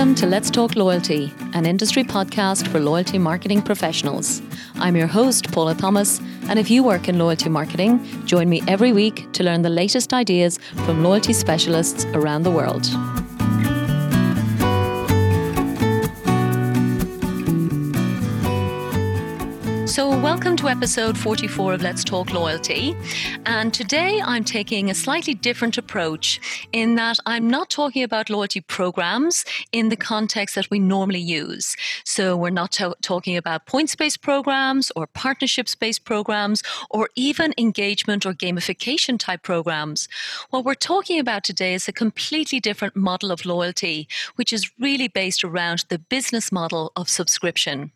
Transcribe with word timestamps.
Welcome 0.00 0.14
to 0.14 0.26
Let's 0.26 0.48
Talk 0.48 0.76
Loyalty, 0.76 1.30
an 1.52 1.66
industry 1.66 2.04
podcast 2.04 2.66
for 2.68 2.80
loyalty 2.80 3.18
marketing 3.18 3.60
professionals. 3.60 4.40
I'm 4.76 4.96
your 4.96 5.06
host, 5.06 5.52
Paula 5.52 5.74
Thomas, 5.74 6.22
and 6.48 6.58
if 6.58 6.70
you 6.70 6.82
work 6.82 7.06
in 7.10 7.18
loyalty 7.18 7.50
marketing, 7.50 8.00
join 8.24 8.48
me 8.48 8.62
every 8.66 8.94
week 8.94 9.30
to 9.34 9.44
learn 9.44 9.60
the 9.60 9.68
latest 9.68 10.14
ideas 10.14 10.58
from 10.86 11.04
loyalty 11.04 11.34
specialists 11.34 12.06
around 12.14 12.44
the 12.44 12.50
world. 12.50 12.86
So, 19.90 20.08
welcome 20.08 20.54
to 20.58 20.68
episode 20.68 21.18
44 21.18 21.74
of 21.74 21.82
Let's 21.82 22.04
Talk 22.04 22.32
Loyalty. 22.32 22.94
And 23.44 23.74
today 23.74 24.22
I'm 24.24 24.44
taking 24.44 24.88
a 24.88 24.94
slightly 24.94 25.34
different 25.34 25.78
approach 25.78 26.40
in 26.70 26.94
that 26.94 27.18
I'm 27.26 27.50
not 27.50 27.70
talking 27.70 28.04
about 28.04 28.30
loyalty 28.30 28.60
programs 28.60 29.44
in 29.72 29.88
the 29.88 29.96
context 29.96 30.54
that 30.54 30.70
we 30.70 30.78
normally 30.78 31.18
use. 31.18 31.74
So, 32.04 32.36
we're 32.36 32.50
not 32.50 32.70
to- 32.72 32.94
talking 33.02 33.36
about 33.36 33.66
points 33.66 33.96
based 33.96 34.22
programs 34.22 34.92
or 34.94 35.08
partnerships 35.08 35.74
based 35.74 36.04
programs 36.04 36.62
or 36.88 37.08
even 37.16 37.52
engagement 37.58 38.24
or 38.24 38.32
gamification 38.32 39.18
type 39.18 39.42
programs. 39.42 40.08
What 40.50 40.64
we're 40.64 40.74
talking 40.74 41.18
about 41.18 41.42
today 41.42 41.74
is 41.74 41.88
a 41.88 41.92
completely 41.92 42.60
different 42.60 42.94
model 42.94 43.32
of 43.32 43.44
loyalty, 43.44 44.06
which 44.36 44.52
is 44.52 44.70
really 44.78 45.08
based 45.08 45.42
around 45.42 45.84
the 45.88 45.98
business 45.98 46.52
model 46.52 46.92
of 46.94 47.08
subscription. 47.08 47.90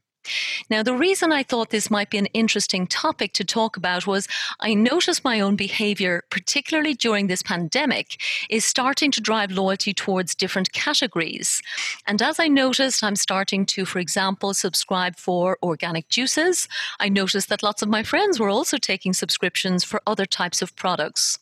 Now, 0.70 0.82
the 0.82 0.94
reason 0.94 1.32
I 1.32 1.42
thought 1.42 1.70
this 1.70 1.90
might 1.90 2.10
be 2.10 2.18
an 2.18 2.26
interesting 2.26 2.86
topic 2.86 3.32
to 3.34 3.44
talk 3.44 3.76
about 3.76 4.06
was 4.06 4.28
I 4.60 4.74
noticed 4.74 5.24
my 5.24 5.40
own 5.40 5.56
behavior, 5.56 6.22
particularly 6.30 6.94
during 6.94 7.26
this 7.26 7.42
pandemic, 7.42 8.20
is 8.48 8.64
starting 8.64 9.10
to 9.12 9.20
drive 9.20 9.50
loyalty 9.50 9.92
towards 9.92 10.34
different 10.34 10.72
categories. 10.72 11.60
And 12.06 12.20
as 12.22 12.40
I 12.40 12.48
noticed, 12.48 13.04
I'm 13.04 13.16
starting 13.16 13.66
to, 13.66 13.84
for 13.84 13.98
example, 13.98 14.54
subscribe 14.54 15.16
for 15.16 15.58
organic 15.62 16.08
juices. 16.08 16.68
I 17.00 17.08
noticed 17.08 17.48
that 17.48 17.62
lots 17.62 17.82
of 17.82 17.88
my 17.88 18.02
friends 18.02 18.40
were 18.40 18.50
also 18.50 18.78
taking 18.78 19.12
subscriptions 19.12 19.84
for 19.84 20.00
other 20.06 20.26
types 20.26 20.62
of 20.62 20.74
products. 20.76 21.38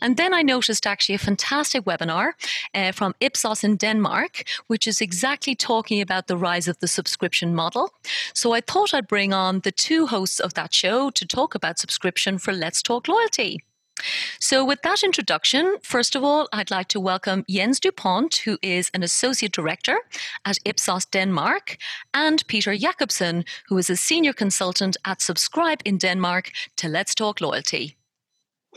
And 0.00 0.16
then 0.16 0.34
I 0.34 0.42
noticed 0.42 0.86
actually 0.86 1.14
a 1.16 1.18
fantastic 1.18 1.84
webinar 1.84 2.32
uh, 2.74 2.92
from 2.92 3.14
Ipsos 3.20 3.64
in 3.64 3.76
Denmark, 3.76 4.44
which 4.66 4.86
is 4.86 5.00
exactly 5.00 5.54
talking 5.54 6.00
about 6.00 6.26
the 6.26 6.36
rise 6.36 6.68
of 6.68 6.78
the 6.78 6.88
subscription 6.88 7.54
model. 7.54 7.92
So 8.34 8.52
I 8.52 8.60
thought 8.60 8.94
I'd 8.94 9.08
bring 9.08 9.32
on 9.32 9.60
the 9.60 9.72
two 9.72 10.06
hosts 10.06 10.40
of 10.40 10.54
that 10.54 10.74
show 10.74 11.10
to 11.10 11.26
talk 11.26 11.54
about 11.54 11.78
subscription 11.78 12.38
for 12.38 12.52
Let's 12.52 12.82
Talk 12.82 13.08
Loyalty. 13.08 13.60
So, 14.38 14.64
with 14.64 14.82
that 14.82 15.02
introduction, 15.02 15.76
first 15.82 16.14
of 16.14 16.22
all, 16.22 16.48
I'd 16.52 16.70
like 16.70 16.88
to 16.88 17.00
welcome 17.00 17.44
Jens 17.48 17.80
Dupont, 17.80 18.36
who 18.44 18.58
is 18.62 18.90
an 18.94 19.02
associate 19.02 19.52
director 19.52 19.98
at 20.44 20.58
Ipsos 20.64 21.04
Denmark, 21.06 21.76
and 22.14 22.46
Peter 22.46 22.76
Jakobsen, 22.76 23.44
who 23.66 23.78
is 23.78 23.90
a 23.90 23.96
senior 23.96 24.32
consultant 24.32 24.96
at 25.04 25.20
Subscribe 25.20 25.80
in 25.84 25.98
Denmark 25.98 26.52
to 26.76 26.88
Let's 26.88 27.14
Talk 27.14 27.40
Loyalty. 27.40 27.97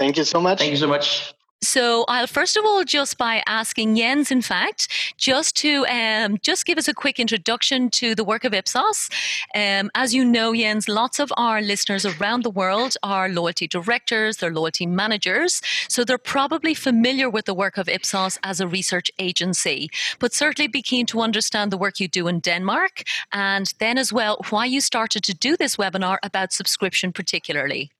Thank 0.02 0.17
you 0.17 0.23
so 0.23 0.41
much. 0.41 0.57
Thank 0.57 0.71
you 0.71 0.77
so 0.77 0.88
much. 0.88 1.31
So 1.63 2.05
I'll 2.07 2.25
first 2.25 2.57
of 2.57 2.66
all 2.66 2.83
just 2.83 3.19
by 3.19 3.44
asking 3.45 3.95
Jens, 3.95 4.31
in 4.31 4.41
fact, 4.41 4.88
just 5.17 5.55
to 5.57 5.85
um, 5.85 6.39
just 6.41 6.66
give 6.66 6.80
us 6.80 6.88
a 6.88 6.94
quick 6.95 7.19
introduction 7.19 7.91
to 7.91 8.16
the 8.16 8.23
work 8.23 8.44
of 8.44 8.52
Ipsos. 8.52 9.09
Um, 9.53 9.91
as 9.94 10.11
you 10.16 10.25
know, 10.25 10.55
Jens, 10.55 10.89
lots 10.89 11.19
of 11.19 11.31
our 11.38 11.61
listeners 11.61 12.03
around 12.03 12.41
the 12.41 12.49
world 12.49 12.95
are 13.03 13.29
loyalty 13.29 13.67
directors, 13.67 14.38
they're 14.38 14.52
loyalty 14.52 14.88
managers, 14.88 15.61
so 15.88 16.03
they're 16.03 16.17
probably 16.17 16.73
familiar 16.73 17.29
with 17.29 17.45
the 17.45 17.53
work 17.53 17.77
of 17.77 17.88
Ipsos 17.88 18.39
as 18.44 18.59
a 18.59 18.67
research 18.67 19.11
agency. 19.19 19.88
But 20.17 20.33
certainly 20.33 20.67
be 20.67 20.81
keen 20.81 21.05
to 21.07 21.22
understand 21.22 21.69
the 21.69 21.77
work 21.77 21.99
you 21.99 22.07
do 22.07 22.27
in 22.27 22.39
Denmark, 22.39 23.03
and 23.31 23.72
then 23.77 23.99
as 23.99 24.11
well 24.11 24.41
why 24.50 24.66
you 24.66 24.81
started 24.81 25.23
to 25.25 25.35
do 25.35 25.56
this 25.56 25.75
webinar 25.75 26.17
about 26.23 26.53
subscription, 26.53 27.13
particularly. 27.13 27.91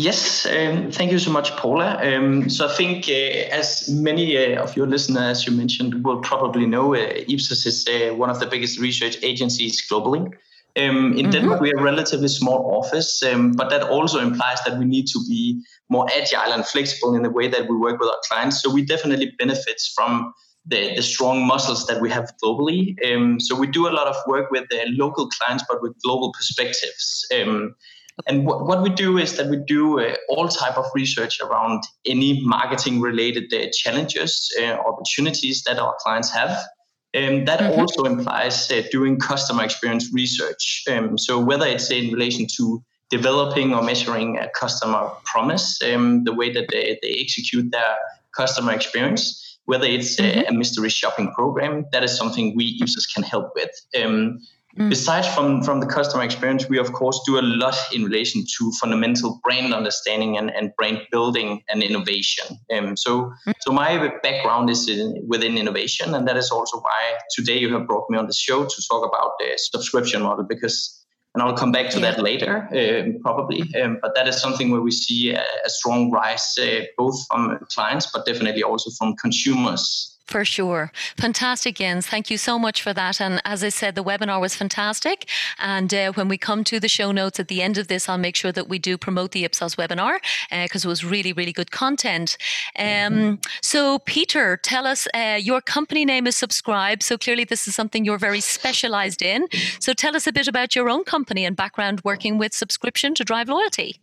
Yes, 0.00 0.46
um, 0.46 0.90
thank 0.90 1.12
you 1.12 1.18
so 1.18 1.30
much, 1.30 1.54
Paula. 1.58 1.98
Um, 2.02 2.48
so 2.48 2.66
I 2.66 2.72
think, 2.74 3.06
uh, 3.06 3.54
as 3.60 3.86
many 3.90 4.34
uh, 4.34 4.62
of 4.62 4.74
your 4.74 4.86
listeners, 4.86 5.40
as 5.40 5.46
you 5.46 5.52
mentioned, 5.52 6.02
will 6.02 6.22
probably 6.22 6.64
know, 6.64 6.94
uh, 6.94 7.24
Ipsos 7.28 7.66
is 7.66 7.86
uh, 7.86 8.14
one 8.14 8.30
of 8.30 8.40
the 8.40 8.46
biggest 8.46 8.80
research 8.80 9.18
agencies 9.22 9.86
globally. 9.90 10.24
Um, 10.78 11.12
in 11.18 11.26
mm-hmm. 11.26 11.30
Denmark, 11.30 11.60
we 11.60 11.70
are 11.74 11.78
a 11.78 11.82
relatively 11.82 12.28
small 12.28 12.78
office, 12.78 13.22
um, 13.22 13.52
but 13.52 13.68
that 13.68 13.82
also 13.82 14.20
implies 14.20 14.58
that 14.64 14.78
we 14.78 14.86
need 14.86 15.06
to 15.08 15.20
be 15.28 15.62
more 15.90 16.08
agile 16.16 16.54
and 16.54 16.64
flexible 16.64 17.14
in 17.14 17.22
the 17.22 17.30
way 17.30 17.48
that 17.48 17.68
we 17.68 17.76
work 17.76 18.00
with 18.00 18.08
our 18.08 18.20
clients. 18.26 18.62
So 18.62 18.72
we 18.72 18.82
definitely 18.82 19.34
benefit 19.38 19.82
from 19.94 20.32
the, 20.64 20.94
the 20.96 21.02
strong 21.02 21.46
muscles 21.46 21.86
that 21.88 22.00
we 22.00 22.08
have 22.08 22.32
globally. 22.42 22.96
Um, 23.04 23.38
so 23.38 23.54
we 23.54 23.66
do 23.66 23.86
a 23.86 23.92
lot 23.92 24.06
of 24.06 24.16
work 24.26 24.50
with 24.50 24.64
local 24.86 25.28
clients, 25.28 25.62
but 25.68 25.82
with 25.82 25.92
global 26.02 26.32
perspectives. 26.32 27.26
Um, 28.18 28.36
and 28.36 28.46
what, 28.46 28.66
what 28.66 28.82
we 28.82 28.90
do 28.90 29.18
is 29.18 29.36
that 29.36 29.48
we 29.48 29.56
do 29.56 30.00
uh, 30.00 30.14
all 30.28 30.48
type 30.48 30.76
of 30.76 30.86
research 30.94 31.40
around 31.40 31.82
any 32.06 32.44
marketing 32.44 33.00
related 33.00 33.52
uh, 33.52 33.66
challenges, 33.72 34.50
uh, 34.60 34.72
opportunities 34.72 35.62
that 35.64 35.78
our 35.78 35.94
clients 36.00 36.32
have. 36.32 36.58
And 37.12 37.48
that 37.48 37.60
mm-hmm. 37.60 37.80
also 37.80 38.04
implies 38.04 38.70
uh, 38.70 38.82
doing 38.92 39.18
customer 39.18 39.64
experience 39.64 40.12
research. 40.12 40.84
Um, 40.90 41.18
so 41.18 41.40
whether 41.40 41.66
it's 41.66 41.90
in 41.90 42.12
relation 42.12 42.46
to 42.56 42.82
developing 43.10 43.74
or 43.74 43.82
measuring 43.82 44.38
a 44.38 44.48
customer 44.50 45.10
promise, 45.24 45.82
um, 45.82 46.22
the 46.24 46.32
way 46.32 46.52
that 46.52 46.68
they, 46.70 46.98
they 47.02 47.16
execute 47.20 47.70
their 47.72 47.96
customer 48.36 48.72
experience, 48.72 49.58
whether 49.64 49.86
it's 49.86 50.20
mm-hmm. 50.20 50.40
a, 50.40 50.44
a, 50.44 50.52
mystery 50.52 50.88
shopping 50.88 51.32
program, 51.32 51.84
that 51.92 52.04
is 52.04 52.16
something 52.16 52.54
we 52.56 52.78
Ipsos 52.80 53.06
can 53.06 53.24
help 53.24 53.52
with. 53.56 53.70
Um, 54.00 54.38
Mm. 54.78 54.88
Besides 54.88 55.26
from, 55.34 55.62
from 55.62 55.80
the 55.80 55.86
customer 55.86 56.22
experience, 56.22 56.68
we 56.68 56.78
of 56.78 56.92
course 56.92 57.20
do 57.26 57.38
a 57.38 57.42
lot 57.42 57.76
in 57.92 58.04
relation 58.04 58.44
to 58.58 58.72
fundamental 58.80 59.40
brand 59.42 59.74
understanding 59.74 60.36
and, 60.36 60.50
and 60.50 60.72
brand 60.76 61.00
building 61.10 61.62
and 61.68 61.82
innovation. 61.82 62.58
Um, 62.72 62.96
so, 62.96 63.32
mm. 63.46 63.54
so 63.60 63.72
my 63.72 64.12
background 64.22 64.70
is 64.70 64.88
in, 64.88 65.24
within 65.26 65.58
innovation, 65.58 66.14
and 66.14 66.26
that 66.28 66.36
is 66.36 66.50
also 66.50 66.78
why 66.80 67.14
today 67.34 67.58
you 67.58 67.72
have 67.74 67.86
brought 67.86 68.08
me 68.10 68.18
on 68.18 68.26
the 68.26 68.34
show 68.34 68.64
to 68.64 68.82
talk 68.88 69.04
about 69.04 69.32
the 69.38 69.52
subscription 69.56 70.22
model 70.22 70.44
because 70.44 70.96
and 71.34 71.42
I'll 71.44 71.56
come 71.56 71.70
back 71.70 71.90
to 71.90 72.00
yeah. 72.00 72.10
that 72.10 72.22
later, 72.22 72.68
uh, 72.74 73.18
probably. 73.22 73.62
Um, 73.80 73.98
but 74.02 74.16
that 74.16 74.26
is 74.26 74.40
something 74.40 74.70
where 74.70 74.80
we 74.80 74.90
see 74.90 75.30
a, 75.30 75.44
a 75.64 75.70
strong 75.70 76.10
rise, 76.10 76.58
uh, 76.60 76.80
both 76.98 77.24
from 77.28 77.56
clients, 77.72 78.10
but 78.12 78.26
definitely 78.26 78.64
also 78.64 78.90
from 78.98 79.14
consumers 79.14 80.09
for 80.30 80.44
sure. 80.44 80.92
Fantastic, 81.16 81.76
Jens. 81.76 82.06
Thank 82.06 82.30
you 82.30 82.38
so 82.38 82.58
much 82.58 82.82
for 82.82 82.94
that. 82.94 83.20
And 83.20 83.42
as 83.44 83.64
I 83.64 83.68
said, 83.68 83.94
the 83.96 84.04
webinar 84.04 84.40
was 84.40 84.54
fantastic. 84.54 85.28
And 85.58 85.92
uh, 85.92 86.12
when 86.12 86.28
we 86.28 86.38
come 86.38 86.62
to 86.64 86.78
the 86.78 86.88
show 86.88 87.10
notes 87.12 87.40
at 87.40 87.48
the 87.48 87.60
end 87.62 87.76
of 87.78 87.88
this, 87.88 88.08
I'll 88.08 88.18
make 88.18 88.36
sure 88.36 88.52
that 88.52 88.68
we 88.68 88.78
do 88.78 88.96
promote 88.96 89.32
the 89.32 89.44
Ipsos 89.44 89.74
webinar 89.76 90.18
because 90.50 90.84
uh, 90.84 90.88
it 90.88 90.90
was 90.90 91.04
really, 91.04 91.32
really 91.32 91.52
good 91.52 91.70
content. 91.70 92.38
Um, 92.78 92.86
mm-hmm. 92.86 93.34
So, 93.60 93.98
Peter, 94.00 94.56
tell 94.56 94.86
us 94.86 95.08
uh, 95.14 95.38
your 95.40 95.60
company 95.60 96.04
name 96.04 96.26
is 96.26 96.36
Subscribe. 96.36 97.02
So, 97.02 97.18
clearly, 97.18 97.44
this 97.44 97.66
is 97.66 97.74
something 97.74 98.04
you're 98.04 98.18
very 98.18 98.40
specialized 98.40 99.22
in. 99.22 99.48
So, 99.80 99.92
tell 99.92 100.16
us 100.16 100.26
a 100.26 100.32
bit 100.32 100.48
about 100.48 100.76
your 100.76 100.88
own 100.88 101.04
company 101.04 101.44
and 101.44 101.56
background 101.56 102.00
working 102.04 102.38
with 102.38 102.54
subscription 102.54 103.14
to 103.14 103.24
drive 103.24 103.48
loyalty. 103.48 103.99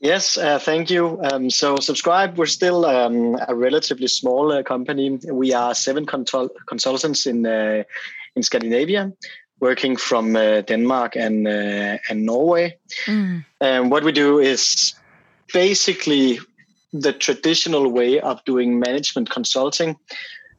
Yes, 0.00 0.36
uh, 0.36 0.58
thank 0.58 0.90
you. 0.90 1.18
Um, 1.22 1.48
so, 1.48 1.76
Subscribe, 1.76 2.36
we're 2.36 2.46
still 2.46 2.84
um, 2.84 3.38
a 3.48 3.54
relatively 3.54 4.08
small 4.08 4.52
uh, 4.52 4.62
company. 4.62 5.18
We 5.30 5.54
are 5.54 5.74
seven 5.74 6.04
consul- 6.04 6.50
consultants 6.66 7.26
in 7.26 7.46
uh, 7.46 7.84
in 8.34 8.42
Scandinavia, 8.42 9.12
working 9.60 9.96
from 9.96 10.36
uh, 10.36 10.60
Denmark 10.60 11.16
and 11.16 11.48
uh, 11.48 11.96
and 12.10 12.26
Norway. 12.26 12.76
Mm. 13.06 13.44
And 13.60 13.90
what 13.90 14.04
we 14.04 14.12
do 14.12 14.38
is 14.38 14.94
basically 15.52 16.40
the 16.92 17.12
traditional 17.12 17.90
way 17.90 18.20
of 18.20 18.44
doing 18.44 18.78
management 18.78 19.30
consulting. 19.30 19.96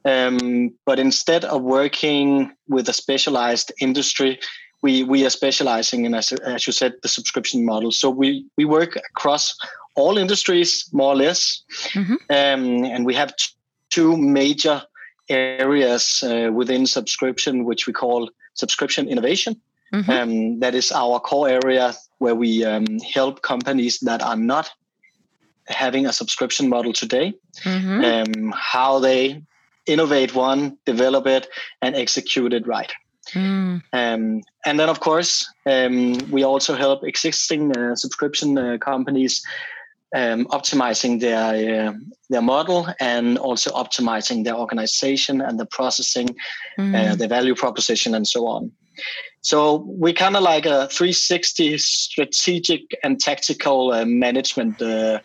Um, 0.05 0.73
but 0.85 0.99
instead 0.99 1.43
of 1.45 1.61
working 1.61 2.53
with 2.69 2.89
a 2.89 2.93
specialized 2.93 3.71
industry, 3.81 4.39
we 4.81 5.03
we 5.03 5.25
are 5.25 5.29
specializing 5.29 6.05
in 6.05 6.13
as, 6.13 6.31
as 6.31 6.67
you 6.67 6.73
said 6.73 6.93
the 7.01 7.07
subscription 7.07 7.65
model 7.65 7.91
so 7.91 8.09
we 8.09 8.45
we 8.57 8.65
work 8.65 8.95
across 8.95 9.57
all 9.95 10.17
industries 10.17 10.87
more 10.91 11.13
or 11.13 11.15
less 11.15 11.63
mm-hmm. 11.93 12.13
um, 12.29 12.85
and 12.85 13.05
we 13.05 13.13
have 13.13 13.35
t- 13.35 13.47
two 13.89 14.15
major 14.15 14.83
areas 15.29 16.23
uh, 16.23 16.51
within 16.53 16.85
subscription 16.85 17.65
which 17.65 17.87
we 17.87 17.93
call 17.93 18.29
subscription 18.53 19.07
innovation 19.07 19.59
mm-hmm. 19.93 20.11
um, 20.11 20.59
that 20.59 20.75
is 20.75 20.91
our 20.91 21.19
core 21.19 21.49
area 21.49 21.93
where 22.19 22.35
we 22.35 22.63
um, 22.63 22.85
help 23.13 23.41
companies 23.41 23.99
that 23.99 24.21
are 24.21 24.37
not 24.37 24.71
having 25.67 26.05
a 26.05 26.13
subscription 26.13 26.69
model 26.69 26.93
today 26.93 27.33
mm-hmm. 27.63 28.03
Um, 28.03 28.53
how 28.55 28.99
they 28.99 29.41
innovate 29.85 30.35
one 30.35 30.77
develop 30.85 31.25
it 31.25 31.47
and 31.81 31.95
execute 31.95 32.53
it 32.53 32.67
right 32.67 32.93
Mm. 33.33 33.81
Um, 33.93 34.41
and 34.65 34.79
then, 34.79 34.89
of 34.89 34.99
course, 34.99 35.47
um, 35.65 36.17
we 36.31 36.43
also 36.43 36.75
help 36.75 37.03
existing 37.03 37.75
uh, 37.75 37.95
subscription 37.95 38.57
uh, 38.57 38.77
companies 38.79 39.43
um, 40.15 40.45
optimizing 40.47 41.19
their 41.19 41.89
uh, 41.89 41.93
their 42.29 42.41
model 42.41 42.87
and 42.99 43.37
also 43.37 43.71
optimizing 43.71 44.43
their 44.43 44.55
organization 44.55 45.41
and 45.41 45.59
the 45.59 45.65
processing, 45.65 46.35
mm. 46.77 46.95
uh, 46.95 47.15
the 47.15 47.27
value 47.27 47.55
proposition, 47.55 48.15
and 48.15 48.27
so 48.27 48.47
on. 48.47 48.71
So 49.41 49.85
we 49.87 50.13
kind 50.13 50.35
of 50.35 50.43
like 50.43 50.65
a 50.65 50.87
360 50.87 51.77
strategic 51.77 52.81
and 53.03 53.19
tactical 53.19 53.93
uh, 53.93 54.05
management 54.05 54.81
uh, 54.81 55.19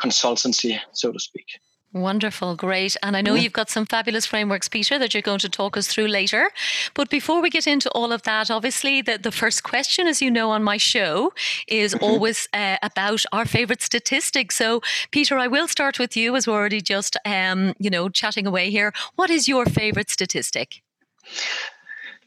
consultancy, 0.00 0.78
so 0.92 1.12
to 1.12 1.18
speak. 1.18 1.46
Wonderful, 1.94 2.56
great. 2.56 2.96
And 3.02 3.18
I 3.18 3.20
know 3.20 3.34
you've 3.34 3.52
got 3.52 3.68
some 3.68 3.84
fabulous 3.84 4.24
frameworks, 4.24 4.66
Peter, 4.66 4.98
that 4.98 5.12
you're 5.12 5.22
going 5.22 5.40
to 5.40 5.48
talk 5.50 5.76
us 5.76 5.88
through 5.88 6.06
later. 6.06 6.50
But 6.94 7.10
before 7.10 7.42
we 7.42 7.50
get 7.50 7.66
into 7.66 7.90
all 7.90 8.12
of 8.12 8.22
that, 8.22 8.50
obviously, 8.50 9.02
the, 9.02 9.18
the 9.18 9.30
first 9.30 9.62
question, 9.62 10.06
as 10.06 10.22
you 10.22 10.30
know, 10.30 10.50
on 10.50 10.62
my 10.62 10.78
show 10.78 11.34
is 11.68 11.94
mm-hmm. 11.94 12.04
always 12.08 12.48
uh, 12.54 12.78
about 12.82 13.24
our 13.30 13.44
favorite 13.44 13.82
statistics. 13.82 14.56
So, 14.56 14.80
Peter, 15.10 15.36
I 15.36 15.48
will 15.48 15.68
start 15.68 15.98
with 15.98 16.16
you 16.16 16.34
as 16.34 16.46
we're 16.46 16.54
already 16.54 16.80
just, 16.80 17.18
um, 17.26 17.74
you 17.78 17.90
know, 17.90 18.08
chatting 18.08 18.46
away 18.46 18.70
here. 18.70 18.94
What 19.16 19.28
is 19.28 19.46
your 19.46 19.66
favorite 19.66 20.08
statistic? 20.08 20.82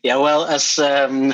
Yeah, 0.03 0.17
well, 0.17 0.45
as 0.45 0.77
um, 0.77 1.33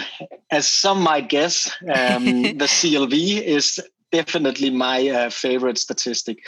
as 0.51 0.65
some 0.71 1.01
might 1.01 1.27
guess, 1.27 1.69
um, 1.93 2.23
the 2.43 2.69
CLV 2.69 3.43
is 3.43 3.81
definitely 4.13 4.69
my 4.69 5.09
uh, 5.09 5.29
favorite 5.29 5.77
statistic. 5.77 6.45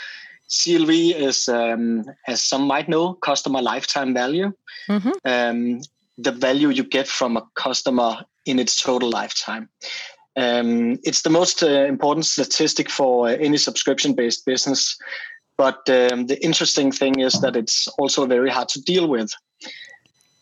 CLV 0.48 1.14
is, 1.14 1.48
um, 1.48 2.04
as 2.26 2.42
some 2.42 2.66
might 2.66 2.88
know, 2.88 3.14
customer 3.14 3.62
lifetime 3.62 4.14
value. 4.14 4.52
Mm-hmm. 4.88 5.10
Um, 5.24 5.80
the 6.18 6.32
value 6.32 6.68
you 6.68 6.84
get 6.84 7.08
from 7.08 7.36
a 7.36 7.46
customer 7.54 8.24
in 8.46 8.58
its 8.58 8.80
total 8.80 9.10
lifetime. 9.10 9.68
Um, 10.36 10.98
it's 11.04 11.22
the 11.22 11.30
most 11.30 11.62
uh, 11.62 11.86
important 11.86 12.26
statistic 12.26 12.90
for 12.90 13.28
uh, 13.28 13.32
any 13.32 13.56
subscription-based 13.56 14.44
business. 14.44 14.96
But 15.56 15.88
um, 15.88 16.26
the 16.26 16.38
interesting 16.42 16.90
thing 16.90 17.20
is 17.20 17.40
that 17.40 17.56
it's 17.56 17.86
also 17.98 18.26
very 18.26 18.50
hard 18.50 18.68
to 18.70 18.82
deal 18.82 19.08
with. 19.08 19.32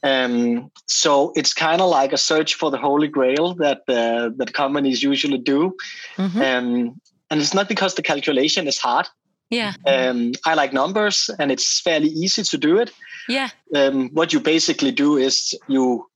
Um, 0.02 0.70
so 0.86 1.32
it's 1.36 1.54
kind 1.54 1.80
of 1.80 1.88
like 1.90 2.12
a 2.12 2.18
search 2.18 2.54
for 2.54 2.70
the 2.70 2.78
holy 2.78 3.08
grail 3.08 3.54
that 3.54 3.82
uh, 3.88 4.30
that 4.36 4.52
companies 4.52 5.02
usually 5.02 5.38
do, 5.38 5.76
mm-hmm. 6.16 6.40
um, 6.40 7.00
and 7.30 7.40
it's 7.40 7.54
not 7.54 7.68
because 7.68 7.94
the 7.94 8.02
calculation 8.02 8.66
is 8.66 8.78
hard. 8.78 9.06
Yeah. 9.52 9.74
Um, 9.86 10.32
I 10.46 10.54
like 10.54 10.72
numbers, 10.72 11.28
and 11.38 11.52
it's 11.52 11.80
fairly 11.80 12.08
easy 12.08 12.42
to 12.42 12.58
do 12.58 12.78
it. 12.78 12.90
Yeah. 13.28 13.50
Um, 13.74 14.08
what 14.14 14.32
you 14.32 14.40
basically 14.40 14.92
do 14.92 15.18
is 15.18 15.54
you 15.68 16.06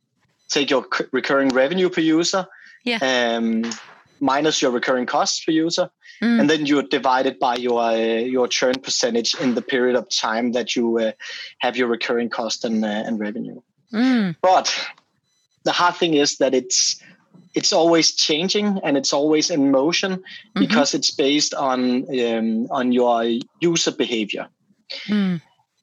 take 0.48 0.70
your 0.70 0.86
c- 0.92 1.04
recurring 1.12 1.50
revenue 1.50 1.90
per 1.90 2.00
user, 2.00 2.46
yeah. 2.84 2.98
um, 3.02 3.70
minus 4.20 4.62
your 4.62 4.70
recurring 4.70 5.04
costs 5.04 5.44
per 5.44 5.52
user, 5.52 5.90
mm. 6.22 6.40
and 6.40 6.48
then 6.48 6.64
you 6.64 6.82
divide 6.88 7.26
it 7.26 7.38
by 7.38 7.56
your 7.56 7.82
uh, 7.82 7.94
your 7.94 8.48
churn 8.48 8.74
percentage 8.82 9.34
in 9.34 9.54
the 9.54 9.62
period 9.62 9.96
of 9.96 10.08
time 10.08 10.52
that 10.52 10.74
you 10.74 10.98
uh, 10.98 11.12
have 11.58 11.76
your 11.76 11.88
recurring 11.88 12.30
cost 12.30 12.64
and 12.64 12.84
uh, 12.86 12.88
and 12.88 13.20
revenue. 13.20 13.60
Mm. 13.92 14.34
But 14.40 14.74
the 15.64 15.72
hard 15.72 15.96
thing 15.96 16.14
is 16.14 16.38
that 16.38 16.54
it's 16.54 16.96
it's 17.56 17.72
always 17.72 18.12
changing 18.14 18.78
and 18.84 18.96
it's 18.96 19.14
always 19.14 19.50
in 19.50 19.70
motion 19.70 20.12
mm-hmm. 20.12 20.60
because 20.60 20.94
it's 20.94 21.10
based 21.10 21.54
on 21.54 22.04
um, 22.20 22.66
on 22.70 22.92
your 22.92 23.24
user 23.60 23.92
behavior. 23.92 24.46
Mm. 25.08 25.40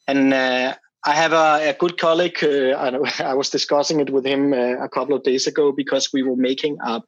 And 0.08 0.34
uh, 0.34 0.76
I 1.04 1.16
have 1.16 1.34
a, 1.34 1.70
a 1.70 1.74
good 1.74 1.98
colleague. 1.98 2.38
Uh, 2.44 2.78
I, 2.78 3.24
I, 3.32 3.34
was 3.34 3.50
discussing 3.50 4.00
it 4.00 4.12
with 4.12 4.26
him 4.26 4.54
uh, 4.54 4.84
a 4.84 4.88
couple 4.88 5.16
of 5.16 5.24
days 5.24 5.48
ago 5.48 5.72
because 5.72 6.14
we 6.14 6.22
were 6.22 6.36
making 6.36 6.78
a, 6.82 7.02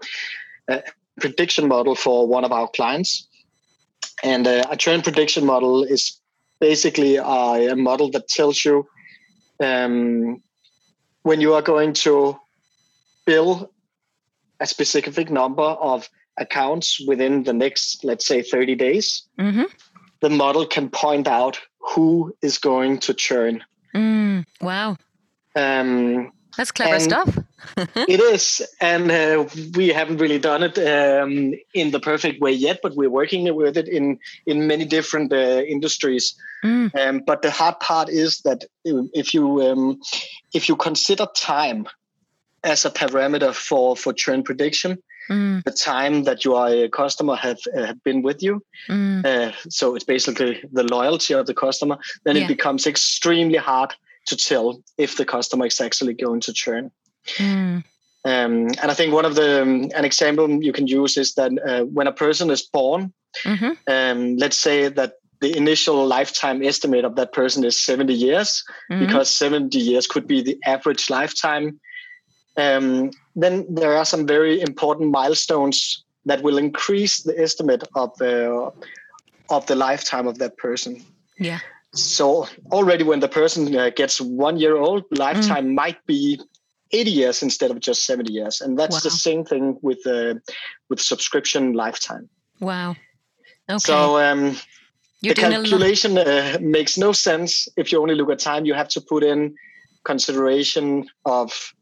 a 0.67 0.83
prediction 1.21 1.67
model 1.67 1.95
for 1.95 2.27
one 2.27 2.43
of 2.43 2.51
our 2.51 2.67
clients. 2.67 3.27
And 4.23 4.47
uh, 4.47 4.63
a 4.69 4.75
churn 4.75 5.03
prediction 5.03 5.45
model 5.45 5.83
is 5.83 6.19
basically 6.59 7.17
a, 7.17 7.71
a 7.71 7.75
model 7.75 8.09
that 8.11 8.27
tells 8.27 8.65
you 8.65 8.87
um, 9.59 10.41
when 11.21 11.39
you 11.39 11.53
are 11.53 11.61
going 11.61 11.93
to 11.93 12.35
bill 13.25 13.69
a 14.59 14.67
specific 14.67 15.29
number 15.29 15.63
of 15.63 16.09
accounts 16.37 16.99
within 17.07 17.43
the 17.43 17.53
next, 17.53 18.03
let's 18.03 18.25
say, 18.25 18.41
30 18.41 18.75
days, 18.75 19.23
mm-hmm. 19.39 19.63
the 20.21 20.29
model 20.29 20.65
can 20.65 20.89
point 20.89 21.27
out 21.27 21.59
who 21.79 22.35
is 22.41 22.57
going 22.57 22.99
to 22.99 23.13
churn. 23.13 23.63
Mm, 23.93 24.45
wow. 24.61 24.97
Um, 25.55 26.31
That's 26.57 26.71
clever 26.71 26.99
stuff. 26.99 27.37
it 27.77 28.19
is. 28.19 28.61
And 28.81 29.11
uh, 29.11 29.47
we 29.75 29.89
haven't 29.89 30.17
really 30.17 30.39
done 30.39 30.63
it 30.63 30.77
um, 30.77 31.53
in 31.73 31.91
the 31.91 31.99
perfect 31.99 32.41
way 32.41 32.51
yet, 32.51 32.79
but 32.83 32.95
we're 32.95 33.09
working 33.09 33.53
with 33.55 33.77
it 33.77 33.87
in, 33.87 34.19
in 34.45 34.67
many 34.67 34.85
different 34.85 35.31
uh, 35.31 35.61
industries. 35.67 36.35
Mm. 36.63 36.95
Um, 36.95 37.21
but 37.25 37.41
the 37.41 37.51
hard 37.51 37.79
part 37.79 38.09
is 38.09 38.41
that 38.41 38.65
if 38.83 39.33
you 39.33 39.61
um, 39.61 40.01
if 40.53 40.67
you 40.67 40.75
consider 40.75 41.27
time 41.35 41.87
as 42.65 42.83
a 42.83 42.89
parameter 42.89 43.53
for 43.53 43.95
for 43.95 44.13
churn 44.13 44.43
prediction. 44.43 44.97
Mm. 45.29 45.63
The 45.63 45.71
time 45.71 46.23
that 46.25 46.45
your 46.45 46.87
customer 46.89 47.35
have, 47.35 47.57
uh, 47.75 47.85
have 47.85 48.03
been 48.03 48.21
with 48.21 48.43
you, 48.43 48.61
mm. 48.87 49.25
uh, 49.25 49.53
so 49.69 49.95
it's 49.95 50.05
basically 50.05 50.61
the 50.71 50.83
loyalty 50.83 51.33
of 51.33 51.47
the 51.47 51.53
customer. 51.55 51.97
Then 52.25 52.35
yeah. 52.35 52.43
it 52.43 52.47
becomes 52.47 52.85
extremely 52.85 53.57
hard 53.57 53.95
to 54.27 54.37
tell 54.37 54.83
if 54.99 55.17
the 55.17 55.25
customer 55.25 55.65
is 55.65 55.81
actually 55.81 56.13
going 56.13 56.41
to 56.41 56.53
churn. 56.53 56.91
Mm. 57.37 57.83
Um, 58.23 58.67
and 58.81 58.91
I 58.91 58.93
think 58.93 59.13
one 59.13 59.25
of 59.25 59.35
the 59.35 59.61
um, 59.61 59.89
an 59.95 60.05
example 60.05 60.49
you 60.63 60.73
can 60.73 60.87
use 60.87 61.17
is 61.17 61.33
that 61.35 61.51
uh, 61.65 61.85
when 61.85 62.07
a 62.07 62.11
person 62.11 62.49
is 62.49 62.63
born, 62.63 63.13
mm-hmm. 63.43 63.71
um, 63.87 64.37
let's 64.37 64.57
say 64.57 64.89
that 64.89 65.13
the 65.41 65.55
initial 65.55 66.07
lifetime 66.07 66.63
estimate 66.63 67.05
of 67.05 67.15
that 67.15 67.33
person 67.33 67.63
is 67.63 67.77
70 67.77 68.13
years, 68.13 68.63
mm-hmm. 68.91 69.05
because 69.05 69.29
70 69.29 69.77
years 69.77 70.07
could 70.07 70.27
be 70.27 70.41
the 70.41 70.57
average 70.65 71.09
lifetime 71.09 71.79
um, 72.57 73.11
then 73.35 73.65
there 73.69 73.95
are 73.95 74.05
some 74.05 74.25
very 74.25 74.61
important 74.61 75.11
milestones 75.11 76.03
that 76.25 76.41
will 76.41 76.57
increase 76.57 77.23
the 77.23 77.39
estimate 77.39 77.83
of 77.95 78.15
the 78.17 78.71
of 79.49 79.65
the 79.67 79.75
lifetime 79.75 80.27
of 80.27 80.39
that 80.39 80.57
person. 80.57 81.03
Yeah. 81.37 81.59
So 81.93 82.47
already 82.71 83.03
when 83.03 83.19
the 83.19 83.27
person 83.27 83.75
uh, 83.75 83.89
gets 83.89 84.19
one 84.19 84.57
year 84.57 84.75
old, 84.75 85.05
lifetime 85.11 85.67
mm. 85.67 85.75
might 85.75 86.03
be 86.05 86.41
80 86.91 87.11
years 87.11 87.43
instead 87.43 87.71
of 87.71 87.79
just 87.79 88.05
70 88.05 88.31
years, 88.31 88.61
and 88.61 88.77
that's 88.77 88.95
wow. 88.95 88.99
the 89.03 89.11
same 89.11 89.45
thing 89.45 89.77
with 89.81 90.05
uh, 90.05 90.35
with 90.89 90.99
subscription 90.99 91.73
lifetime. 91.73 92.29
Wow. 92.59 92.95
Okay. 93.69 93.79
So 93.79 94.19
um, 94.19 94.57
the 95.21 95.33
calculation 95.33 96.17
uh, 96.17 96.57
makes 96.61 96.97
no 96.97 97.11
sense 97.11 97.67
if 97.77 97.91
you 97.91 98.01
only 98.01 98.15
look 98.15 98.29
at 98.29 98.39
time. 98.39 98.65
You 98.65 98.73
have 98.73 98.89
to 98.89 99.01
put 99.01 99.23
in 99.23 99.55
consideration 100.03 101.07
of 101.25 101.73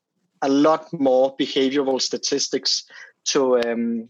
a 0.43 0.50
lot 0.50 0.88
more 0.93 1.35
behavioral 1.38 2.00
statistics 2.00 2.83
to 3.25 3.59
um, 3.62 4.09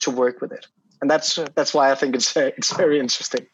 to 0.00 0.10
work 0.10 0.40
with 0.40 0.52
it, 0.52 0.66
and 1.00 1.10
that's 1.10 1.38
that's 1.54 1.72
why 1.72 1.90
I 1.90 1.94
think 1.94 2.14
it's 2.14 2.36
uh, 2.36 2.50
it's 2.56 2.76
very 2.76 2.98
interesting. 2.98 3.46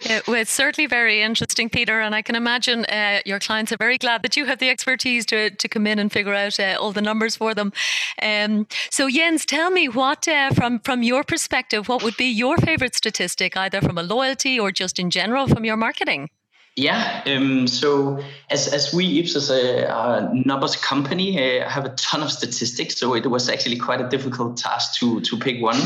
Yeah, 0.00 0.20
well, 0.26 0.36
it's 0.36 0.50
certainly 0.50 0.86
very 0.86 1.22
interesting, 1.22 1.68
Peter, 1.68 2.00
and 2.00 2.14
I 2.14 2.22
can 2.22 2.34
imagine 2.34 2.84
uh, 2.86 3.20
your 3.24 3.38
clients 3.38 3.72
are 3.72 3.76
very 3.78 3.98
glad 3.98 4.22
that 4.22 4.36
you 4.36 4.44
have 4.46 4.58
the 4.58 4.68
expertise 4.68 5.24
to, 5.26 5.50
to 5.50 5.68
come 5.68 5.86
in 5.86 5.98
and 5.98 6.12
figure 6.12 6.34
out 6.34 6.58
uh, 6.58 6.76
all 6.78 6.92
the 6.92 7.02
numbers 7.02 7.36
for 7.36 7.54
them. 7.54 7.72
Um, 8.20 8.66
so, 8.90 9.08
Jens, 9.08 9.46
tell 9.46 9.70
me 9.70 9.88
what, 9.88 10.26
uh, 10.28 10.50
from 10.50 10.80
from 10.80 11.02
your 11.02 11.24
perspective, 11.24 11.88
what 11.88 12.02
would 12.02 12.16
be 12.16 12.26
your 12.26 12.56
favorite 12.58 12.94
statistic, 12.94 13.56
either 13.56 13.80
from 13.80 13.98
a 13.98 14.02
loyalty 14.02 14.58
or 14.58 14.70
just 14.70 14.98
in 14.98 15.10
general 15.10 15.46
from 15.46 15.64
your 15.64 15.76
marketing? 15.76 16.28
Yeah. 16.76 17.22
Um, 17.26 17.66
so 17.66 18.20
as 18.48 18.68
as 18.68 18.94
we 18.94 19.18
Ipsos 19.18 19.50
uh, 19.50 19.86
are 19.90 20.18
a 20.18 20.34
numbers 20.34 20.76
company, 20.76 21.60
uh, 21.60 21.68
have 21.68 21.84
a 21.84 21.94
ton 21.96 22.22
of 22.22 22.30
statistics. 22.30 22.96
So 22.96 23.14
it 23.14 23.26
was 23.26 23.48
actually 23.48 23.76
quite 23.76 24.00
a 24.00 24.08
difficult 24.08 24.56
task 24.56 24.98
to 25.00 25.20
to 25.20 25.36
pick 25.36 25.60
one 25.60 25.80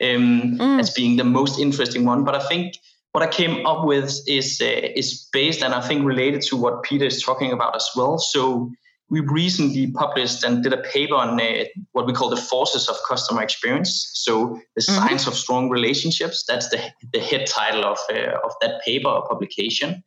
um, 0.00 0.58
mm. 0.58 0.80
as 0.80 0.90
being 0.90 1.16
the 1.16 1.24
most 1.24 1.58
interesting 1.58 2.04
one. 2.04 2.24
But 2.24 2.34
I 2.34 2.46
think 2.48 2.78
what 3.12 3.22
I 3.22 3.28
came 3.28 3.66
up 3.66 3.84
with 3.84 4.20
is 4.26 4.60
uh, 4.60 4.88
is 4.94 5.28
based 5.32 5.62
and 5.62 5.74
I 5.74 5.80
think 5.80 6.04
related 6.04 6.42
to 6.42 6.56
what 6.56 6.82
Peter 6.82 7.06
is 7.06 7.22
talking 7.22 7.52
about 7.52 7.74
as 7.74 7.88
well. 7.96 8.18
So 8.18 8.70
we 9.10 9.20
recently 9.20 9.90
published 9.90 10.44
and 10.44 10.62
did 10.62 10.72
a 10.72 10.82
paper 10.82 11.14
on 11.14 11.40
uh, 11.40 11.64
what 11.92 12.06
we 12.06 12.12
call 12.12 12.28
the 12.28 12.36
forces 12.36 12.88
of 12.88 12.96
customer 13.08 13.42
experience. 13.42 14.10
So 14.14 14.60
the 14.76 14.82
mm-hmm. 14.82 14.94
science 14.94 15.26
of 15.26 15.34
strong 15.34 15.70
relationships. 15.70 16.44
That's 16.46 16.68
the 16.68 16.80
the 17.12 17.20
head 17.20 17.46
title 17.46 17.84
of 17.84 17.98
uh, 18.12 18.38
of 18.44 18.52
that 18.60 18.82
paper 18.84 19.08
or 19.08 19.26
publication. 19.26 20.04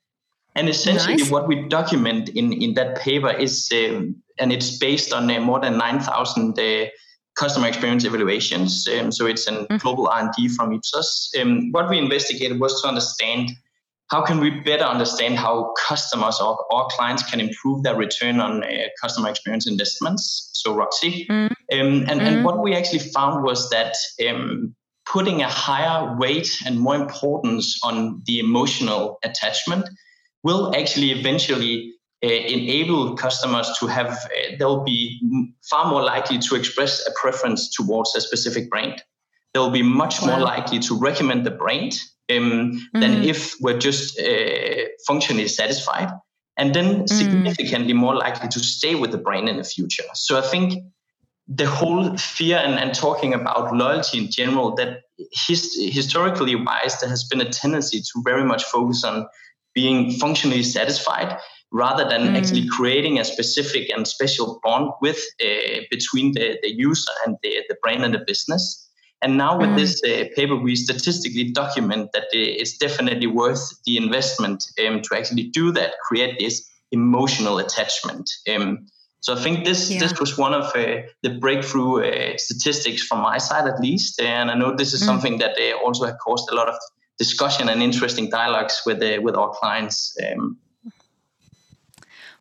And 0.56 0.68
essentially, 0.68 1.16
nice. 1.16 1.32
what 1.32 1.48
we 1.48 1.68
document 1.70 2.30
in, 2.30 2.52
in 2.54 2.74
that 2.74 2.98
paper 2.98 3.32
is, 3.32 3.70
um, 3.74 4.16
and 4.38 4.52
it's 4.52 4.78
based 4.78 5.14
on 5.14 5.32
uh, 5.32 5.40
more 5.40 5.60
than 5.60 5.78
9,000 5.78 6.60
uh, 6.60 6.86
customer 7.36 7.68
experience 7.68 8.04
evaluations. 8.04 8.88
Um, 8.88 9.12
so 9.12 9.26
it's 9.26 9.48
a 9.48 9.52
mm-hmm. 9.52 9.78
global 9.78 10.08
R&D 10.08 10.50
from 10.50 10.74
Ipsos. 10.74 11.32
Um, 11.40 11.72
what 11.72 11.90
we 11.90 11.98
investigated 11.98 12.60
was 12.60 12.82
to 12.82 12.88
understand 12.88 13.52
how 14.10 14.22
can 14.22 14.42
we 14.42 14.50
better 14.50 14.84
understand 14.84 15.38
how 15.38 15.74
customers 15.88 16.38
or 16.42 16.66
our 16.74 16.88
clients 16.92 17.24
can 17.24 17.40
improve 17.40 17.84
their 17.84 17.96
return 17.96 18.42
on 18.42 18.62
uh, 18.62 18.68
customer 19.02 19.30
experience 19.30 19.68
investments, 19.68 20.50
so 20.52 20.76
ROCE. 20.76 21.02
Mm-hmm. 21.02 21.32
Um, 21.34 21.52
and, 21.70 22.06
mm-hmm. 22.06 22.20
and 22.20 22.46
what 22.46 22.62
we 22.62 22.76
actually 22.76 23.00
found 23.00 23.42
was 23.42 23.70
that 23.70 23.96
um, 24.28 24.76
putting 25.06 25.42
a 25.42 25.48
higher 25.48 26.18
weight 26.18 26.50
and 26.66 26.78
more 26.78 26.96
importance 26.96 27.80
on 27.84 28.22
the 28.26 28.40
emotional 28.40 29.18
attachment 29.24 29.88
will 30.44 30.76
actually 30.76 31.12
eventually 31.12 31.94
uh, 32.24 32.28
enable 32.28 33.16
customers 33.16 33.70
to 33.80 33.88
have, 33.88 34.10
uh, 34.10 34.56
they'll 34.58 34.84
be 34.84 35.20
far 35.70 35.90
more 35.90 36.04
likely 36.04 36.38
to 36.40 36.56
express 36.56 37.06
a 37.08 37.12
preference 37.20 37.70
towards 37.70 38.16
a 38.16 38.22
specific 38.22 38.70
brand. 38.70 39.02
They'll 39.54 39.72
be 39.72 39.84
much 39.84 40.22
wow. 40.22 40.28
more 40.28 40.40
likely 40.40 40.80
to 40.80 40.98
recommend 40.98 41.46
the 41.46 41.52
brand 41.52 41.94
um, 42.30 42.38
mm-hmm. 42.38 43.00
than 43.00 43.24
if 43.24 43.56
we're 43.60 43.80
just 43.80 44.20
uh, 44.20 44.86
functionally 45.06 45.48
satisfied, 45.48 46.10
and 46.58 46.74
then 46.74 46.86
mm-hmm. 46.86 47.06
significantly 47.08 47.94
more 47.94 48.16
likely 48.16 48.50
to 48.50 48.60
stay 48.60 48.96
with 48.96 49.12
the 49.12 49.18
brand 49.18 49.50
in 49.50 49.58
the 49.58 49.64
future. 49.64 50.04
So 50.14 50.38
I 50.38 50.42
think 50.42 50.84
the 51.48 51.66
whole 51.66 52.16
fear 52.18 52.58
and, 52.58 52.80
and 52.80 52.94
talking 52.94 53.34
about 53.34 53.76
loyalty 53.76 54.20
in 54.20 54.32
general, 54.32 54.76
that 54.76 55.02
his, 55.48 55.76
historically 55.92 56.56
wise, 56.56 57.00
there 57.00 57.10
has 57.10 57.24
been 57.26 57.42
a 57.42 57.50
tendency 57.50 58.00
to 58.00 58.22
very 58.24 58.46
much 58.46 58.64
focus 58.64 59.04
on 59.04 59.28
being 59.74 60.12
functionally 60.12 60.64
satisfied 60.64 61.38
rather 61.72 62.08
than 62.08 62.22
mm. 62.22 62.38
actually 62.38 62.68
creating 62.68 63.20
a 63.20 63.26
specific 63.26 63.90
and 63.90 64.08
special 64.08 64.60
bond 64.64 64.92
with 65.02 65.20
uh, 65.44 65.80
between 65.90 66.34
the, 66.34 66.58
the 66.62 66.74
user 66.76 67.12
and 67.26 67.38
the, 67.44 67.64
the 67.70 67.76
brand 67.82 68.04
and 68.04 68.14
the 68.14 68.24
business. 68.28 68.90
And 69.22 69.38
now 69.38 69.58
with 69.58 69.70
mm. 69.70 69.78
this 69.78 70.02
uh, 70.04 70.26
paper, 70.36 70.56
we 70.56 70.76
statistically 70.76 71.52
document 71.52 72.10
that 72.14 72.26
it's 72.32 72.78
definitely 72.78 73.28
worth 73.28 73.62
the 73.86 73.98
investment 73.98 74.64
um, 74.86 75.02
to 75.02 75.16
actually 75.16 75.44
do 75.44 75.72
that, 75.72 75.94
create 76.04 76.40
this 76.40 76.68
emotional 76.92 77.60
attachment. 77.60 78.30
Um, 78.54 78.88
so 79.22 79.36
I 79.36 79.40
think 79.40 79.64
this 79.64 79.92
yeah. 79.92 80.00
this 80.00 80.20
was 80.20 80.38
one 80.38 80.54
of 80.54 80.66
uh, 80.76 81.04
the 81.22 81.38
breakthrough 81.40 82.04
uh, 82.04 82.38
statistics 82.38 83.04
from 83.04 83.20
my 83.20 83.38
side, 83.38 83.68
at 83.68 83.80
least. 83.80 84.20
And 84.20 84.50
I 84.50 84.56
know 84.56 84.76
this 84.76 84.94
is 84.94 85.04
mm. 85.04 85.06
something 85.06 85.38
that 85.38 85.56
uh, 85.60 85.78
also 85.86 86.06
has 86.06 86.16
caused 86.24 86.50
a 86.52 86.56
lot 86.56 86.68
of 86.68 86.76
discussion 87.24 87.70
and 87.72 87.80
interesting 87.90 88.26
dialogues 88.30 88.76
with 88.86 89.00
uh, 89.02 89.22
with 89.26 89.36
our 89.42 89.52
clients. 89.60 89.98
Um, 90.26 90.58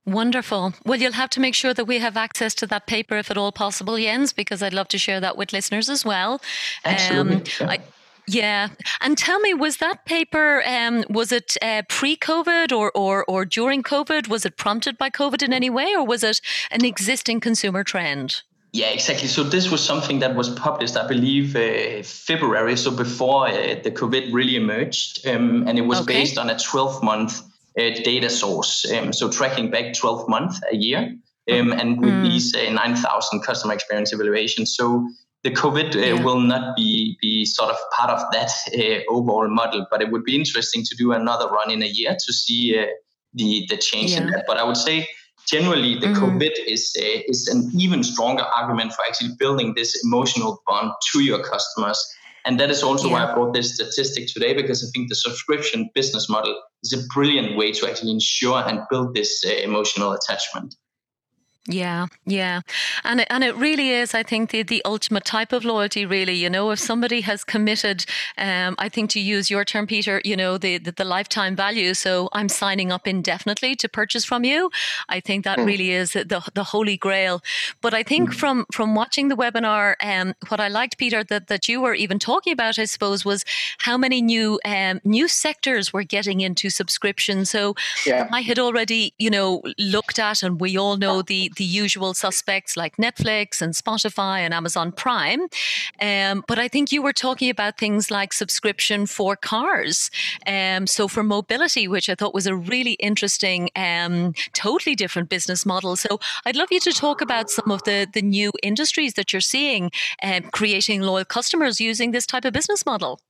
Wonderful. 0.06 0.72
Well, 0.86 0.98
you'll 1.00 1.20
have 1.24 1.30
to 1.30 1.40
make 1.40 1.54
sure 1.54 1.74
that 1.74 1.84
we 1.84 1.98
have 1.98 2.16
access 2.16 2.54
to 2.54 2.66
that 2.68 2.86
paper 2.86 3.16
if 3.18 3.30
at 3.30 3.36
all 3.36 3.52
possible, 3.52 3.96
Jens, 3.96 4.32
because 4.32 4.60
I'd 4.62 4.78
love 4.80 4.88
to 4.88 4.98
share 4.98 5.20
that 5.20 5.36
with 5.36 5.52
listeners 5.52 5.88
as 5.90 6.04
well. 6.04 6.40
Absolutely. 6.84 7.36
Um, 7.36 7.42
yeah. 7.60 7.70
I, 7.74 7.78
yeah, 8.26 8.68
and 9.00 9.18
tell 9.18 9.40
me, 9.40 9.54
was 9.54 9.76
that 9.78 10.04
paper 10.04 10.62
um, 10.66 11.04
was 11.08 11.32
it 11.32 11.56
uh, 11.62 11.82
pre-COVID 11.88 12.72
or, 12.72 12.90
or 12.94 13.24
or 13.32 13.44
during 13.44 13.82
COVID? 13.82 14.28
Was 14.28 14.44
it 14.44 14.56
prompted 14.56 14.96
by 14.96 15.10
COVID 15.10 15.42
in 15.42 15.52
any 15.52 15.70
way, 15.70 15.88
or 15.98 16.04
was 16.06 16.22
it 16.22 16.40
an 16.70 16.84
existing 16.84 17.40
consumer 17.40 17.82
trend? 17.84 18.42
Yeah, 18.72 18.90
exactly. 18.90 19.26
So 19.26 19.42
this 19.42 19.70
was 19.70 19.84
something 19.84 20.20
that 20.20 20.36
was 20.36 20.48
published, 20.50 20.96
I 20.96 21.06
believe, 21.06 21.56
uh, 21.56 22.02
February, 22.04 22.76
so 22.76 22.90
before 22.92 23.48
uh, 23.48 23.74
the 23.82 23.90
COVID 23.90 24.32
really 24.32 24.54
emerged, 24.54 25.26
um, 25.26 25.66
and 25.66 25.76
it 25.76 25.82
was 25.82 26.02
okay. 26.02 26.20
based 26.20 26.38
on 26.38 26.50
a 26.50 26.54
12-month 26.54 27.42
uh, 27.42 27.80
data 28.04 28.30
source. 28.30 28.90
Um, 28.92 29.12
so 29.12 29.28
tracking 29.28 29.70
back 29.70 29.94
12 29.94 30.28
months 30.28 30.60
a 30.70 30.76
year, 30.76 31.16
um, 31.50 31.72
and 31.72 32.00
with 32.00 32.12
mm. 32.12 32.22
these 32.22 32.54
uh, 32.54 32.70
9,000 32.70 33.42
customer 33.42 33.74
experience 33.74 34.12
evaluations. 34.12 34.76
So 34.76 35.08
the 35.42 35.50
COVID 35.50 35.96
uh, 35.96 35.98
yeah. 35.98 36.22
will 36.22 36.40
not 36.40 36.76
be 36.76 37.16
be 37.20 37.44
sort 37.44 37.70
of 37.70 37.76
part 37.96 38.10
of 38.10 38.20
that 38.32 38.50
uh, 38.76 39.12
overall 39.12 39.48
model, 39.48 39.86
but 39.90 40.02
it 40.02 40.12
would 40.12 40.24
be 40.24 40.36
interesting 40.36 40.84
to 40.84 40.94
do 40.96 41.12
another 41.12 41.48
run 41.48 41.70
in 41.70 41.82
a 41.82 41.86
year 41.86 42.16
to 42.24 42.32
see 42.32 42.78
uh, 42.78 42.86
the 43.34 43.66
the 43.68 43.76
change 43.76 44.12
yeah. 44.12 44.18
in 44.18 44.26
that. 44.30 44.44
But 44.46 44.58
I 44.58 44.64
would 44.64 44.76
say 44.76 45.08
generally 45.50 45.98
the 45.98 46.06
mm-hmm. 46.06 46.24
COVID 46.24 46.52
is 46.66 46.92
is 46.96 47.48
an 47.48 47.70
even 47.78 48.02
stronger 48.02 48.44
argument 48.44 48.92
for 48.92 49.02
actually 49.06 49.30
building 49.38 49.74
this 49.74 50.02
emotional 50.04 50.62
bond 50.66 50.92
to 51.12 51.20
your 51.20 51.42
customers 51.42 52.00
and 52.44 52.58
that 52.58 52.70
is 52.70 52.82
also 52.82 53.08
yeah. 53.08 53.12
why 53.12 53.30
I 53.30 53.34
brought 53.34 53.52
this 53.52 53.74
statistic 53.74 54.28
today, 54.28 54.54
because 54.54 54.82
I 54.82 54.88
think 54.92 55.08
the 55.08 55.14
subscription 55.14 55.90
business 55.94 56.28
model 56.28 56.60
is 56.82 56.92
a 56.92 57.06
brilliant 57.12 57.56
way 57.56 57.72
to 57.72 57.88
actually 57.88 58.12
ensure 58.12 58.62
and 58.66 58.80
build 58.90 59.14
this 59.14 59.44
uh, 59.46 59.50
emotional 59.50 60.12
attachment. 60.12 60.74
Yeah, 61.68 62.06
yeah. 62.24 62.62
And 63.04 63.20
it, 63.20 63.26
and 63.28 63.44
it 63.44 63.54
really 63.54 63.90
is, 63.90 64.14
I 64.14 64.22
think, 64.22 64.50
the, 64.50 64.62
the 64.62 64.82
ultimate 64.86 65.26
type 65.26 65.52
of 65.52 65.62
loyalty, 65.62 66.06
really. 66.06 66.32
You 66.32 66.48
know, 66.48 66.70
if 66.70 66.78
somebody 66.78 67.20
has 67.20 67.44
committed, 67.44 68.06
um, 68.38 68.76
I 68.78 68.88
think 68.88 69.10
to 69.10 69.20
use 69.20 69.50
your 69.50 69.66
term, 69.66 69.86
Peter, 69.86 70.22
you 70.24 70.36
know, 70.36 70.56
the, 70.56 70.78
the, 70.78 70.92
the, 70.92 71.04
lifetime 71.04 71.54
value. 71.54 71.92
So 71.92 72.30
I'm 72.32 72.48
signing 72.48 72.90
up 72.90 73.06
indefinitely 73.06 73.74
to 73.76 73.90
purchase 73.90 74.24
from 74.24 74.42
you. 74.42 74.70
I 75.10 75.20
think 75.20 75.44
that 75.44 75.58
mm. 75.58 75.66
really 75.66 75.90
is 75.90 76.12
the, 76.12 76.50
the 76.54 76.64
holy 76.64 76.96
grail. 76.96 77.42
But 77.82 77.92
I 77.92 78.04
think 78.04 78.30
mm. 78.30 78.34
from 78.34 78.64
from 78.72 78.94
watching 78.94 79.28
the 79.28 79.36
webinar, 79.36 79.96
um, 80.02 80.34
what 80.48 80.60
I 80.60 80.68
liked, 80.68 80.96
Peter, 80.96 81.22
that, 81.24 81.48
that 81.48 81.68
you 81.68 81.82
were 81.82 81.94
even 81.94 82.18
talking 82.18 82.54
about, 82.54 82.78
I 82.78 82.86
suppose, 82.86 83.24
was 83.24 83.44
how 83.78 83.98
many 83.98 84.22
new 84.22 84.58
um, 84.64 85.00
new 85.04 85.28
sectors 85.28 85.92
were 85.92 86.04
getting 86.04 86.40
into 86.40 86.70
subscription. 86.70 87.44
So 87.44 87.74
yeah. 88.06 88.28
I 88.32 88.40
had 88.40 88.58
already, 88.58 89.12
you 89.18 89.28
know, 89.28 89.62
looked 89.78 90.18
at, 90.18 90.42
and 90.42 90.58
we 90.58 90.78
all 90.78 90.96
know 90.96 91.20
the 91.20 91.49
the 91.56 91.64
usual 91.64 92.14
suspects 92.14 92.76
like 92.76 92.96
Netflix 92.96 93.60
and 93.60 93.74
Spotify 93.74 94.40
and 94.40 94.54
Amazon 94.54 94.92
Prime. 94.92 95.42
Um, 96.00 96.44
but 96.46 96.58
I 96.58 96.68
think 96.68 96.92
you 96.92 97.02
were 97.02 97.12
talking 97.12 97.50
about 97.50 97.78
things 97.78 98.10
like 98.10 98.32
subscription 98.32 99.06
for 99.06 99.36
cars. 99.36 100.10
Um, 100.46 100.86
so 100.86 101.08
for 101.08 101.22
mobility, 101.22 101.88
which 101.88 102.08
I 102.08 102.14
thought 102.14 102.34
was 102.34 102.46
a 102.46 102.54
really 102.54 102.92
interesting, 102.94 103.70
um, 103.76 104.34
totally 104.52 104.94
different 104.94 105.28
business 105.28 105.64
model. 105.66 105.96
So 105.96 106.20
I'd 106.46 106.56
love 106.56 106.68
you 106.70 106.80
to 106.80 106.92
talk 106.92 107.20
about 107.20 107.50
some 107.50 107.70
of 107.70 107.82
the, 107.84 108.06
the 108.12 108.22
new 108.22 108.52
industries 108.62 109.14
that 109.14 109.32
you're 109.32 109.40
seeing 109.40 109.90
um, 110.22 110.42
creating 110.52 111.02
loyal 111.02 111.24
customers 111.24 111.80
using 111.80 112.10
this 112.10 112.26
type 112.26 112.44
of 112.44 112.52
business 112.52 112.86
model. 112.86 113.20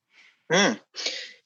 Mm. 0.52 0.78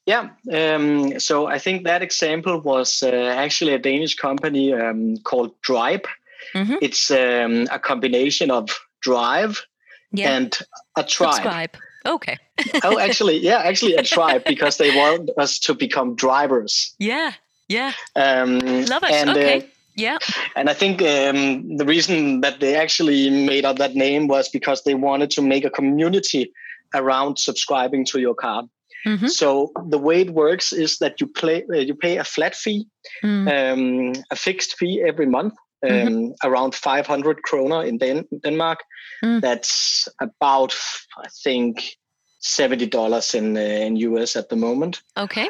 Yeah, 0.07 0.31
um, 0.53 1.19
so 1.19 1.47
I 1.47 1.59
think 1.59 1.85
that 1.85 2.03
example 2.03 2.61
was 2.61 3.03
uh, 3.03 3.09
actually 3.11 3.73
a 3.73 3.79
Danish 3.79 4.17
company 4.17 4.73
um, 4.73 5.17
called 5.19 5.53
Dribe. 5.63 6.07
Mm-hmm. 6.55 6.75
It's 6.83 7.11
um, 7.11 7.67
a 7.71 7.79
combination 7.79 8.51
of 8.51 8.71
drive 9.01 9.65
yeah. 10.13 10.37
and 10.37 10.57
a 10.97 11.05
tribe. 11.05 11.35
Subscribe. 11.35 11.77
Okay. 12.07 12.39
oh, 12.83 12.99
actually, 13.07 13.39
yeah, 13.39 13.59
actually 13.59 13.95
a 13.95 14.03
tribe 14.03 14.45
because 14.47 14.77
they 14.77 14.95
want 14.95 15.31
us 15.39 15.59
to 15.61 15.75
become 15.75 16.15
drivers. 16.15 16.95
Yeah, 16.99 17.33
yeah. 17.69 17.93
Um, 18.15 18.59
Love 18.87 19.05
it. 19.05 19.11
And, 19.11 19.31
okay. 19.31 19.59
Uh, 19.61 19.63
yeah. 19.97 20.19
And 20.57 20.69
I 20.69 20.75
think 20.75 21.01
um, 21.03 21.77
the 21.77 21.85
reason 21.87 22.41
that 22.41 22.61
they 22.61 22.75
actually 22.75 23.31
made 23.31 23.65
up 23.65 23.79
that 23.79 23.95
name 23.95 24.27
was 24.27 24.49
because 24.49 24.83
they 24.83 24.95
wanted 24.95 25.31
to 25.31 25.43
make 25.43 25.65
a 25.65 25.71
community 25.71 26.53
around 26.95 27.39
subscribing 27.39 28.05
to 28.07 28.21
your 28.21 28.35
car. 28.35 28.65
Mm-hmm. 29.07 29.27
So 29.27 29.71
the 29.89 29.99
way 29.99 30.23
it 30.23 30.31
works 30.31 30.73
is 30.73 30.99
that 30.99 31.21
you 31.21 31.27
play 31.27 31.65
uh, 31.71 31.77
you 31.77 31.95
pay 31.95 32.17
a 32.17 32.25
flat 32.25 32.55
fee, 32.55 32.87
mm. 33.23 33.47
um, 33.53 34.23
a 34.31 34.37
fixed 34.37 34.77
fee 34.79 35.05
every 35.07 35.27
month, 35.27 35.55
mm-hmm. 35.85 36.09
Um, 36.09 36.35
around 36.43 36.75
500 36.75 37.43
kroner 37.43 37.83
in 37.83 37.99
Den- 37.99 38.29
Denmark. 38.43 38.81
Mm. 39.23 39.41
That's 39.41 40.09
about, 40.21 40.75
I 41.19 41.29
think, 41.43 41.97
seventy 42.45 42.87
dollars 42.87 43.35
in 43.35 43.57
uh, 43.57 43.61
in 43.61 43.97
US 43.97 44.37
at 44.37 44.49
the 44.49 44.57
moment. 44.57 45.03
Okay. 45.17 45.49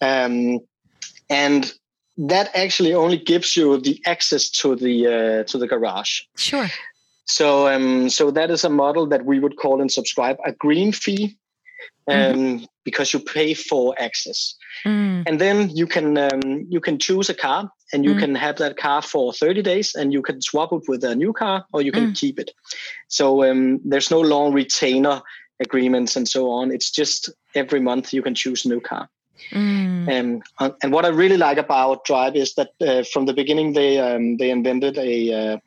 Um, 0.00 0.58
and 1.30 1.72
that 2.18 2.50
actually 2.54 2.94
only 2.94 3.16
gives 3.16 3.56
you 3.56 3.80
the 3.80 4.00
access 4.04 4.50
to 4.50 4.76
the 4.76 5.06
uh, 5.06 5.44
to 5.44 5.58
the 5.58 5.66
garage. 5.66 6.22
Sure. 6.36 6.68
So 7.24 7.68
um, 7.68 8.10
so 8.10 8.30
that 8.30 8.50
is 8.50 8.64
a 8.64 8.68
model 8.68 9.06
that 9.06 9.24
we 9.24 9.38
would 9.38 9.56
call 9.56 9.80
in 9.80 9.88
subscribe 9.88 10.36
a 10.44 10.52
green 10.52 10.92
fee, 10.92 11.38
um, 12.08 12.16
mm-hmm. 12.16 12.64
because 12.84 13.12
you 13.12 13.20
pay 13.20 13.54
for 13.54 13.94
access, 13.98 14.54
mm. 14.84 15.22
and 15.26 15.40
then 15.40 15.70
you 15.70 15.86
can 15.86 16.18
um, 16.18 16.66
you 16.68 16.80
can 16.80 16.98
choose 16.98 17.30
a 17.30 17.34
car 17.34 17.70
and 17.92 18.04
you 18.04 18.14
mm. 18.14 18.18
can 18.18 18.34
have 18.34 18.56
that 18.56 18.76
car 18.76 19.02
for 19.02 19.32
30 19.32 19.62
days 19.62 19.94
and 19.94 20.12
you 20.12 20.22
can 20.22 20.40
swap 20.40 20.72
it 20.72 20.82
with 20.88 21.04
a 21.04 21.14
new 21.14 21.32
car 21.32 21.64
or 21.72 21.82
you 21.82 21.92
can 21.92 22.10
mm. 22.10 22.18
keep 22.18 22.38
it 22.38 22.50
so 23.08 23.44
um, 23.44 23.80
there's 23.84 24.10
no 24.10 24.20
long 24.20 24.52
retainer 24.52 25.22
agreements 25.60 26.16
and 26.16 26.28
so 26.28 26.50
on 26.50 26.72
it's 26.72 26.90
just 26.90 27.30
every 27.54 27.80
month 27.80 28.12
you 28.12 28.22
can 28.22 28.34
choose 28.34 28.64
a 28.64 28.68
new 28.68 28.80
car 28.80 29.08
mm. 29.52 30.42
um, 30.60 30.74
and 30.82 30.92
what 30.92 31.04
i 31.04 31.08
really 31.08 31.36
like 31.36 31.58
about 31.58 32.04
Dribe 32.04 32.36
is 32.36 32.54
that 32.54 32.70
uh, 32.80 33.02
from 33.12 33.26
the 33.26 33.34
beginning 33.34 33.72
they 33.72 33.98
um, 33.98 34.36
they 34.36 34.50
invented 34.50 34.98
a 34.98 35.32
uh, 35.32 35.58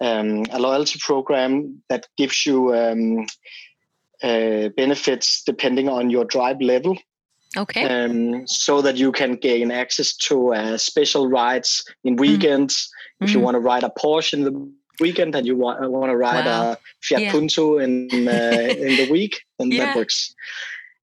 um, 0.00 0.44
a 0.52 0.60
loyalty 0.60 0.98
program 1.00 1.82
that 1.88 2.06
gives 2.16 2.46
you 2.46 2.74
um, 2.74 3.26
uh, 4.22 4.68
benefits 4.76 5.42
depending 5.44 5.88
on 5.88 6.10
your 6.10 6.24
Dribe 6.24 6.62
level 6.62 6.96
Okay. 7.56 7.84
Um, 7.84 8.46
so 8.46 8.82
that 8.82 8.96
you 8.96 9.10
can 9.10 9.34
gain 9.36 9.70
access 9.70 10.14
to 10.16 10.54
uh, 10.54 10.76
special 10.76 11.28
rides 11.28 11.84
in 12.04 12.16
mm. 12.16 12.20
weekends. 12.20 12.90
Mm. 13.20 13.26
If 13.26 13.34
you 13.34 13.40
mm. 13.40 13.42
want 13.42 13.54
to 13.54 13.60
ride 13.60 13.84
a 13.84 13.92
Porsche 13.98 14.34
in 14.34 14.44
the 14.44 14.72
weekend 15.00 15.34
and 15.34 15.46
you 15.46 15.56
want, 15.56 15.82
uh, 15.84 15.88
want 15.88 16.10
to 16.10 16.16
ride 16.16 16.44
wow. 16.44 16.72
a 16.72 16.78
Fiat 17.02 17.22
yeah. 17.22 17.32
Punto 17.32 17.78
in 17.78 18.08
uh, 18.12 18.68
in 18.70 18.96
the 18.96 19.08
week, 19.10 19.42
then 19.58 19.70
yeah. 19.70 19.86
that 19.86 19.96
works. 19.96 20.34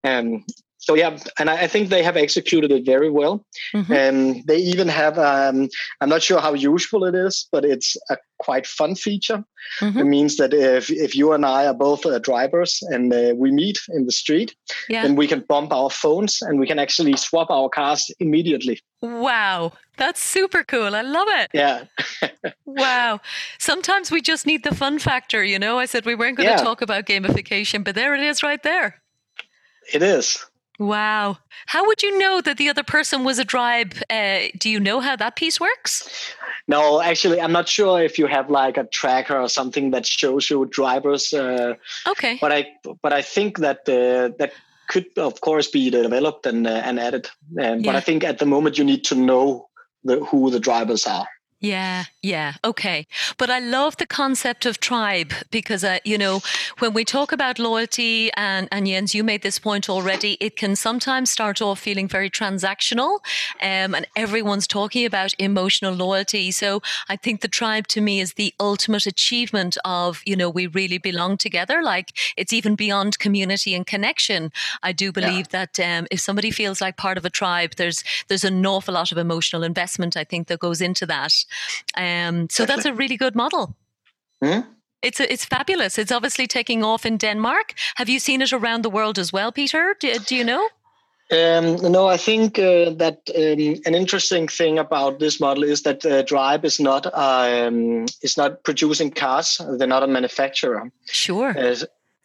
Um, 0.02 0.44
so 0.84 0.94
yeah, 0.94 1.16
and 1.38 1.48
I, 1.48 1.66
think 1.66 1.88
they 1.88 2.02
have 2.02 2.18
executed 2.18 2.70
it 2.70 2.84
very 2.84 3.08
well. 3.08 3.46
Mm-hmm. 3.74 3.92
And 3.92 4.46
they 4.46 4.58
even 4.58 4.86
have, 4.88 5.18
um, 5.18 5.70
I'm 6.02 6.10
not 6.10 6.22
sure 6.22 6.42
how 6.42 6.52
useful 6.52 7.06
it 7.06 7.14
is, 7.14 7.48
but 7.50 7.64
it's 7.64 7.96
a 8.10 8.18
quite 8.38 8.66
fun 8.66 8.94
feature. 8.94 9.42
Mm-hmm. 9.80 9.98
It 9.98 10.04
means 10.04 10.36
that 10.36 10.52
if, 10.52 10.90
if 10.90 11.16
you 11.16 11.32
and 11.32 11.46
I 11.46 11.64
are 11.64 11.72
both 11.72 12.04
uh, 12.04 12.18
drivers 12.18 12.82
and 12.90 13.14
uh, 13.14 13.32
we 13.34 13.50
meet 13.50 13.78
in 13.88 14.04
the 14.04 14.12
street, 14.12 14.54
yeah. 14.90 15.02
then 15.02 15.16
we 15.16 15.26
can 15.26 15.40
bump 15.48 15.72
our 15.72 15.88
phones 15.88 16.42
and 16.42 16.60
we 16.60 16.66
can 16.66 16.78
actually 16.78 17.16
swap 17.16 17.50
our 17.50 17.70
cars 17.70 18.10
immediately. 18.20 18.78
Wow, 19.00 19.72
that's 19.96 20.20
super 20.22 20.64
cool. 20.64 20.94
I 20.94 21.00
love 21.00 21.28
it. 21.30 21.50
Yeah. 21.54 21.84
wow. 22.66 23.20
Sometimes 23.58 24.10
we 24.10 24.20
just 24.20 24.44
need 24.44 24.64
the 24.64 24.74
fun 24.74 24.98
factor, 24.98 25.42
you 25.42 25.58
know? 25.58 25.78
I 25.78 25.86
said 25.86 26.04
we 26.04 26.14
weren't 26.14 26.36
going 26.36 26.50
yeah. 26.50 26.56
to 26.56 26.62
talk 26.62 26.82
about 26.82 27.06
gamification, 27.06 27.82
but 27.84 27.94
there 27.94 28.14
it 28.14 28.22
is 28.22 28.42
right 28.42 28.62
there. 28.62 29.00
It 29.94 30.02
is. 30.02 30.44
Wow. 30.78 31.38
How 31.66 31.86
would 31.86 32.02
you 32.02 32.18
know 32.18 32.40
that 32.40 32.56
the 32.56 32.68
other 32.68 32.82
person 32.82 33.24
was 33.24 33.38
a 33.38 33.44
drive? 33.44 34.02
Uh, 34.10 34.48
do 34.58 34.68
you 34.68 34.80
know 34.80 35.00
how 35.00 35.16
that 35.16 35.36
piece 35.36 35.60
works? 35.60 36.34
No, 36.66 37.00
actually, 37.00 37.40
I'm 37.40 37.52
not 37.52 37.68
sure 37.68 38.02
if 38.02 38.18
you 38.18 38.26
have 38.26 38.50
like 38.50 38.76
a 38.76 38.84
tracker 38.84 39.38
or 39.38 39.48
something 39.48 39.90
that 39.92 40.06
shows 40.06 40.50
you 40.50 40.66
drivers. 40.66 41.32
Uh, 41.32 41.74
okay. 42.06 42.38
But 42.40 42.52
I, 42.52 42.66
but 43.02 43.12
I 43.12 43.22
think 43.22 43.58
that 43.58 43.88
uh, 43.88 44.34
that 44.38 44.52
could, 44.88 45.06
of 45.16 45.40
course, 45.40 45.68
be 45.68 45.90
developed 45.90 46.46
and 46.46 46.66
uh, 46.66 46.82
and 46.84 46.98
added. 46.98 47.28
Um, 47.58 47.80
yeah. 47.80 47.92
But 47.92 47.96
I 47.96 48.00
think 48.00 48.24
at 48.24 48.38
the 48.38 48.46
moment 48.46 48.78
you 48.78 48.84
need 48.84 49.04
to 49.04 49.14
know 49.14 49.68
the, 50.04 50.24
who 50.24 50.50
the 50.50 50.60
drivers 50.60 51.06
are. 51.06 51.26
Yeah, 51.64 52.04
yeah, 52.20 52.54
okay. 52.62 53.06
But 53.38 53.48
I 53.48 53.58
love 53.58 53.96
the 53.96 54.04
concept 54.06 54.66
of 54.66 54.80
tribe 54.80 55.32
because, 55.50 55.82
uh, 55.82 55.98
you 56.04 56.18
know, 56.18 56.42
when 56.80 56.92
we 56.92 57.06
talk 57.06 57.32
about 57.32 57.58
loyalty, 57.58 58.30
and, 58.34 58.68
and 58.70 58.86
Jens, 58.86 59.14
you 59.14 59.24
made 59.24 59.40
this 59.40 59.58
point 59.58 59.88
already, 59.88 60.36
it 60.40 60.56
can 60.56 60.76
sometimes 60.76 61.30
start 61.30 61.62
off 61.62 61.80
feeling 61.80 62.06
very 62.06 62.28
transactional 62.28 63.20
um, 63.62 63.94
and 63.94 64.06
everyone's 64.14 64.66
talking 64.66 65.06
about 65.06 65.32
emotional 65.38 65.94
loyalty. 65.94 66.50
So 66.50 66.82
I 67.08 67.16
think 67.16 67.40
the 67.40 67.48
tribe 67.48 67.86
to 67.88 68.02
me 68.02 68.20
is 68.20 68.34
the 68.34 68.52
ultimate 68.60 69.06
achievement 69.06 69.78
of, 69.86 70.20
you 70.26 70.36
know, 70.36 70.50
we 70.50 70.66
really 70.66 70.98
belong 70.98 71.38
together. 71.38 71.82
Like 71.82 72.12
it's 72.36 72.52
even 72.52 72.74
beyond 72.74 73.18
community 73.18 73.74
and 73.74 73.86
connection. 73.86 74.52
I 74.82 74.92
do 74.92 75.12
believe 75.12 75.48
yeah. 75.50 75.64
that 75.64 75.80
um, 75.80 76.06
if 76.10 76.20
somebody 76.20 76.50
feels 76.50 76.82
like 76.82 76.98
part 76.98 77.16
of 77.16 77.24
a 77.24 77.30
tribe, 77.30 77.76
there's 77.78 78.04
there's 78.28 78.44
an 78.44 78.66
awful 78.66 78.92
lot 78.92 79.12
of 79.12 79.16
emotional 79.16 79.62
investment, 79.62 80.14
I 80.14 80.24
think, 80.24 80.48
that 80.48 80.58
goes 80.60 80.82
into 80.82 81.06
that. 81.06 81.32
Um, 81.96 82.48
so 82.50 82.66
that's 82.66 82.84
a 82.84 82.92
really 82.92 83.16
good 83.16 83.34
model. 83.34 83.76
Mm-hmm. 84.42 84.70
It's 85.02 85.20
a, 85.20 85.32
it's 85.32 85.44
fabulous. 85.44 85.98
It's 85.98 86.12
obviously 86.12 86.46
taking 86.46 86.82
off 86.82 87.04
in 87.04 87.18
Denmark. 87.18 87.74
Have 87.96 88.08
you 88.08 88.18
seen 88.18 88.42
it 88.42 88.52
around 88.52 88.82
the 88.82 88.90
world 88.90 89.18
as 89.18 89.32
well, 89.32 89.52
Peter? 89.52 89.94
Do, 90.00 90.18
do 90.18 90.34
you 90.34 90.44
know? 90.44 90.68
Um, 91.30 91.76
no, 91.92 92.06
I 92.06 92.16
think 92.16 92.58
uh, 92.58 92.90
that 92.96 93.18
um, 93.34 93.82
an 93.86 93.94
interesting 93.94 94.46
thing 94.46 94.78
about 94.78 95.18
this 95.18 95.40
model 95.40 95.64
is 95.64 95.82
that 95.82 96.04
uh, 96.04 96.22
Dribe 96.22 96.64
is 96.64 96.78
not 96.78 97.06
um, 97.14 98.04
is 98.22 98.36
not 98.36 98.62
producing 98.62 99.10
cars. 99.10 99.60
They're 99.78 99.86
not 99.86 100.02
a 100.02 100.06
manufacturer. 100.06 100.90
Sure. 101.06 101.58
Uh, 101.58 101.76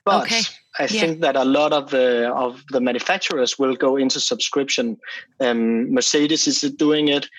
but 0.06 0.24
okay. 0.24 0.42
I 0.80 0.84
yeah. 0.84 0.88
think 0.88 1.22
that 1.22 1.36
a 1.36 1.46
lot 1.46 1.74
of 1.74 1.92
the 1.92 2.30
of 2.34 2.64
the 2.72 2.82
manufacturers 2.82 3.58
will 3.58 3.76
go 3.76 3.96
into 3.96 4.20
subscription. 4.20 4.98
Um, 5.40 5.94
Mercedes 5.94 6.48
is 6.48 6.62
doing 6.62 7.08
it. 7.08 7.30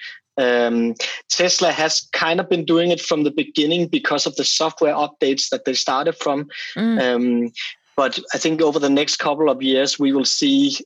Um, 0.41 0.95
Tesla 1.29 1.71
has 1.71 2.09
kind 2.13 2.41
of 2.41 2.49
been 2.49 2.65
doing 2.65 2.91
it 2.91 3.01
from 3.01 3.25
the 3.25 3.31
beginning 3.31 3.89
because 3.89 4.27
of 4.27 4.37
the 4.37 4.45
software 4.45 4.95
updates 4.95 5.51
that 5.51 5.65
they 5.65 5.75
started 5.75 6.17
from. 6.17 6.49
Mm. 6.77 7.01
Um, 7.01 7.53
but 7.97 8.19
I 8.33 8.39
think 8.39 8.63
over 8.63 8.79
the 8.79 8.89
next 8.89 9.17
couple 9.17 9.51
of 9.51 9.63
years, 9.63 9.99
we 9.99 10.13
will 10.13 10.25
see 10.25 10.79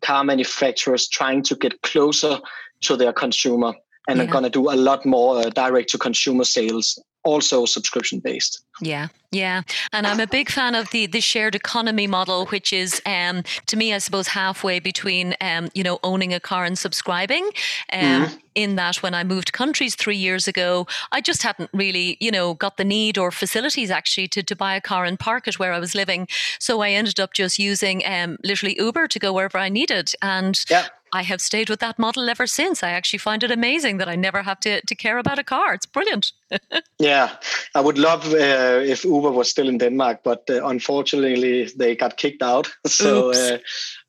car 0.00 0.24
manufacturers 0.24 1.08
trying 1.08 1.42
to 1.42 1.56
get 1.56 1.82
closer 1.82 2.38
to 2.82 2.96
their 2.96 3.12
consumer 3.12 3.74
and 4.08 4.18
yeah. 4.18 4.24
are 4.24 4.28
going 4.28 4.44
to 4.44 4.50
do 4.50 4.70
a 4.70 4.74
lot 4.74 5.04
more 5.04 5.38
uh, 5.38 5.50
direct 5.50 5.90
to 5.90 5.98
consumer 5.98 6.44
sales 6.44 6.98
also 7.24 7.64
subscription 7.66 8.18
based. 8.18 8.64
Yeah, 8.80 9.08
yeah, 9.30 9.62
and 9.92 10.06
I'm 10.06 10.20
a 10.20 10.26
big 10.26 10.50
fan 10.50 10.74
of 10.74 10.90
the 10.90 11.06
the 11.06 11.20
shared 11.20 11.54
economy 11.54 12.06
model, 12.06 12.46
which 12.46 12.72
is 12.72 13.00
um, 13.06 13.42
to 13.66 13.76
me, 13.76 13.94
I 13.94 13.98
suppose, 13.98 14.28
halfway 14.28 14.80
between 14.80 15.34
um, 15.40 15.70
you 15.74 15.82
know 15.82 15.98
owning 16.02 16.34
a 16.34 16.40
car 16.40 16.64
and 16.64 16.78
subscribing. 16.78 17.44
Um, 17.92 18.00
mm-hmm. 18.00 18.36
In 18.54 18.76
that, 18.76 18.96
when 19.02 19.14
I 19.14 19.24
moved 19.24 19.54
countries 19.54 19.94
three 19.94 20.16
years 20.16 20.46
ago, 20.46 20.86
I 21.10 21.22
just 21.22 21.42
hadn't 21.42 21.70
really, 21.72 22.18
you 22.20 22.30
know, 22.30 22.52
got 22.52 22.76
the 22.76 22.84
need 22.84 23.16
or 23.16 23.30
facilities 23.30 23.90
actually 23.90 24.28
to, 24.28 24.42
to 24.42 24.54
buy 24.54 24.76
a 24.76 24.80
car 24.80 25.06
and 25.06 25.18
park 25.18 25.48
it 25.48 25.58
where 25.58 25.72
I 25.72 25.78
was 25.78 25.94
living. 25.94 26.28
So 26.58 26.82
I 26.82 26.90
ended 26.90 27.18
up 27.18 27.32
just 27.32 27.58
using 27.58 28.02
um, 28.04 28.36
literally 28.44 28.76
Uber 28.78 29.08
to 29.08 29.18
go 29.18 29.32
wherever 29.32 29.56
I 29.56 29.70
needed. 29.70 30.12
And 30.20 30.62
yeah. 30.68 30.88
I 31.12 31.22
have 31.22 31.40
stayed 31.40 31.68
with 31.68 31.80
that 31.80 31.98
model 31.98 32.30
ever 32.30 32.46
since. 32.46 32.82
I 32.82 32.90
actually 32.90 33.18
find 33.18 33.42
it 33.42 33.50
amazing 33.50 33.98
that 33.98 34.08
I 34.08 34.16
never 34.16 34.42
have 34.42 34.60
to, 34.60 34.80
to 34.80 34.94
care 34.94 35.18
about 35.18 35.38
a 35.38 35.44
car. 35.44 35.74
It's 35.74 35.84
brilliant. 35.84 36.32
yeah, 36.98 37.36
I 37.74 37.80
would 37.80 37.98
love 37.98 38.32
uh, 38.32 38.80
if 38.82 39.04
Uber 39.04 39.30
was 39.30 39.50
still 39.50 39.68
in 39.68 39.78
Denmark, 39.78 40.20
but 40.24 40.48
uh, 40.48 40.66
unfortunately 40.66 41.70
they 41.76 41.94
got 41.94 42.16
kicked 42.16 42.42
out. 42.42 42.70
so, 42.86 43.32
uh, 43.32 43.58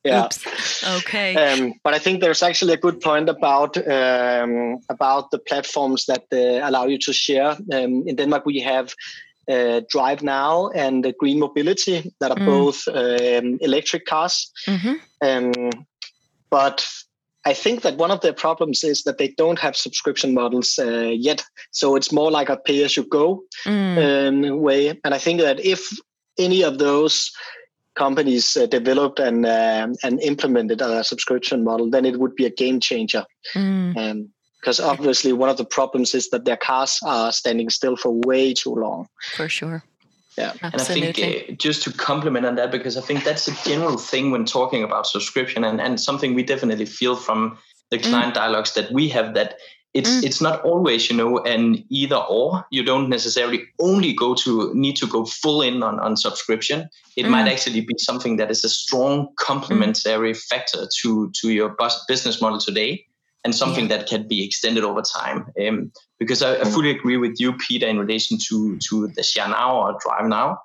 yeah. 0.02 0.24
Oops. 0.24 0.84
Okay. 0.98 1.34
Um, 1.36 1.74
but 1.82 1.92
I 1.92 1.98
think 1.98 2.20
there's 2.20 2.42
actually 2.42 2.72
a 2.72 2.78
good 2.78 3.00
point 3.00 3.28
about 3.28 3.76
um, 3.76 4.78
about 4.88 5.30
the 5.30 5.38
platforms 5.38 6.06
that 6.06 6.24
uh, 6.32 6.66
allow 6.66 6.86
you 6.86 6.98
to 6.98 7.12
share. 7.12 7.50
Um, 7.72 8.04
in 8.06 8.16
Denmark, 8.16 8.46
we 8.46 8.60
have 8.60 8.94
uh, 9.48 9.80
Drive 9.88 10.22
Now 10.22 10.68
and 10.70 11.14
Green 11.18 11.38
Mobility 11.38 12.12
that 12.20 12.30
are 12.30 12.36
mm. 12.36 12.46
both 12.46 12.88
um, 12.88 13.58
electric 13.60 14.06
cars. 14.06 14.50
Mm-hmm. 14.66 14.94
Um, 15.22 15.86
but 16.54 16.86
I 17.44 17.52
think 17.52 17.82
that 17.82 17.96
one 17.96 18.12
of 18.12 18.20
their 18.20 18.32
problems 18.32 18.84
is 18.84 19.02
that 19.02 19.18
they 19.18 19.34
don't 19.36 19.58
have 19.58 19.74
subscription 19.76 20.34
models 20.34 20.78
uh, 20.78 21.10
yet. 21.28 21.42
So 21.72 21.96
it's 21.96 22.12
more 22.12 22.30
like 22.30 22.48
a 22.48 22.56
pay 22.56 22.84
as 22.84 22.96
you 22.96 23.02
go 23.02 23.42
mm. 23.64 23.98
um, 23.98 24.60
way. 24.60 24.90
And 25.04 25.12
I 25.12 25.18
think 25.18 25.40
that 25.40 25.58
if 25.58 25.80
any 26.38 26.62
of 26.62 26.78
those 26.78 27.32
companies 27.96 28.56
uh, 28.56 28.66
developed 28.66 29.18
and 29.18 29.44
uh, 29.44 29.88
and 30.04 30.22
implemented 30.22 30.80
a 30.80 31.02
subscription 31.02 31.64
model, 31.64 31.90
then 31.90 32.04
it 32.04 32.20
would 32.20 32.36
be 32.36 32.46
a 32.46 32.50
game 32.62 32.78
changer. 32.78 33.24
Mm. 33.54 33.96
Um, 33.96 34.28
because 34.60 34.80
obviously 34.80 35.32
one 35.32 35.50
of 35.50 35.56
the 35.56 35.70
problems 35.78 36.14
is 36.14 36.30
that 36.30 36.44
their 36.44 36.56
cars 36.56 37.00
are 37.04 37.32
standing 37.32 37.68
still 37.68 37.96
for 37.96 38.12
way 38.24 38.54
too 38.54 38.74
long. 38.74 39.08
For 39.36 39.48
sure. 39.48 39.82
Yeah, 40.36 40.52
Absolutely. 40.62 41.06
and 41.06 41.08
I 41.08 41.12
think 41.12 41.50
uh, 41.50 41.52
just 41.54 41.82
to 41.84 41.92
complement 41.92 42.44
on 42.44 42.56
that, 42.56 42.72
because 42.72 42.96
I 42.96 43.00
think 43.00 43.24
that's 43.24 43.46
a 43.46 43.54
general 43.68 43.96
thing 43.96 44.30
when 44.30 44.44
talking 44.44 44.82
about 44.82 45.06
subscription, 45.06 45.64
and, 45.64 45.80
and 45.80 46.00
something 46.00 46.34
we 46.34 46.42
definitely 46.42 46.86
feel 46.86 47.14
from 47.14 47.56
the 47.90 47.98
mm. 47.98 48.02
client 48.02 48.32
mm. 48.32 48.34
dialogues 48.34 48.74
that 48.74 48.90
we 48.92 49.08
have 49.10 49.34
that 49.34 49.58
it's 49.92 50.10
mm. 50.10 50.24
it's 50.24 50.40
not 50.40 50.60
always 50.62 51.08
you 51.08 51.16
know 51.16 51.38
an 51.38 51.84
either 51.88 52.16
or. 52.16 52.66
You 52.70 52.82
don't 52.82 53.08
necessarily 53.08 53.62
only 53.78 54.12
go 54.12 54.34
to 54.34 54.74
need 54.74 54.96
to 54.96 55.06
go 55.06 55.24
full 55.24 55.62
in 55.62 55.82
on 55.84 56.00
on 56.00 56.16
subscription. 56.16 56.88
It 57.16 57.26
mm. 57.26 57.30
might 57.30 57.48
actually 57.48 57.80
be 57.82 57.94
something 57.98 58.36
that 58.38 58.50
is 58.50 58.64
a 58.64 58.68
strong 58.68 59.28
complementary 59.38 60.32
mm. 60.32 60.42
factor 60.48 60.88
to 61.02 61.30
to 61.30 61.52
your 61.52 61.76
business 62.08 62.40
model 62.40 62.58
today 62.58 63.06
and 63.44 63.54
something 63.54 63.88
that 63.88 64.08
can 64.08 64.26
be 64.26 64.44
extended 64.44 64.84
over 64.84 65.02
time. 65.02 65.46
Um, 65.60 65.92
because 66.18 66.42
I, 66.42 66.56
I, 66.60 66.64
fully 66.64 66.90
agree 66.90 67.18
with 67.18 67.38
you, 67.38 67.52
Peter, 67.58 67.86
in 67.86 67.98
relation 67.98 68.38
to 68.48 68.78
to 68.78 69.08
the 69.08 69.22
share 69.22 69.48
now 69.48 69.76
or 69.76 69.98
drive 70.00 70.26
now. 70.26 70.58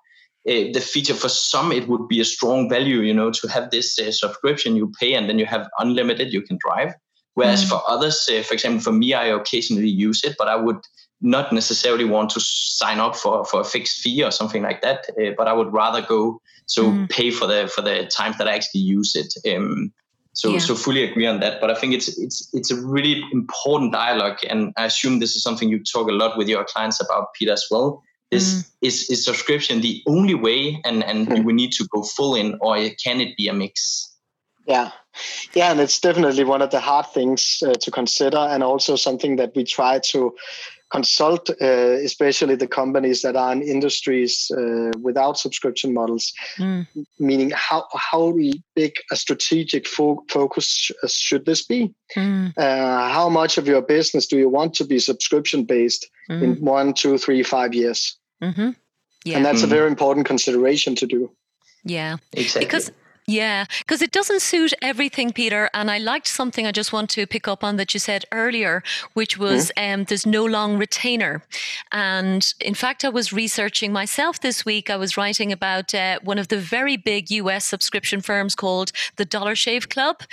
Uh, 0.48 0.72
the 0.74 0.80
feature 0.80 1.14
for 1.14 1.28
some 1.30 1.72
it 1.74 1.88
would 1.90 2.08
be 2.08 2.22
a 2.22 2.26
strong 2.26 2.70
value, 2.70 3.02
you 3.02 3.14
know, 3.14 3.30
to 3.30 3.48
have 3.50 3.70
this 3.72 4.00
uh, 4.00 4.12
subscription 4.12 4.76
you 4.76 4.92
pay 5.00 5.14
and 5.14 5.30
then 5.30 5.38
you 5.38 5.46
have 5.46 5.68
unlimited, 5.80 6.32
you 6.32 6.42
can 6.42 6.58
drive. 6.66 6.94
Whereas 7.34 7.64
mm. 7.64 7.70
for 7.70 7.82
others, 7.88 8.28
uh, 8.32 8.42
for 8.44 8.54
example, 8.54 8.82
for 8.82 8.94
me, 8.94 9.14
I 9.14 9.26
occasionally 9.26 9.90
use 9.90 10.24
it, 10.24 10.36
but 10.38 10.48
I 10.48 10.56
would 10.56 10.80
not 11.22 11.52
necessarily 11.52 12.06
want 12.06 12.30
to 12.32 12.40
sign 12.40 13.00
up 13.00 13.16
for, 13.16 13.44
for 13.46 13.60
a 13.60 13.66
fixed 13.66 14.00
fee 14.00 14.24
or 14.24 14.32
something 14.32 14.64
like 14.64 14.82
that. 14.82 15.06
Uh, 15.22 15.32
but 15.38 15.48
I 15.48 15.54
would 15.54 15.74
rather 15.74 16.02
go 16.02 16.42
so 16.66 16.86
mm. 16.86 17.10
pay 17.10 17.32
for 17.32 17.46
the 17.46 17.68
for 17.74 17.82
the 17.82 18.06
times 18.08 18.38
that 18.38 18.48
I 18.48 18.56
actually 18.56 18.82
use 18.82 19.16
it. 19.16 19.34
Um, 19.56 19.92
so 20.40 20.52
yeah. 20.52 20.60
so 20.60 20.74
fully 20.74 21.04
agree 21.04 21.28
on 21.28 21.42
that. 21.42 21.60
But 21.60 21.70
I 21.70 21.76
think 21.76 21.94
it's 21.94 22.08
it's 22.18 22.50
it's 22.54 22.72
a 22.72 22.76
really 22.76 23.24
important 23.34 23.92
dialogue, 23.92 24.38
and 24.50 24.74
I 24.78 24.86
assume 24.86 25.20
this 25.20 25.36
is 25.36 25.44
something 25.44 25.68
you 25.70 25.84
talk 25.84 26.08
a 26.08 26.14
lot 26.14 26.38
with 26.38 26.48
your 26.48 26.64
clients 26.64 27.02
about, 27.02 27.34
Peter, 27.34 27.52
as 27.52 27.66
well. 27.70 28.02
Is 28.32 28.46
mm. 28.46 28.72
is 28.82 29.10
is 29.10 29.26
subscription 29.26 29.82
the 29.82 30.02
only 30.08 30.36
way, 30.36 30.82
and 30.86 31.04
and 31.04 31.28
mm. 31.28 31.44
we 31.44 31.52
need 31.52 31.74
to 31.74 31.88
go 31.94 32.04
full 32.04 32.36
in, 32.36 32.58
or 32.62 32.78
can 33.04 33.20
it 33.20 33.36
be 33.36 33.50
a 33.50 33.54
mix? 33.54 34.16
Yeah, 34.66 34.92
yeah, 35.54 35.72
and 35.72 35.80
it's 35.82 36.00
definitely 36.00 36.46
one 36.46 36.62
of 36.62 36.70
the 36.70 36.80
hard 36.80 37.08
things 37.08 37.62
uh, 37.66 37.74
to 37.74 37.92
consider, 37.92 38.38
and 38.38 38.64
also 38.64 38.96
something 38.96 39.36
that 39.38 39.56
we 39.56 39.66
try 39.66 40.00
to 40.12 40.36
consult, 40.92 41.50
uh, 41.50 41.98
especially 42.04 42.56
the 42.56 42.68
companies 42.68 43.22
that 43.22 43.36
are 43.36 43.52
in 43.52 43.62
industries 43.62 44.52
uh, 44.58 44.92
without 45.02 45.38
subscription 45.38 45.94
models. 45.94 46.34
Mm. 46.58 46.88
Meaning, 47.20 47.52
how 47.56 47.86
how 47.94 48.34
big 48.76 48.94
a 49.12 49.16
strategic 49.16 49.88
fo- 49.88 50.24
focus 50.30 50.66
sh- 50.66 50.92
should 51.08 51.46
this 51.46 51.66
be? 51.66 51.94
Mm. 52.16 52.58
Uh, 52.58 53.10
how 53.10 53.30
much 53.30 53.58
of 53.58 53.68
your 53.68 53.82
business 53.82 54.28
do 54.28 54.38
you 54.38 54.50
want 54.50 54.74
to 54.76 54.86
be 54.86 55.00
subscription 55.00 55.64
based 55.64 56.10
mm. 56.30 56.42
in 56.42 56.56
one, 56.62 56.94
two, 56.94 57.18
three, 57.18 57.44
five 57.44 57.74
years? 57.74 58.18
Mm-hmm. 58.42 58.72
Yeah. 59.26 59.36
And 59.36 59.46
that's 59.46 59.64
a 59.64 59.68
very 59.68 59.88
important 59.88 60.26
consideration 60.26 60.96
to 60.96 61.06
do. 61.06 61.32
Yeah, 61.84 62.18
exactly. 62.34 62.66
Because 62.66 62.92
Yeah, 63.30 63.66
because 63.80 64.02
it 64.02 64.12
doesn't 64.12 64.42
suit 64.42 64.74
everything, 64.82 65.32
Peter. 65.32 65.70
And 65.76 65.92
I 65.92 66.00
liked 66.00 66.28
something 66.28 66.66
I 66.66 66.72
just 66.72 66.92
want 66.92 67.12
to 67.12 67.28
pick 67.28 67.48
up 67.48 67.64
on 67.64 67.76
that 67.76 67.94
you 67.94 68.00
said 68.00 68.26
earlier, 68.32 68.82
which 69.14 69.38
was 69.38 69.72
mm-hmm. 69.78 70.02
um, 70.02 70.04
there's 70.06 70.26
no 70.26 70.44
long 70.46 70.78
retainer. 70.80 71.44
And 71.92 72.52
in 72.60 72.74
fact, 72.74 73.06
I 73.06 73.10
was 73.10 73.32
researching 73.32 73.94
myself 73.94 74.40
this 74.40 74.66
week. 74.66 74.90
I 74.90 74.96
was 74.96 75.16
writing 75.16 75.52
about 75.52 75.94
uh, 75.94 76.20
one 76.24 76.40
of 76.40 76.48
the 76.48 76.58
very 76.58 76.98
big 76.98 77.30
US 77.30 77.66
subscription 77.66 78.22
firms 78.22 78.56
called 78.56 78.92
the 79.18 79.26
Dollar 79.26 79.56
Shave 79.56 79.90
Club, 79.90 80.24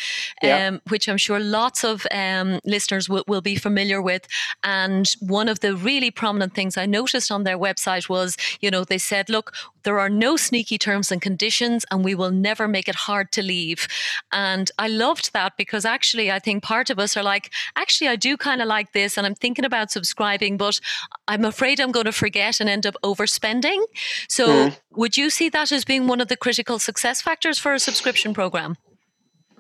yeah. 0.42 0.66
um, 0.66 0.80
which 0.88 1.06
I'm 1.06 1.18
sure 1.18 1.38
lots 1.38 1.85
of 1.85 2.06
um, 2.11 2.61
listeners 2.64 3.11
will, 3.11 3.24
will 3.28 3.42
be 3.42 3.56
familiar 3.56 4.00
with. 4.00 4.26
And 4.64 5.06
one 5.20 5.50
of 5.50 5.61
the 5.61 5.76
really 5.76 6.11
prominent 6.11 6.54
things 6.54 6.78
I 6.78 6.87
noticed 6.87 7.30
on 7.30 7.44
their 7.44 7.59
website 7.59 8.09
was, 8.09 8.38
you 8.61 8.70
know, 8.70 8.85
they 8.85 8.98
said, 8.98 9.28
look, 9.28 9.52
there 9.87 10.01
are 10.01 10.11
no 10.11 10.37
sneaky 10.37 10.79
terms 10.79 11.12
and 11.12 11.22
conditions, 11.22 11.87
and 11.92 12.05
we 12.05 12.16
will 12.16 12.33
never 12.33 12.66
make 12.66 12.88
it 12.88 12.96
hard 12.96 13.31
to 13.33 13.40
leave. 13.40 13.87
And 14.33 14.68
I 14.81 14.88
loved 14.88 15.33
that 15.33 15.57
because 15.57 15.85
actually, 15.85 16.31
I 16.33 16.40
think 16.40 16.64
part 16.64 16.90
of 16.90 16.99
us 16.99 17.16
are 17.16 17.22
like, 17.22 17.53
actually, 17.77 18.09
I 18.09 18.16
do 18.16 18.37
kind 18.37 18.61
of 18.61 18.66
like 18.66 18.92
this, 18.92 19.16
and 19.16 19.25
I'm 19.25 19.37
thinking 19.37 19.64
about 19.64 19.92
subscribing, 19.92 20.57
but 20.57 20.81
I'm 21.29 21.44
afraid 21.44 21.79
I'm 21.79 21.92
going 21.92 22.07
to 22.07 22.12
forget 22.12 22.61
and 22.61 22.68
end 22.68 22.85
up 22.85 22.96
overspending. 23.05 23.81
So, 24.29 24.49
mm. 24.49 24.79
would 24.90 25.16
you 25.16 25.31
see 25.31 25.49
that 25.51 25.70
as 25.70 25.85
being 25.85 26.09
one 26.09 26.20
of 26.20 26.27
the 26.27 26.37
critical 26.37 26.81
success 26.81 27.22
factors 27.22 27.57
for 27.57 27.72
a 27.72 27.79
subscription 27.79 28.35
program? 28.35 28.77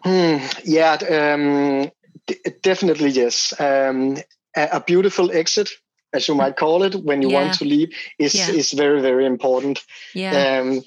Hmm. 0.02 0.38
yeah, 0.64 0.94
um, 1.10 1.90
d- 2.26 2.38
definitely 2.62 3.10
yes. 3.10 3.54
Um, 3.60 4.18
a, 4.56 4.68
a 4.72 4.80
beautiful 4.80 5.30
exit 5.30 5.70
as 6.16 6.28
you 6.28 6.34
might 6.34 6.56
call 6.56 6.82
it, 6.82 6.94
when 7.04 7.22
you 7.22 7.30
yeah. 7.30 7.42
want 7.42 7.54
to 7.54 7.64
leave, 7.64 7.90
is 8.18 8.34
yeah. 8.34 8.50
is 8.50 8.72
very 8.72 9.00
very 9.00 9.26
important. 9.26 9.84
Yeah. 10.14 10.60
Um, 10.60 10.82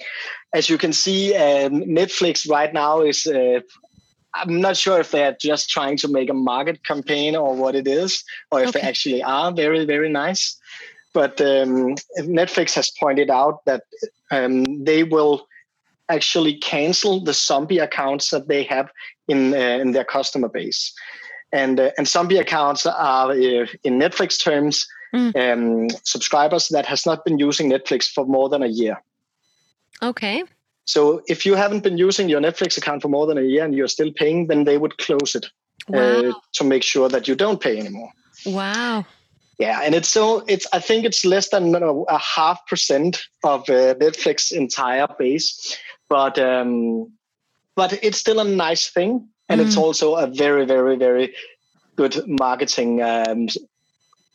as 0.54 0.70
you 0.70 0.78
can 0.78 0.94
see, 0.94 1.36
um, 1.36 1.84
Netflix 2.00 2.50
right 2.50 2.74
now 2.74 3.02
is. 3.02 3.26
Uh, 3.26 3.62
I'm 4.36 4.62
not 4.62 4.78
sure 4.78 5.00
if 5.00 5.10
they're 5.10 5.36
just 5.42 5.72
trying 5.72 5.98
to 5.98 6.08
make 6.08 6.30
a 6.30 6.36
market 6.36 6.84
campaign 6.86 7.36
or 7.36 7.56
what 7.56 7.74
it 7.74 7.88
is, 7.88 8.24
or 8.52 8.62
if 8.62 8.70
okay. 8.70 8.80
they 8.80 8.88
actually 8.88 9.24
are 9.24 9.52
very 9.52 9.86
very 9.86 10.10
nice. 10.10 10.56
But 11.14 11.42
um, 11.42 11.96
Netflix 12.20 12.76
has 12.76 12.92
pointed 13.00 13.30
out 13.32 13.66
that 13.66 13.84
um, 14.30 14.84
they 14.84 15.04
will 15.04 15.48
actually 16.10 16.56
cancel 16.60 17.24
the 17.24 17.34
zombie 17.34 17.80
accounts 17.80 18.30
that 18.30 18.48
they 18.48 18.64
have 18.64 18.92
in 19.28 19.54
uh, 19.54 19.82
in 19.84 19.94
their 19.94 20.06
customer 20.06 20.50
base 20.50 20.94
and 21.52 21.80
uh, 21.80 21.92
and 21.98 22.08
zombie 22.08 22.38
accounts 22.38 22.86
are 22.86 23.32
uh, 23.32 23.66
in 23.84 24.00
Netflix 24.00 24.42
terms 24.42 24.88
mm. 25.14 25.36
um, 25.36 25.90
subscribers 26.04 26.70
that 26.70 26.86
has 26.86 27.06
not 27.06 27.26
been 27.26 27.40
using 27.40 27.70
Netflix 27.70 28.10
for 28.12 28.26
more 28.26 28.50
than 28.50 28.64
a 28.64 28.68
year. 28.68 29.02
Okay. 30.02 30.44
So 30.86 31.22
if 31.28 31.46
you 31.46 31.56
haven't 31.56 31.84
been 31.84 31.98
using 31.98 32.30
your 32.30 32.42
Netflix 32.42 32.78
account 32.78 33.02
for 33.02 33.10
more 33.10 33.28
than 33.28 33.38
a 33.38 33.44
year 33.44 33.64
and 33.64 33.76
you're 33.76 33.88
still 33.88 34.12
paying, 34.12 34.48
then 34.48 34.64
they 34.64 34.78
would 34.78 34.98
close 34.98 35.36
it 35.36 35.46
uh, 35.94 35.98
wow. 35.98 36.30
uh, 36.30 36.34
to 36.54 36.64
make 36.64 36.84
sure 36.84 37.10
that 37.10 37.28
you 37.28 37.36
don't 37.36 37.62
pay 37.62 37.78
anymore. 37.78 38.12
Wow. 38.46 39.06
Yeah, 39.60 39.82
and 39.84 39.94
it's 39.94 40.08
so 40.08 40.46
it's 40.48 40.66
I 40.72 40.80
think 40.80 41.04
it's 41.04 41.26
less 41.26 41.50
than 41.50 41.76
a 41.76 42.18
half 42.18 42.66
percent 42.66 43.22
of 43.44 43.70
uh, 43.70 43.94
Netflix 43.96 44.54
entire 44.54 45.08
base, 45.20 45.78
but 46.08 46.40
um, 46.40 47.12
but 47.76 48.00
it's 48.02 48.18
still 48.18 48.40
a 48.40 48.46
nice 48.46 48.90
thing, 48.90 49.28
and 49.50 49.60
mm. 49.60 49.66
it's 49.66 49.76
also 49.76 50.16
a 50.16 50.28
very 50.28 50.66
very 50.66 50.96
very 50.96 51.36
good 51.98 52.26
marketing 52.26 53.02
um, 53.02 53.50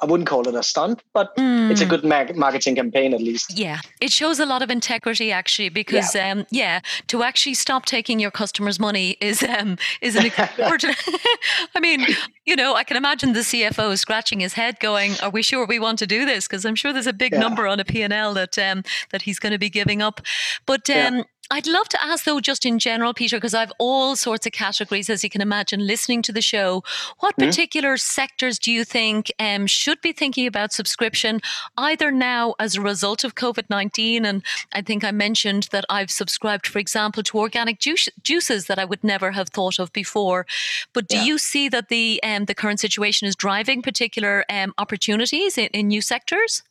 I 0.01 0.07
wouldn't 0.07 0.29
call 0.29 0.47
it 0.49 0.55
a 0.55 0.63
stunt, 0.63 1.03
but 1.13 1.37
mm. 1.37 1.71
it's 1.71 1.81
a 1.81 1.87
good 1.87 2.05
mag- 2.05 2.37
marketing 2.37 2.75
campaign 2.75 3.15
at 3.15 3.21
least. 3.21 3.57
Yeah, 3.57 3.81
it 4.01 4.11
shows 4.11 4.41
a 4.41 4.47
lot 4.47 4.61
of 4.61 4.71
integrity 4.71 5.31
actually, 5.31 5.69
because 5.69 6.15
yeah, 6.15 6.33
um, 6.33 6.47
yeah 6.51 6.81
to 7.07 7.23
actually 7.23 7.55
stop 7.55 7.87
taking 7.87 8.19
your 8.19 8.31
customers' 8.31 8.81
money 8.81 9.17
is 9.21 9.43
um, 9.43 9.79
is 10.01 10.17
an. 10.17 10.31
I 11.75 11.81
mean, 11.81 12.07
you 12.45 12.57
know, 12.57 12.75
I 12.75 12.85
can 12.85 12.97
imagine 12.97 13.33
the 13.33 13.41
CFO 13.41 13.97
scratching 13.97 14.41
his 14.41 14.55
head, 14.55 14.81
going, 14.81 15.13
"Are 15.23 15.31
we 15.31 15.43
sure 15.43 15.65
we 15.67 15.79
want 15.79 15.99
to 16.01 16.07
do 16.07 16.27
this?" 16.27 16.49
Because 16.49 16.65
I'm 16.65 16.75
sure 16.75 16.93
there's 16.93 17.07
a 17.07 17.13
big 17.13 17.33
yeah. 17.33 17.41
number 17.41 17.67
on 17.67 17.79
a 17.79 17.85
P 17.85 18.03
and 18.03 18.13
L 18.13 18.35
that 18.35 18.59
um, 18.59 18.83
that 19.11 19.23
he's 19.23 19.39
going 19.39 19.53
to 19.53 19.59
be 19.59 19.71
giving 19.71 20.03
up. 20.03 20.21
But 20.67 20.91
um, 20.91 21.17
yeah. 21.17 21.23
I'd 21.51 21.67
love 21.67 21.89
to 21.91 22.03
ask, 22.03 22.25
though, 22.25 22.41
just 22.41 22.65
in 22.65 22.79
general, 22.79 23.13
Peter, 23.13 23.37
because 23.37 23.55
I've 23.55 23.73
all 23.79 24.17
sorts 24.17 24.47
of 24.47 24.53
categories, 24.53 25.11
as 25.11 25.23
you 25.23 25.29
can 25.29 25.43
imagine, 25.43 25.87
listening 25.87 26.23
to 26.23 26.33
the 26.33 26.41
show. 26.41 26.83
What 27.21 27.37
mm-hmm. 27.37 27.49
particular 27.49 27.97
sectors 27.99 28.59
do 28.59 28.73
you 28.73 28.85
think 28.85 29.31
um, 29.39 29.67
should 29.67 30.01
be 30.01 30.13
thinking 30.13 30.47
about 30.47 30.73
subscription, 30.73 31.41
either 31.77 32.11
now 32.11 32.55
as 32.59 32.77
a 32.77 32.81
result 32.81 33.25
of 33.25 33.35
COVID 33.35 33.69
19? 33.69 34.25
And 34.25 34.43
I 34.73 34.81
think 34.81 35.05
I 35.05 35.11
mentioned 35.11 35.69
that 35.71 35.85
I've 35.91 36.11
subscribed, 36.11 36.67
for 36.67 36.79
example, 36.79 37.23
to 37.25 37.39
organic 37.39 37.79
juice, 37.79 38.09
juices 38.23 38.67
that 38.67 38.79
I 38.79 38.87
would 38.87 39.05
never 39.05 39.33
have 39.33 39.51
thought 39.51 39.79
of 39.79 39.93
before. 39.93 40.47
But 40.95 41.09
do 41.09 41.17
yeah. 41.17 41.25
you 41.25 41.39
see 41.39 41.69
that 41.69 41.89
the, 41.89 42.21
um, 42.23 42.47
the 42.47 42.55
current 42.55 42.81
situation 42.81 43.29
is 43.29 43.37
driving 43.37 43.83
particular 43.83 44.45
um, 44.49 44.73
opportunities 44.79 45.59
in, 45.59 45.67
in 45.67 45.89
new 45.89 46.01
sectors? 46.01 46.63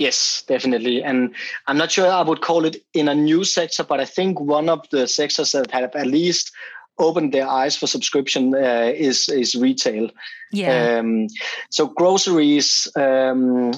Yes, 0.00 0.42
definitely. 0.48 1.02
And 1.02 1.34
I'm 1.66 1.76
not 1.76 1.92
sure 1.92 2.10
I 2.10 2.22
would 2.22 2.40
call 2.40 2.64
it 2.64 2.82
in 2.94 3.06
a 3.06 3.14
new 3.14 3.44
sector, 3.44 3.84
but 3.84 4.00
I 4.00 4.06
think 4.06 4.40
one 4.40 4.70
of 4.70 4.88
the 4.88 5.06
sectors 5.06 5.52
that 5.52 5.70
have 5.72 5.94
at 5.94 6.06
least 6.06 6.52
opened 6.98 7.34
their 7.34 7.46
eyes 7.46 7.76
for 7.76 7.86
subscription 7.86 8.54
uh, 8.54 8.92
is 8.96 9.28
is 9.28 9.54
retail. 9.54 10.10
Yeah. 10.52 11.00
Um, 11.00 11.26
so 11.68 11.86
groceries. 11.86 12.88
Um, 12.96 13.72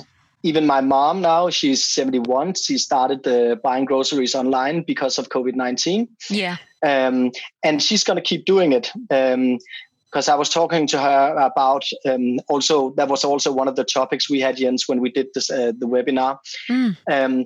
even 0.44 0.66
my 0.66 0.80
mom 0.80 1.20
now, 1.20 1.50
she's 1.50 1.85
71. 1.85 2.54
She 2.54 2.78
started 2.78 3.26
uh, 3.26 3.56
buying 3.56 3.85
groceries 3.85 4.35
online 4.35 4.82
because 4.82 5.18
of 5.18 5.28
COVID 5.28 5.54
19. 5.54 6.08
Yeah. 6.30 6.56
Um, 6.85 7.32
and 7.62 7.82
she's 7.82 8.04
going 8.04 8.16
to 8.16 8.22
keep 8.22 8.44
doing 8.44 8.72
it. 8.72 8.92
Um, 10.12 10.22
because 10.22 10.29
I 10.29 10.35
was 10.35 10.48
talking 10.48 10.87
to 10.88 10.98
her 10.98 11.37
about 11.38 11.85
um, 12.05 12.38
also 12.48 12.94
that 12.96 13.09
was 13.09 13.25
also 13.25 13.53
one 13.53 13.68
of 13.68 13.77
the 13.77 13.85
topics 13.85 14.31
we 14.31 14.40
had 14.40 14.57
Jens 14.57 14.88
when 14.88 15.01
we 15.01 15.11
did 15.11 15.29
this 15.35 15.51
uh, 15.51 15.72
the 15.79 15.87
webinar. 15.87 16.38
Mm. 16.68 16.96
Um, 17.11 17.44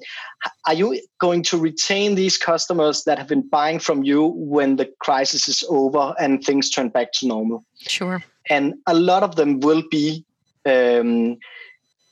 are 0.67 0.75
you 0.75 1.01
going 1.19 1.43
to 1.45 1.59
retain 1.59 2.15
these 2.17 2.39
customers 2.39 3.05
that 3.05 3.19
have 3.19 3.29
been 3.29 3.49
buying 3.49 3.79
from 3.79 4.05
you 4.05 4.33
when 4.37 4.77
the 4.77 4.89
crisis 5.01 5.49
is 5.49 5.65
over 5.69 6.15
and 6.19 6.43
things 6.43 6.71
turn 6.71 6.89
back 6.89 7.13
to 7.13 7.27
normal? 7.27 7.65
Sure. 7.79 8.23
And 8.51 8.75
a 8.87 8.95
lot 8.95 9.23
of 9.23 9.37
them 9.37 9.61
will 9.61 9.83
be 9.91 10.25
um, 10.65 11.37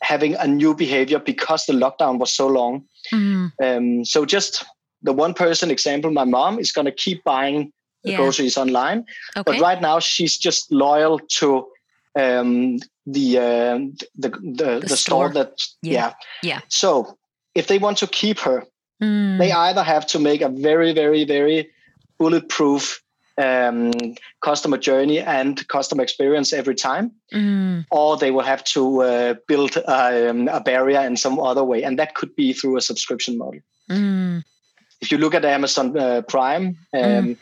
having 0.03 0.35
a 0.37 0.47
new 0.47 0.75
behavior 0.75 1.19
because 1.19 1.67
the 1.67 1.73
lockdown 1.73 2.19
was 2.19 2.33
so 2.33 2.47
long. 2.47 2.85
Mm. 3.13 4.07
so 4.07 4.25
just 4.25 4.65
the 5.03 5.13
one 5.13 5.35
person 5.35 5.71
example, 5.71 6.11
my 6.11 6.25
mom 6.25 6.59
is 6.59 6.73
going 6.73 6.87
to 6.87 6.93
keep 6.93 7.23
buying 7.25 7.71
yeah. 8.05 8.17
groceries 8.17 8.57
online. 8.57 9.07
Okay. 9.37 9.43
But 9.45 9.61
right 9.61 9.81
now, 9.81 9.99
she's 9.99 10.37
just 10.37 10.71
loyal 10.73 11.19
to 11.19 11.67
um, 12.19 12.79
the, 13.07 13.39
uh, 13.39 13.79
the, 13.79 14.07
the 14.15 14.29
the 14.29 14.81
the 14.81 14.97
store, 14.97 14.97
store 14.97 15.29
that 15.31 15.63
yeah. 15.83 15.93
yeah 15.93 16.13
yeah. 16.43 16.61
So 16.69 17.19
if 17.55 17.67
they 17.67 17.79
want 17.79 17.99
to 17.99 18.07
keep 18.07 18.39
her, 18.41 18.65
mm. 19.03 19.39
they 19.39 19.53
either 19.53 19.83
have 19.83 20.07
to 20.09 20.19
make 20.19 20.41
a 20.41 20.49
very 20.49 20.93
very 20.93 21.25
very 21.25 21.71
bulletproof 22.19 23.03
um, 23.37 23.93
customer 24.41 24.79
journey 24.79 25.19
and 25.21 25.67
customer 25.69 26.03
experience 26.03 26.53
every 26.53 26.75
time, 26.75 27.11
mm. 27.33 27.85
or 27.91 28.17
they 28.17 28.31
will 28.31 28.43
have 28.45 28.63
to 28.65 29.03
uh, 29.03 29.35
build 29.49 29.77
a, 29.77 30.31
um, 30.31 30.49
a, 30.49 30.61
barrier 30.61 31.01
in 31.01 31.17
some 31.17 31.41
other 31.41 31.65
way, 31.65 31.83
and 31.83 31.99
that 31.99 32.15
could 32.15 32.35
be 32.37 32.53
through 32.53 32.77
a 32.77 32.81
subscription 32.81 33.37
model. 33.37 33.61
Mm. 33.91 34.45
If 35.01 35.11
you 35.11 35.19
look 35.19 35.35
at 35.35 35.45
Amazon 35.45 35.99
uh, 35.99 36.23
Prime, 36.23 36.79
um, 36.93 37.01
mm. 37.01 37.37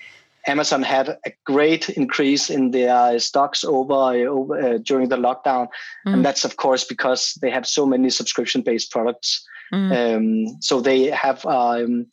Amazon 0.46 0.82
had 0.82 1.08
a 1.24 1.32
great 1.44 1.88
increase 1.90 2.50
in 2.50 2.72
their 2.72 3.18
stocks 3.18 3.64
over, 3.64 3.94
over 3.94 4.60
uh, 4.60 4.78
during 4.78 5.08
the 5.08 5.16
lockdown, 5.16 5.68
mm. 6.06 6.12
and 6.12 6.24
that's 6.24 6.44
of 6.44 6.56
course 6.56 6.84
because 6.84 7.38
they 7.40 7.50
have 7.50 7.66
so 7.66 7.86
many 7.86 8.10
subscription-based 8.10 8.90
products. 8.90 9.44
Mm. 9.72 10.16
Um, 10.16 10.56
so 10.60 10.80
they 10.80 11.06
have 11.06 11.44
um, 11.46 12.06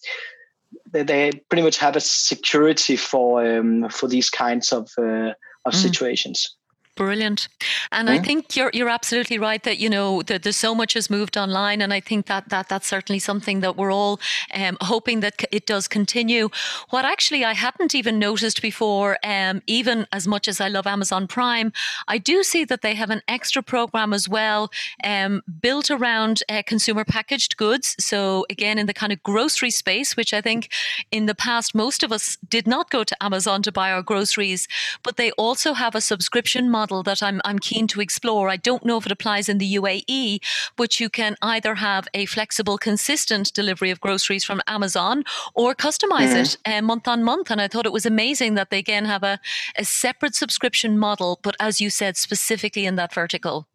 they, 0.91 1.03
they, 1.03 1.31
pretty 1.49 1.63
much 1.63 1.77
have 1.77 1.95
a 1.95 2.01
security 2.01 2.95
for 2.95 3.45
um, 3.45 3.89
for 3.89 4.07
these 4.07 4.29
kinds 4.29 4.71
of 4.71 4.89
uh, 4.97 5.33
of 5.65 5.73
mm. 5.73 5.81
situations. 5.81 6.55
Brilliant. 6.99 7.47
And 7.93 8.09
I 8.09 8.19
think 8.19 8.57
you're 8.57 8.71
you're 8.73 8.89
absolutely 8.89 9.39
right 9.39 9.63
that 9.63 9.77
you 9.77 9.89
know 9.89 10.21
that 10.23 10.43
there's 10.43 10.57
so 10.57 10.75
much 10.75 10.95
has 10.95 11.09
moved 11.09 11.37
online, 11.37 11.81
and 11.81 11.93
I 11.93 12.01
think 12.01 12.25
that 12.25 12.49
that 12.49 12.67
that's 12.67 12.87
certainly 12.87 13.19
something 13.19 13.61
that 13.61 13.77
we're 13.77 13.93
all 13.93 14.19
um, 14.53 14.75
hoping 14.81 15.21
that 15.21 15.41
it 15.49 15.65
does 15.65 15.87
continue. 15.87 16.49
What 16.89 17.05
actually 17.05 17.45
I 17.45 17.53
hadn't 17.53 17.95
even 17.95 18.19
noticed 18.19 18.61
before, 18.61 19.17
um, 19.23 19.61
even 19.65 20.07
as 20.11 20.27
much 20.27 20.49
as 20.49 20.59
I 20.59 20.67
love 20.67 20.85
Amazon 20.85 21.25
Prime, 21.25 21.71
I 22.09 22.17
do 22.17 22.43
see 22.43 22.65
that 22.65 22.81
they 22.81 22.95
have 22.95 23.11
an 23.11 23.21
extra 23.29 23.63
program 23.63 24.11
as 24.11 24.27
well, 24.27 24.69
um, 25.01 25.41
built 25.61 25.89
around 25.89 26.43
uh, 26.49 26.63
consumer 26.65 27.05
packaged 27.05 27.55
goods. 27.55 27.95
So 27.97 28.45
again, 28.49 28.77
in 28.77 28.87
the 28.87 28.93
kind 28.93 29.13
of 29.13 29.23
grocery 29.23 29.71
space, 29.71 30.17
which 30.17 30.33
I 30.33 30.41
think 30.41 30.67
in 31.11 31.27
the 31.27 31.35
past 31.35 31.73
most 31.73 32.03
of 32.03 32.11
us 32.11 32.37
did 32.49 32.67
not 32.67 32.89
go 32.89 33.05
to 33.05 33.23
Amazon 33.23 33.61
to 33.63 33.71
buy 33.71 33.89
our 33.89 34.03
groceries, 34.03 34.67
but 35.01 35.15
they 35.15 35.31
also 35.31 35.71
have 35.71 35.95
a 35.95 36.01
subscription 36.01 36.69
model 36.69 36.88
model 36.89 37.03
that 37.03 37.21
I'm, 37.21 37.41
I'm 37.45 37.59
keen 37.59 37.87
to 37.87 38.01
explore. 38.01 38.49
I 38.49 38.57
don't 38.57 38.85
know 38.85 38.97
if 38.97 39.05
it 39.05 39.11
applies 39.11 39.49
in 39.49 39.57
the 39.59 39.75
UAE, 39.75 40.39
but 40.75 40.99
you 40.99 41.09
can 41.09 41.35
either 41.41 41.75
have 41.75 42.07
a 42.13 42.25
flexible, 42.25 42.77
consistent 42.77 43.53
delivery 43.53 43.91
of 43.91 43.99
groceries 43.99 44.43
from 44.43 44.61
Amazon 44.67 45.23
or 45.53 45.75
customize 45.75 46.33
mm. 46.33 46.41
it 46.41 46.57
uh, 46.65 46.81
month 46.81 47.07
on 47.07 47.23
month. 47.23 47.51
And 47.51 47.61
I 47.61 47.67
thought 47.67 47.85
it 47.85 47.93
was 47.93 48.05
amazing 48.05 48.55
that 48.55 48.69
they 48.69 48.79
again 48.79 49.05
have 49.05 49.23
a, 49.23 49.39
a 49.77 49.85
separate 49.85 50.35
subscription 50.35 50.97
model, 50.97 51.39
but 51.43 51.55
as 51.59 51.79
you 51.79 51.89
said, 51.89 52.17
specifically 52.17 52.85
in 52.85 52.95
that 52.95 53.13
vertical. 53.13 53.67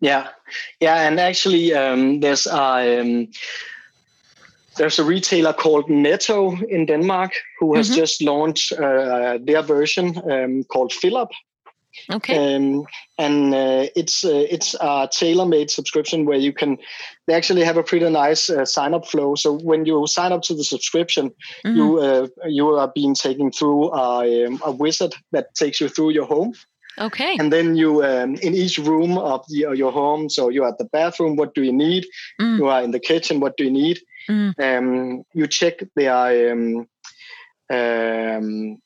Yeah, 0.00 0.28
yeah, 0.80 1.06
and 1.06 1.20
actually, 1.20 1.74
um, 1.74 2.20
there's 2.20 2.46
a 2.46 3.00
um, 3.00 3.28
there's 4.78 4.98
a 4.98 5.04
retailer 5.04 5.52
called 5.52 5.90
Netto 5.90 6.56
in 6.68 6.86
Denmark 6.86 7.32
who 7.58 7.74
has 7.76 7.88
mm-hmm. 7.88 8.00
just 8.00 8.22
launched 8.22 8.72
uh, 8.72 9.38
their 9.44 9.62
version 9.62 10.16
um, 10.30 10.64
called 10.64 10.92
Fill 10.92 11.18
Okay. 12.10 12.56
Um, 12.56 12.86
and 13.18 13.54
uh, 13.54 13.86
it's 13.96 14.24
uh, 14.24 14.46
it's 14.48 14.74
a 14.80 15.08
tailor-made 15.10 15.70
subscription 15.70 16.24
where 16.24 16.38
you 16.38 16.52
can. 16.52 16.78
They 17.26 17.34
actually 17.34 17.64
have 17.64 17.76
a 17.76 17.82
pretty 17.82 18.08
nice 18.10 18.50
uh, 18.50 18.64
sign-up 18.64 19.06
flow. 19.06 19.34
So 19.34 19.58
when 19.58 19.84
you 19.84 20.06
sign 20.06 20.32
up 20.32 20.42
to 20.42 20.54
the 20.54 20.64
subscription, 20.64 21.30
mm-hmm. 21.64 21.76
you 21.76 21.98
uh, 21.98 22.26
you 22.46 22.68
are 22.68 22.92
being 22.94 23.14
taken 23.14 23.50
through 23.52 23.92
a, 23.92 24.46
um, 24.46 24.60
a 24.64 24.70
wizard 24.70 25.14
that 25.32 25.54
takes 25.54 25.80
you 25.80 25.88
through 25.88 26.10
your 26.10 26.26
home. 26.26 26.54
Okay. 26.98 27.36
And 27.38 27.52
then 27.52 27.76
you, 27.76 28.04
um, 28.04 28.34
in 28.34 28.54
each 28.54 28.76
room 28.76 29.16
of 29.16 29.44
the, 29.48 29.74
your 29.74 29.92
home, 29.92 30.28
so 30.28 30.50
you're 30.50 30.68
at 30.68 30.76
the 30.78 30.84
bathroom, 30.84 31.36
what 31.36 31.54
do 31.54 31.62
you 31.62 31.72
need? 31.72 32.04
Mm. 32.40 32.58
You 32.58 32.66
are 32.66 32.82
in 32.82 32.90
the 32.90 32.98
kitchen, 33.00 33.40
what 33.40 33.56
do 33.56 33.64
you 33.64 33.70
need? 33.70 34.00
Mm. 34.28 34.52
Um, 34.58 35.22
you 35.32 35.46
check 35.46 35.78
the 35.96 36.08
um, 36.08 36.88
um, 37.70 38.78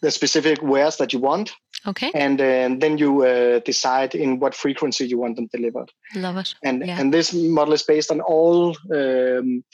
the 0.00 0.10
specific 0.10 0.62
wares 0.62 0.96
that 0.96 1.12
you 1.12 1.18
want. 1.18 1.52
Okay. 1.86 2.10
And 2.14 2.40
uh, 2.40 2.76
then 2.78 2.98
you 2.98 3.24
uh, 3.24 3.58
decide 3.60 4.14
in 4.14 4.38
what 4.38 4.54
frequency 4.54 5.06
you 5.06 5.18
want 5.18 5.36
them 5.36 5.48
delivered. 5.52 5.90
Love 6.14 6.36
it. 6.36 6.54
And 6.62 6.86
yeah. 6.86 7.00
and 7.00 7.12
this 7.12 7.32
model 7.32 7.74
is 7.74 7.82
based 7.82 8.10
on 8.10 8.20
all 8.20 8.76
um, 8.94 9.64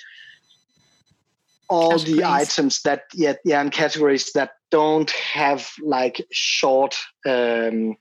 all 1.68 1.98
categories. 1.98 2.16
the 2.16 2.24
items 2.24 2.82
that 2.82 3.02
yeah 3.14 3.34
yeah 3.44 3.60
and 3.60 3.70
categories 3.70 4.32
that 4.32 4.52
don't 4.70 5.10
have 5.10 5.70
like 5.82 6.24
short 6.30 6.96
um, 7.26 7.96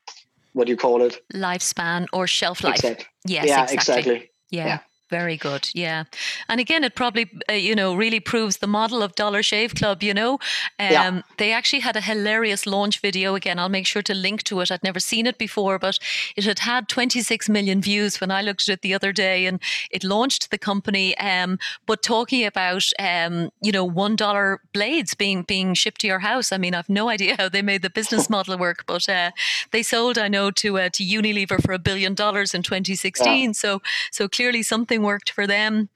what 0.54 0.68
do 0.68 0.72
you 0.72 0.78
call 0.78 1.02
it 1.02 1.22
lifespan 1.34 2.08
or 2.14 2.28
shelf 2.28 2.64
life. 2.64 2.76
Exactly. 2.76 3.06
Yes. 3.26 3.46
Yeah. 3.48 3.64
Exactly. 3.64 3.76
exactly. 3.76 4.32
Yeah. 4.50 4.66
yeah. 4.68 4.80
Very 5.10 5.38
good. 5.38 5.70
Yeah. 5.74 6.04
And 6.50 6.60
again, 6.60 6.84
it 6.84 6.94
probably, 6.94 7.30
uh, 7.50 7.54
you 7.54 7.76
know, 7.76 7.96
really 7.96 8.20
proves 8.20 8.58
the 8.58 8.68
model 8.68 9.02
of 9.02 9.16
Dollar 9.16 9.42
Shave 9.42 9.74
Club, 9.74 10.04
you 10.04 10.14
know. 10.14 10.34
Um, 10.34 10.92
yeah. 10.92 11.22
They 11.38 11.54
actually 11.54 11.80
had 11.80 11.96
a 11.96 12.02
hilarious 12.02 12.68
launch 12.68 13.00
video. 13.00 13.34
Again, 13.36 13.58
I'll 13.58 13.70
make 13.70 13.88
sure 13.88 14.02
to 14.02 14.14
link 14.14 14.44
to 14.44 14.60
it. 14.60 14.70
I'd 14.70 14.84
never 14.84 15.00
seen 15.00 15.26
it 15.26 15.38
before, 15.38 15.80
but 15.80 15.98
it 16.36 16.44
had 16.44 16.60
had 16.60 16.90
26 16.90 17.48
million 17.48 17.82
views 17.82 18.20
when 18.20 18.32
I 18.32 18.42
looked 18.42 18.68
at 18.68 18.74
it 18.74 18.82
the 18.82 18.94
other 18.94 19.14
day 19.14 19.46
and 19.46 19.62
it 19.92 20.04
launched 20.04 20.52
the 20.52 20.58
company. 20.58 21.18
Um, 21.20 21.58
but 21.86 22.04
talking 22.04 22.46
about, 22.46 22.84
um, 23.00 23.52
you 23.62 23.72
know, 23.72 23.90
$1 23.90 24.58
blades 24.74 25.16
being, 25.16 25.44
being 25.44 25.74
shipped 25.74 26.02
to 26.02 26.08
your 26.08 26.20
house. 26.20 26.52
I 26.52 26.58
mean, 26.58 26.76
I've 26.76 26.90
no 26.90 27.08
idea 27.08 27.38
how 27.38 27.48
they 27.48 27.62
made 27.62 27.82
the 27.82 27.90
business 27.90 28.30
model 28.36 28.58
work, 28.58 28.84
but 28.86 29.08
uh, 29.08 29.32
they 29.72 29.84
sold, 29.84 30.18
I 30.18 30.28
know, 30.28 30.52
to, 30.52 30.80
uh, 30.80 30.90
to 30.90 31.04
Unilever 31.04 31.64
for 31.64 31.72
a 31.72 31.80
billion 31.80 32.14
dollars 32.14 32.54
in 32.54 32.62
2016. 32.62 33.42
Yeah. 33.42 33.52
So, 33.54 33.82
so 34.12 34.28
clearly 34.28 34.64
something 34.64 34.97
something 34.98 35.06
worked 35.06 35.32
for 35.32 35.48
them. 35.48 35.90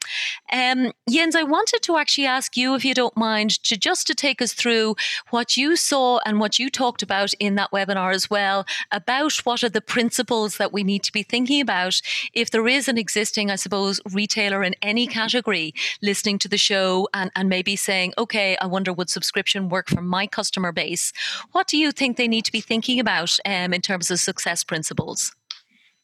Um, 0.51 0.91
Jens, 1.09 1.35
I 1.35 1.43
wanted 1.43 1.81
to 1.83 1.97
actually 1.97 2.27
ask 2.27 2.57
you, 2.57 2.75
if 2.75 2.85
you 2.85 2.93
don't 2.93 3.15
mind, 3.17 3.51
to 3.63 3.77
just 3.77 4.07
to 4.07 4.15
take 4.15 4.41
us 4.41 4.53
through 4.53 4.95
what 5.29 5.57
you 5.57 5.75
saw 5.75 6.19
and 6.25 6.39
what 6.39 6.59
you 6.59 6.69
talked 6.69 7.03
about 7.03 7.33
in 7.39 7.55
that 7.55 7.71
webinar 7.71 8.13
as 8.13 8.29
well 8.29 8.65
about 8.91 9.33
what 9.45 9.63
are 9.63 9.69
the 9.69 9.81
principles 9.81 10.57
that 10.57 10.73
we 10.73 10.83
need 10.83 11.03
to 11.03 11.11
be 11.11 11.23
thinking 11.23 11.61
about 11.61 12.01
if 12.33 12.51
there 12.51 12.67
is 12.67 12.87
an 12.87 12.97
existing, 12.97 13.49
I 13.49 13.57
suppose, 13.57 13.99
retailer 14.11 14.63
in 14.63 14.75
any 14.81 15.07
category 15.07 15.73
listening 16.01 16.39
to 16.39 16.49
the 16.49 16.57
show 16.57 17.07
and, 17.13 17.31
and 17.35 17.49
maybe 17.49 17.75
saying, 17.75 18.13
okay, 18.17 18.57
I 18.61 18.67
wonder 18.67 18.93
would 18.93 19.09
subscription 19.09 19.69
work 19.69 19.89
for 19.89 20.01
my 20.01 20.27
customer 20.27 20.71
base? 20.71 21.13
What 21.53 21.67
do 21.67 21.77
you 21.77 21.91
think 21.91 22.17
they 22.17 22.27
need 22.27 22.45
to 22.45 22.51
be 22.51 22.61
thinking 22.61 22.99
about 22.99 23.37
um, 23.45 23.73
in 23.73 23.81
terms 23.81 24.11
of 24.11 24.19
success 24.19 24.63
principles? 24.63 25.33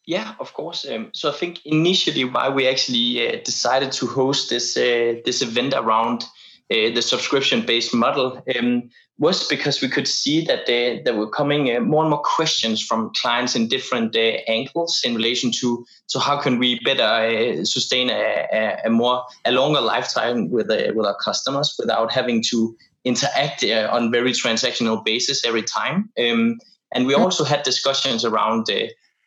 Yeah, 0.07 0.35
of 0.39 0.53
course. 0.53 0.87
Um, 0.89 1.09
so 1.13 1.29
I 1.29 1.33
think 1.33 1.65
initially 1.65 2.23
why 2.23 2.47
we 2.47 2.65
actually 2.65 3.27
uh, 3.27 3.41
decided 3.43 3.91
to 3.91 4.07
host 4.07 4.49
this 4.49 4.77
uh, 4.77 5.15
this 5.25 5.41
event 5.41 5.73
around 5.73 6.23
uh, 6.71 6.95
the 6.95 7.01
subscription-based 7.01 7.93
model 7.93 8.41
um, 8.57 8.89
was 9.19 9.45
because 9.49 9.81
we 9.81 9.89
could 9.89 10.07
see 10.07 10.45
that 10.45 10.61
uh, 10.61 11.01
there 11.03 11.13
were 11.13 11.29
coming 11.29 11.75
uh, 11.75 11.81
more 11.81 12.03
and 12.03 12.09
more 12.09 12.21
questions 12.21 12.81
from 12.81 13.11
clients 13.21 13.53
in 13.53 13.67
different 13.67 14.15
uh, 14.15 14.37
angles 14.47 15.01
in 15.03 15.13
relation 15.13 15.51
to 15.51 15.85
so 16.05 16.19
how 16.19 16.39
can 16.39 16.57
we 16.57 16.79
better 16.85 17.65
sustain 17.65 18.09
a, 18.09 18.77
a, 18.85 18.89
more 18.89 19.25
a 19.43 19.51
longer 19.51 19.81
lifetime 19.81 20.49
with 20.49 20.69
with 20.95 21.05
our 21.05 21.17
customers 21.21 21.75
without 21.77 22.13
having 22.13 22.41
to 22.41 22.73
interact 23.03 23.61
on 23.65 24.09
very 24.09 24.31
transactional 24.31 25.03
basis 25.03 25.43
every 25.43 25.63
time. 25.63 26.09
Um, 26.17 26.59
and 26.93 27.05
we 27.05 27.13
mm-hmm. 27.13 27.23
also 27.23 27.43
had 27.43 27.63
discussions 27.63 28.23
around 28.23 28.67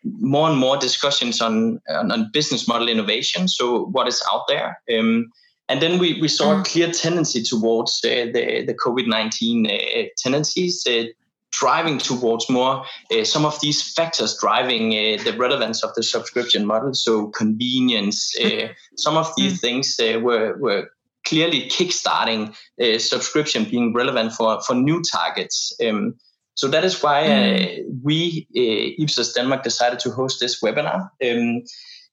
more 0.04 0.48
and 0.48 0.58
more 0.58 0.76
discussions 0.76 1.40
on, 1.40 1.80
on, 1.88 2.10
on 2.10 2.30
business 2.32 2.66
model 2.66 2.88
innovation. 2.88 3.48
So 3.48 3.84
what 3.86 4.08
is 4.08 4.22
out 4.32 4.44
there? 4.48 4.80
Um, 4.92 5.30
and 5.70 5.80
then 5.80 5.98
we, 5.98 6.20
we 6.20 6.26
saw 6.26 6.54
mm. 6.54 6.60
a 6.60 6.64
clear 6.64 6.90
tendency 6.90 7.42
towards 7.42 8.00
uh, 8.04 8.26
the, 8.32 8.64
the 8.66 8.74
COVID 8.74 9.06
19 9.06 9.70
uh, 9.70 10.02
tendencies, 10.16 10.84
uh, 10.86 11.04
driving 11.52 11.98
towards 11.98 12.50
more 12.50 12.84
uh, 13.12 13.24
some 13.24 13.44
of 13.44 13.60
these 13.60 13.92
factors 13.92 14.36
driving 14.40 14.92
uh, 14.92 15.22
the 15.22 15.34
relevance 15.38 15.84
of 15.84 15.94
the 15.94 16.02
subscription 16.02 16.66
model. 16.66 16.92
So, 16.92 17.28
convenience, 17.28 18.34
uh, 18.40 18.44
mm. 18.44 18.74
some 18.96 19.16
of 19.16 19.30
these 19.36 19.58
mm. 19.58 19.60
things 19.60 19.96
were, 20.00 20.56
were 20.58 20.90
clearly 21.24 21.68
kickstarting 21.68 22.54
subscription 22.98 23.64
being 23.64 23.92
relevant 23.92 24.32
for, 24.32 24.60
for 24.62 24.74
new 24.74 25.00
targets. 25.02 25.72
Um, 25.86 26.16
so 26.60 26.68
that 26.68 26.84
is 26.84 27.02
why 27.02 27.24
uh, 27.24 27.58
mm. 27.58 27.84
we, 28.02 28.46
uh, 28.54 29.02
Ipsos 29.02 29.32
Denmark, 29.32 29.62
decided 29.62 29.98
to 30.00 30.10
host 30.10 30.40
this 30.40 30.60
webinar. 30.60 31.08
Um, 31.24 31.62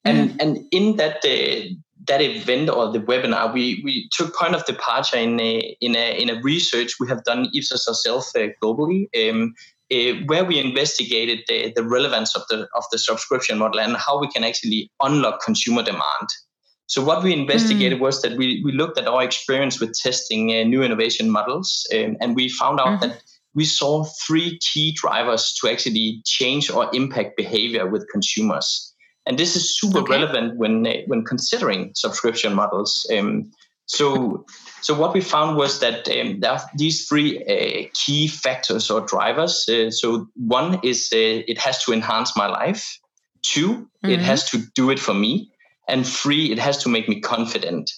and, 0.06 0.30
mm. 0.30 0.36
and 0.40 0.60
in 0.72 0.96
that 0.96 1.18
uh, 1.26 1.68
that 2.06 2.22
event 2.22 2.70
or 2.70 2.90
the 2.94 3.02
webinar, 3.02 3.54
we, 3.54 3.82
we 3.84 4.08
took 4.14 4.34
point 4.34 4.56
of 4.56 4.66
departure 4.66 5.18
in 5.18 5.38
a, 5.42 5.76
in 5.82 5.98
a, 5.98 6.18
in 6.18 6.30
a 6.30 6.42
research 6.42 6.94
we 6.98 7.10
have 7.10 7.26
done 7.26 7.50
Ipsos 7.54 7.90
ourselves 7.90 8.32
uh, 8.38 8.48
globally, 8.64 9.10
um, 9.20 9.54
uh, 9.92 10.14
where 10.28 10.46
we 10.46 10.62
investigated 10.62 11.40
the, 11.50 11.74
the 11.76 11.84
relevance 11.84 12.34
of 12.34 12.44
the 12.48 12.70
of 12.74 12.86
the 12.94 12.98
subscription 12.98 13.58
model 13.58 13.82
and 13.82 13.98
how 13.98 14.18
we 14.18 14.30
can 14.30 14.46
actually 14.46 14.90
unlock 15.02 15.44
consumer 15.44 15.84
demand. 15.84 16.30
So 16.86 17.04
what 17.04 17.22
we 17.22 17.34
investigated 17.34 17.98
mm. 17.98 18.02
was 18.02 18.22
that 18.22 18.38
we, 18.38 18.62
we 18.64 18.72
looked 18.72 18.98
at 18.98 19.08
our 19.08 19.24
experience 19.24 19.82
with 19.82 19.92
testing 20.00 20.52
uh, 20.52 20.64
new 20.64 20.84
innovation 20.84 21.30
models, 21.30 21.86
um, 21.94 22.16
and 22.22 22.34
we 22.34 22.48
found 22.48 22.80
out 22.80 23.02
mm. 23.02 23.02
that 23.02 23.22
we 23.58 23.66
saw 23.66 24.04
three 24.26 24.60
key 24.60 24.92
drivers 24.92 25.52
to 25.60 25.68
actually 25.68 26.22
change 26.26 26.70
or 26.70 26.88
impact 26.94 27.36
behavior 27.36 27.88
with 27.88 28.08
consumers. 28.12 28.94
And 29.26 29.38
this 29.38 29.56
is 29.56 29.76
super 29.76 30.00
okay. 30.00 30.14
relevant 30.14 30.58
when 30.58 30.86
when 31.08 31.26
considering 31.26 31.92
subscription 31.96 32.54
models. 32.54 32.92
Um, 33.12 33.52
so, 33.88 34.46
so 34.82 34.94
what 34.94 35.14
we 35.14 35.22
found 35.22 35.58
was 35.58 35.80
that 35.80 36.08
um, 36.10 36.40
there 36.40 36.52
are 36.52 36.62
these 36.76 37.08
three 37.08 37.32
uh, 37.46 37.90
key 37.94 38.28
factors 38.28 38.92
or 38.92 39.02
drivers. 39.02 39.68
Uh, 39.68 39.90
so 39.92 40.28
one 40.36 40.80
is 40.84 41.10
uh, 41.12 41.42
it 41.52 41.58
has 41.58 41.84
to 41.86 41.94
enhance 41.94 42.38
my 42.38 42.48
life. 42.48 43.00
2 43.42 43.70
mm-hmm. 43.70 44.10
it 44.10 44.20
has 44.20 44.50
to 44.52 44.58
do 44.76 44.90
it 44.90 45.00
for 45.00 45.14
me, 45.14 45.50
and 45.88 46.06
three, 46.06 46.52
it 46.52 46.60
has 46.60 46.78
to 46.84 46.90
make 46.90 47.08
me 47.10 47.22
confident. 47.22 47.92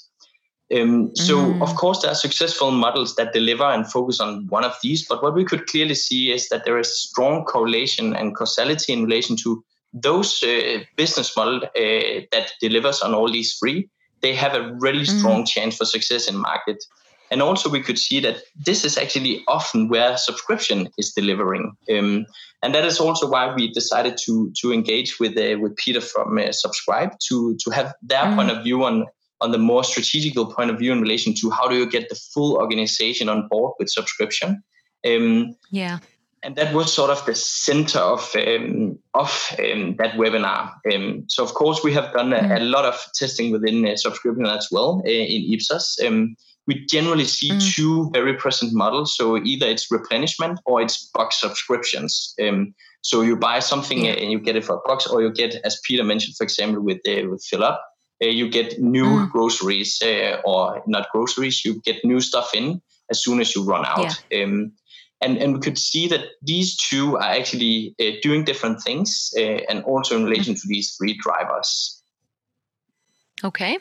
Um, 0.76 1.16
so, 1.16 1.38
mm. 1.38 1.62
of 1.62 1.76
course, 1.76 2.02
there 2.02 2.12
are 2.12 2.16
successful 2.16 2.72
models 2.72 3.16
that 3.16 3.34
deliver 3.34 3.64
and 3.64 3.92
focus 3.92 4.20
on 4.20 4.46
one 4.48 4.64
of 4.64 4.76
these. 4.84 5.08
But 5.08 5.24
what 5.24 5.34
we 5.34 5.44
could 5.44 5.66
clearly 5.68 5.96
see 5.96 6.32
is 6.32 6.50
that 6.50 6.66
there 6.66 6.78
is 6.78 6.96
strong 6.96 7.44
correlation 7.44 8.16
and 8.16 8.36
causality 8.36 8.94
in 8.94 9.06
relation 9.06 9.36
to 9.38 9.64
those 9.94 10.44
uh, 10.44 10.84
business 10.96 11.36
model 11.36 11.64
uh, 11.64 12.22
that 12.32 12.52
delivers 12.62 13.02
on 13.02 13.16
all 13.16 13.32
these 13.32 13.56
three. 13.58 13.90
They 14.22 14.36
have 14.36 14.54
a 14.54 14.74
really 14.74 15.06
mm. 15.06 15.20
strong 15.20 15.46
chance 15.46 15.78
for 15.78 15.86
success 15.86 16.30
in 16.30 16.36
market. 16.36 16.84
And 17.32 17.42
also, 17.42 17.70
we 17.70 17.82
could 17.82 17.98
see 17.98 18.20
that 18.22 18.42
this 18.56 18.84
is 18.86 18.98
actually 18.98 19.44
often 19.48 19.88
where 19.88 20.18
subscription 20.18 20.90
is 20.98 21.14
delivering. 21.14 21.76
Um, 21.96 22.26
and 22.62 22.76
that 22.76 22.86
is 22.86 23.00
also 23.00 23.30
why 23.30 23.54
we 23.54 23.72
decided 23.72 24.18
to 24.26 24.52
to 24.62 24.74
engage 24.74 25.20
with 25.20 25.38
uh, 25.38 25.58
with 25.60 25.76
Peter 25.78 26.02
from 26.02 26.38
uh, 26.38 26.52
Subscribe 26.52 27.18
to 27.28 27.56
to 27.64 27.72
have 27.72 27.94
their 28.02 28.24
mm. 28.24 28.36
point 28.36 28.52
of 28.52 28.64
view 28.64 28.84
on 28.84 29.06
on 29.42 29.52
the 29.52 29.58
more 29.58 29.84
strategical 29.84 30.54
point 30.54 30.70
of 30.70 30.80
view 30.80 30.92
in 30.92 31.02
relation 31.02 31.34
to 31.34 31.50
how 31.50 31.68
do 31.68 31.76
you 31.76 31.90
get 31.90 32.10
the 32.10 32.16
full 32.16 32.58
organization 32.58 33.30
on 33.30 33.48
board 33.48 33.74
with 33.80 33.90
subscription. 33.90 34.64
Um, 35.08 35.56
yeah. 35.72 36.00
And 36.42 36.56
that 36.56 36.74
was 36.74 36.94
sort 36.94 37.10
of 37.10 37.26
the 37.26 37.36
center 37.36 38.00
of 38.00 38.34
um, 38.36 38.98
of 39.14 39.30
um, 39.60 39.98
that 39.98 40.14
webinar. 40.14 40.72
Um, 40.94 41.26
so 41.28 41.44
of 41.44 41.54
course 41.54 41.84
we 41.84 41.94
have 41.94 42.14
done 42.14 42.32
a, 42.32 42.38
a 42.38 42.60
mm. 42.60 42.72
lot 42.72 42.86
of 42.86 42.96
testing 43.14 43.52
within 43.52 43.86
uh, 43.86 43.98
subscription 43.98 44.46
as 44.46 44.70
well 44.72 45.02
uh, 45.06 45.10
in 45.10 45.54
Ipsos. 45.54 46.00
Um, 46.06 46.38
we 46.66 46.86
generally 46.86 47.26
see 47.26 47.50
mm. 47.50 47.76
two 47.76 48.10
very 48.12 48.36
present 48.36 48.74
models. 48.74 49.18
So 49.18 49.38
either 49.38 49.66
it's 49.66 49.92
replenishment 49.92 50.60
or 50.66 50.82
it's 50.82 51.10
box 51.14 51.42
subscriptions. 51.42 52.36
Um, 52.42 52.74
so 53.02 53.22
you 53.22 53.36
buy 53.36 53.60
something 53.60 54.06
yeah. 54.06 54.12
and 54.12 54.32
you 54.32 54.40
get 54.40 54.56
it 54.56 54.66
for 54.66 54.76
a 54.76 54.88
box, 54.88 55.08
or 55.08 55.22
you 55.22 55.32
get, 55.32 55.56
as 55.64 55.82
Peter 55.86 56.04
mentioned, 56.04 56.36
for 56.38 56.44
example, 56.44 56.82
with 56.82 57.00
uh, 57.08 57.28
with 57.30 57.44
Fill 57.44 57.64
Up, 57.64 57.84
you 58.28 58.50
get 58.50 58.80
new 58.80 59.06
mm. 59.06 59.32
groceries 59.32 60.02
uh, 60.02 60.42
or 60.44 60.84
not 60.88 61.12
groceries. 61.12 61.64
You 61.64 61.82
get 61.82 62.04
new 62.04 62.20
stuff 62.20 62.54
in 62.54 62.82
as 63.10 63.24
soon 63.24 63.40
as 63.40 63.56
you 63.56 63.64
run 63.64 63.86
out. 63.86 64.22
Yeah. 64.32 64.44
Um, 64.44 64.74
and, 65.22 65.38
and 65.38 65.54
we 65.54 65.60
could 65.60 65.78
see 65.78 66.08
that 66.08 66.26
these 66.42 66.78
two 66.78 67.18
are 67.18 67.32
actually 67.36 67.96
uh, 68.00 68.12
doing 68.22 68.46
different 68.46 68.82
things 68.82 69.32
uh, 69.38 69.60
and 69.70 69.84
also 69.84 70.16
in 70.16 70.24
relation 70.24 70.54
mm. 70.54 70.62
to 70.62 70.68
these 70.68 70.96
three 70.98 71.18
drivers. 71.22 72.02
Okay. 73.44 73.78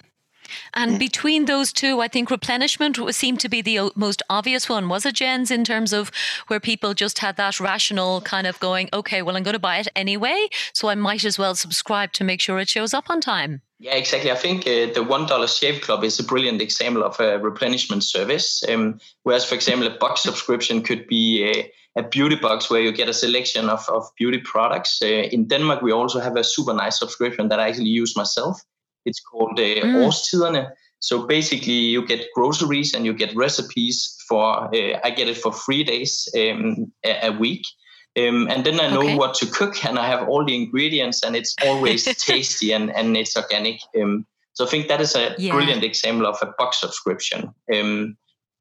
And 0.75 0.99
between 0.99 1.45
those 1.45 1.73
two, 1.73 2.01
I 2.01 2.09
think 2.09 2.31
replenishment 2.31 2.99
seemed 3.15 3.41
to 3.41 3.49
be 3.49 3.61
the 3.61 3.91
most 3.95 4.23
obvious 4.31 4.69
one. 4.69 4.89
Was 4.89 5.05
it, 5.05 5.17
Jens, 5.17 5.51
in 5.51 5.65
terms 5.65 5.93
of 5.93 6.11
where 6.47 6.61
people 6.61 6.95
just 6.95 7.19
had 7.19 7.37
that 7.37 7.61
rational 7.61 8.21
kind 8.23 8.47
of 8.47 8.59
going, 8.61 8.89
okay, 8.93 9.21
well, 9.23 9.37
I'm 9.37 9.43
going 9.43 9.55
to 9.55 9.59
buy 9.59 9.79
it 9.79 9.89
anyway, 9.95 10.49
so 10.73 10.89
I 10.89 10.95
might 10.95 11.25
as 11.25 11.39
well 11.39 11.55
subscribe 11.55 12.13
to 12.15 12.25
make 12.25 12.41
sure 12.41 12.59
it 12.59 12.69
shows 12.69 12.95
up 12.95 13.11
on 13.11 13.21
time? 13.21 13.63
Yeah, 13.81 13.95
exactly. 13.95 14.33
I 14.33 14.35
think 14.35 14.67
uh, 14.67 14.93
the 14.93 15.05
Dollar 15.29 15.47
Shave 15.47 15.83
Club 15.83 16.03
is 16.03 16.19
a 16.19 16.25
brilliant 16.25 16.61
example 16.61 17.05
of 17.05 17.21
a 17.21 17.39
replenishment 17.39 18.03
service. 18.03 18.65
Um, 18.69 18.99
whereas, 19.23 19.45
for 19.45 19.55
example, 19.55 19.87
a 19.87 19.97
box 19.99 20.23
subscription 20.23 20.83
could 20.83 21.07
be 21.07 21.45
a, 21.45 22.01
a, 22.01 22.03
beauty 22.03 22.35
box 22.35 22.69
where 22.69 22.81
you 22.81 22.91
get 22.91 23.09
a 23.09 23.15
selection 23.15 23.69
of, 23.69 23.89
of 23.89 24.05
beauty 24.19 24.39
products. 24.39 25.01
Uh, 25.01 25.07
in 25.31 25.47
Denmark, 25.47 25.81
we 25.81 25.93
also 25.93 26.19
have 26.19 26.37
a 26.37 26.43
super 26.43 26.75
nice 26.75 26.99
subscription 26.99 27.49
that 27.51 27.61
I 27.61 27.69
actually 27.69 27.85
use 27.85 28.17
myself. 28.17 28.61
It's 29.05 29.21
called 29.21 29.61
uh, 29.61 29.63
mm. 29.63 30.07
Årstiderne. 30.07 30.73
So 31.01 31.27
basically, 31.27 31.73
you 31.73 32.05
get 32.05 32.27
groceries 32.35 32.95
and 32.95 33.07
you 33.07 33.13
get 33.13 33.37
recipes 33.37 34.17
for. 34.29 34.75
Uh, 34.75 34.99
I 35.05 35.11
get 35.11 35.29
it 35.29 35.37
for 35.37 35.53
three 35.53 35.85
days 35.85 36.29
um, 36.35 36.93
a, 37.05 37.29
a, 37.29 37.31
week, 37.31 37.63
um, 38.19 38.49
and 38.49 38.65
then 38.65 38.81
I 38.81 38.89
know 38.89 39.03
okay. 39.03 39.17
what 39.17 39.35
to 39.35 39.47
cook 39.47 39.85
and 39.85 39.99
I 39.99 40.07
have 40.07 40.29
all 40.29 40.45
the 40.45 40.55
ingredients 40.55 41.23
and 41.23 41.37
it's 41.37 41.55
always 41.65 42.05
tasty 42.27 42.73
and 42.73 42.91
and 42.91 43.17
it's 43.17 43.37
organic. 43.37 43.81
Um, 44.01 44.27
so 44.55 44.65
I 44.65 44.69
think 44.69 44.89
that 44.89 45.01
is 45.01 45.15
a 45.15 45.35
yeah. 45.39 45.53
brilliant 45.53 45.85
example 45.85 46.27
of 46.27 46.37
a 46.43 46.53
box 46.59 46.81
subscription. 46.81 47.55
Um, 47.73 48.17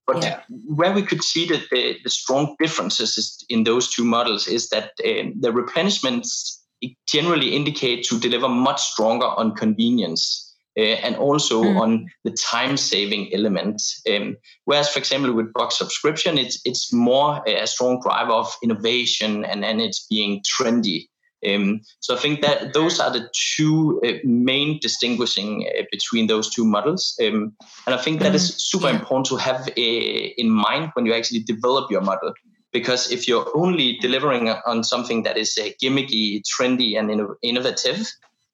but 0.06 0.24
yeah. 0.24 0.41
where 0.48 0.93
we 0.93 1.02
could 1.02 1.24
see 1.24 1.46
that 1.48 1.63
the, 1.72 1.98
the 2.04 2.10
strong 2.10 2.56
differences 2.60 3.43
in 3.50 3.63
those 3.63 3.93
two 3.93 4.06
models 4.06 4.48
is 4.48 4.70
that 4.70 4.91
uh, 5.04 5.30
the 5.38 5.52
replenishments 5.52 6.60
generally 7.08 7.56
indicate 7.56 8.06
to 8.06 8.20
deliver 8.20 8.48
much 8.48 8.82
stronger 8.82 9.26
on 9.26 9.56
convenience. 9.56 10.47
Uh, 10.78 11.00
and 11.02 11.16
also 11.16 11.63
mm. 11.63 11.82
on 11.82 12.08
the 12.24 12.30
time 12.32 12.78
saving 12.78 13.34
element. 13.34 13.82
Um, 14.08 14.38
whereas, 14.66 14.88
for 14.90 15.00
example, 15.00 15.34
with 15.34 15.52
box 15.54 15.76
subscription, 15.76 16.38
it's 16.38 16.62
it's 16.66 16.94
more 16.94 17.42
a 17.48 17.66
strong 17.66 18.00
driver 18.00 18.34
of 18.34 18.56
innovation 18.62 19.44
and, 19.44 19.66
and 19.66 19.82
it's 19.82 20.06
being 20.08 20.44
trendy. 20.44 21.08
Um, 21.48 21.82
so 22.00 22.16
I 22.16 22.20
think 22.20 22.42
that 22.42 22.74
those 22.74 23.00
are 23.00 23.12
the 23.12 23.28
two 23.56 24.02
uh, 24.06 24.20
main 24.24 24.80
distinguishing 24.80 25.68
uh, 25.68 25.84
between 25.92 26.28
those 26.28 26.50
two 26.54 26.66
models, 26.66 27.18
um, 27.22 27.54
and 27.86 27.96
I 27.96 27.98
think 27.98 28.20
that 28.20 28.36
is 28.36 28.56
super 28.58 28.90
yeah. 28.90 29.00
important 29.00 29.26
to 29.28 29.38
have 29.38 29.68
uh, 29.68 29.72
in 29.76 30.52
mind 30.52 30.92
when 30.94 31.08
you 31.08 31.13
actually 31.13 31.40
develop 31.40 31.90
your 31.90 32.02
model 32.02 32.34
because 32.72 33.12
if 33.12 33.28
you're 33.28 33.50
only 33.56 33.98
delivering 34.00 34.50
on 34.50 34.84
something 34.84 35.24
that 35.24 35.38
is 35.38 35.58
uh, 35.60 35.70
gimmicky, 35.82 36.42
trendy, 36.44 37.00
and 37.00 37.10
inno- 37.10 37.36
innovative, 37.42 38.08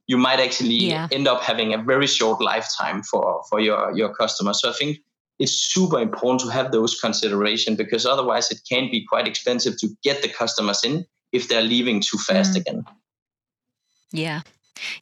you 0.07 0.17
might 0.17 0.39
actually 0.39 0.89
yeah. 0.89 1.07
end 1.11 1.27
up 1.27 1.41
having 1.41 1.73
a 1.73 1.77
very 1.77 2.07
short 2.07 2.41
lifetime 2.41 3.03
for 3.03 3.41
for 3.49 3.59
your 3.59 3.95
your 3.95 4.13
customer. 4.13 4.53
So 4.53 4.69
I 4.69 4.73
think 4.73 4.99
it's 5.39 5.53
super 5.53 5.99
important 5.99 6.41
to 6.41 6.49
have 6.49 6.71
those 6.71 6.99
consideration 6.99 7.75
because 7.75 8.05
otherwise 8.05 8.51
it 8.51 8.61
can 8.69 8.91
be 8.91 9.05
quite 9.05 9.27
expensive 9.27 9.77
to 9.79 9.87
get 10.03 10.21
the 10.21 10.29
customers 10.29 10.83
in 10.83 11.05
if 11.31 11.47
they're 11.47 11.61
leaving 11.61 12.01
too 12.01 12.17
fast 12.17 12.53
mm. 12.53 12.61
again. 12.61 12.85
Yeah, 14.11 14.41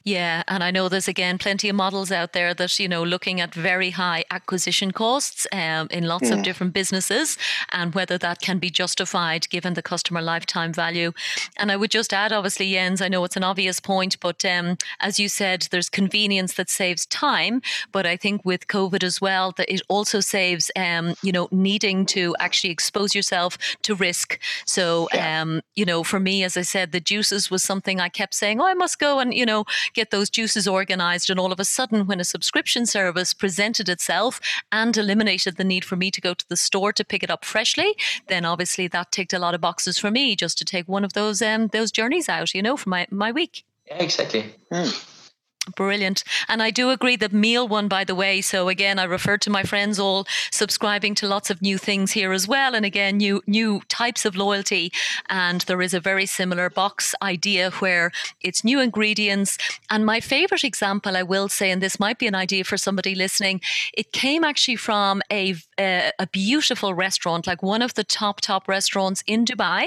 yeah, 0.03 0.43
and 0.47 0.63
I 0.63 0.71
know 0.71 0.89
there's 0.89 1.07
again 1.07 1.37
plenty 1.37 1.69
of 1.69 1.75
models 1.75 2.11
out 2.11 2.33
there 2.33 2.53
that 2.53 2.79
you 2.79 2.87
know 2.87 3.03
looking 3.03 3.39
at 3.39 3.53
very 3.53 3.91
high 3.91 4.23
acquisition 4.31 4.91
costs 4.91 5.47
um, 5.51 5.87
in 5.91 6.07
lots 6.07 6.29
yeah. 6.29 6.35
of 6.35 6.43
different 6.43 6.73
businesses, 6.73 7.37
and 7.71 7.93
whether 7.93 8.17
that 8.17 8.41
can 8.41 8.59
be 8.59 8.69
justified 8.69 9.49
given 9.49 9.73
the 9.73 9.81
customer 9.81 10.21
lifetime 10.21 10.73
value. 10.73 11.11
And 11.57 11.71
I 11.71 11.77
would 11.77 11.91
just 11.91 12.13
add, 12.13 12.33
obviously, 12.33 12.71
Jens, 12.71 13.01
I 13.01 13.07
know 13.07 13.23
it's 13.23 13.37
an 13.37 13.43
obvious 13.43 13.79
point, 13.79 14.19
but 14.19 14.43
um, 14.45 14.77
as 14.99 15.19
you 15.19 15.29
said, 15.29 15.67
there's 15.71 15.89
convenience 15.89 16.53
that 16.55 16.69
saves 16.69 17.05
time, 17.05 17.61
but 17.91 18.05
I 18.05 18.17
think 18.17 18.43
with 18.43 18.67
COVID 18.67 19.03
as 19.03 19.21
well, 19.21 19.51
that 19.57 19.71
it 19.71 19.81
also 19.87 20.19
saves 20.19 20.71
um, 20.75 21.15
you 21.23 21.31
know 21.31 21.47
needing 21.51 22.05
to 22.07 22.35
actually 22.39 22.71
expose 22.71 23.15
yourself 23.15 23.57
to 23.83 23.95
risk. 23.95 24.39
So 24.65 25.07
yeah. 25.13 25.41
um, 25.41 25.61
you 25.75 25.85
know, 25.85 26.03
for 26.03 26.19
me, 26.19 26.43
as 26.43 26.57
I 26.57 26.61
said, 26.61 26.91
the 26.91 26.99
juices 26.99 27.49
was 27.49 27.63
something 27.63 27.99
I 27.99 28.09
kept 28.09 28.33
saying, 28.33 28.59
oh, 28.59 28.65
I 28.65 28.73
must 28.73 28.99
go 28.99 29.19
and 29.19 29.33
you 29.33 29.45
know 29.45 29.60
get 29.93 30.11
those 30.11 30.29
juices 30.29 30.67
organized. 30.67 31.29
And 31.29 31.39
all 31.39 31.51
of 31.51 31.59
a 31.59 31.65
sudden, 31.65 32.07
when 32.07 32.19
a 32.19 32.23
subscription 32.25 32.85
service 32.85 33.33
presented 33.33 33.89
itself 33.89 34.39
and 34.71 34.95
eliminated 34.97 35.57
the 35.57 35.63
need 35.63 35.85
for 35.85 35.95
me 35.95 36.11
to 36.11 36.21
go 36.21 36.33
to 36.33 36.47
the 36.49 36.55
store 36.55 36.93
to 36.93 37.05
pick 37.05 37.23
it 37.23 37.31
up 37.31 37.45
freshly, 37.45 37.95
then 38.27 38.45
obviously 38.45 38.87
that 38.87 39.11
ticked 39.11 39.33
a 39.33 39.39
lot 39.39 39.55
of 39.55 39.61
boxes 39.61 39.97
for 39.97 40.11
me 40.11 40.35
just 40.35 40.57
to 40.57 40.65
take 40.65 40.87
one 40.87 41.03
of 41.03 41.13
those 41.13 41.41
um, 41.41 41.67
those 41.67 41.91
journeys 41.91 42.29
out, 42.29 42.53
you 42.53 42.61
know, 42.61 42.77
for 42.77 42.89
my, 42.89 43.07
my 43.09 43.31
week. 43.31 43.63
Yeah, 43.87 44.03
exactly. 44.03 44.53
Mm. 44.71 45.10
Brilliant. 45.75 46.23
And 46.47 46.61
I 46.61 46.71
do 46.71 46.89
agree 46.89 47.15
that 47.17 47.33
meal 47.33 47.67
one, 47.67 47.87
by 47.87 48.03
the 48.03 48.15
way. 48.15 48.41
So 48.41 48.69
again, 48.69 48.99
I 48.99 49.03
referred 49.03 49.41
to 49.41 49.49
my 49.49 49.63
friends 49.63 49.99
all 49.99 50.25
subscribing 50.51 51.15
to 51.15 51.27
lots 51.27 51.49
of 51.49 51.61
new 51.61 51.77
things 51.77 52.11
here 52.11 52.33
as 52.33 52.47
well. 52.47 52.75
And 52.75 52.85
again, 52.85 53.17
new 53.17 53.41
new 53.47 53.81
types 53.87 54.25
of 54.25 54.35
loyalty. 54.35 54.91
And 55.29 55.61
there 55.61 55.81
is 55.81 55.93
a 55.93 55.99
very 55.99 56.25
similar 56.25 56.69
box 56.69 57.15
idea 57.21 57.71
where 57.79 58.11
it's 58.41 58.63
new 58.63 58.79
ingredients. 58.79 59.57
And 59.89 60.05
my 60.05 60.19
favorite 60.19 60.63
example, 60.63 61.15
I 61.15 61.23
will 61.23 61.49
say, 61.49 61.71
and 61.71 61.81
this 61.81 61.99
might 61.99 62.19
be 62.19 62.27
an 62.27 62.35
idea 62.35 62.63
for 62.63 62.77
somebody 62.77 63.15
listening, 63.15 63.61
it 63.93 64.11
came 64.11 64.43
actually 64.43 64.77
from 64.77 65.21
a 65.31 65.55
a, 65.79 66.11
a 66.19 66.27
beautiful 66.27 66.93
restaurant, 66.93 67.47
like 67.47 67.63
one 67.63 67.81
of 67.81 67.93
the 67.93 68.03
top 68.03 68.41
top 68.41 68.67
restaurants 68.67 69.23
in 69.27 69.45
Dubai. 69.45 69.83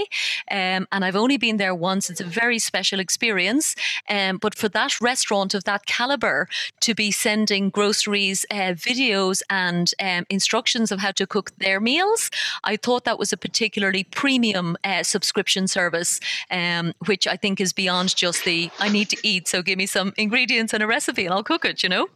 Um, 0.51 0.87
and 0.93 1.05
I've 1.05 1.17
only 1.17 1.37
been 1.37 1.57
there 1.57 1.75
once. 1.75 2.11
It's 2.11 2.21
a 2.21 2.25
very 2.25 2.59
special 2.59 3.01
experience. 3.01 3.75
Um, 4.09 4.39
but 4.39 4.55
for 4.55 4.69
that 4.71 5.01
restaurant 5.01 5.55
of 5.55 5.65
that 5.65 5.74
caliber 5.87 6.49
to 6.81 6.95
be 6.95 7.11
sending 7.11 7.71
groceries, 7.71 8.45
uh, 8.51 8.75
videos, 8.75 9.43
and 9.51 9.93
um, 10.01 10.25
instructions 10.31 10.93
of 10.93 11.01
how 11.01 11.13
to 11.13 11.27
cook 11.27 11.53
their 11.59 11.81
meals. 11.81 12.31
I 12.65 12.77
thought 12.77 13.05
that 13.05 13.19
was 13.19 13.33
a 13.33 13.37
particularly 13.37 14.05
premium 14.05 14.77
uh, 14.85 15.03
subscription 15.03 15.69
service, 15.69 16.21
um, 16.51 16.93
which 17.07 17.27
I 17.27 17.37
think 17.37 17.61
is 17.61 17.73
beyond 17.73 18.15
just 18.17 18.45
the 18.45 18.71
I 18.79 18.89
need 18.89 19.09
to 19.11 19.17
eat, 19.23 19.49
so 19.49 19.63
give 19.63 19.79
me 19.79 19.87
some 19.87 20.13
ingredients 20.17 20.73
and 20.73 20.83
a 20.83 20.87
recipe 20.87 21.25
and 21.25 21.35
I'll 21.35 21.43
cook 21.43 21.65
it, 21.65 21.83
you 21.83 21.89
know? 21.89 22.09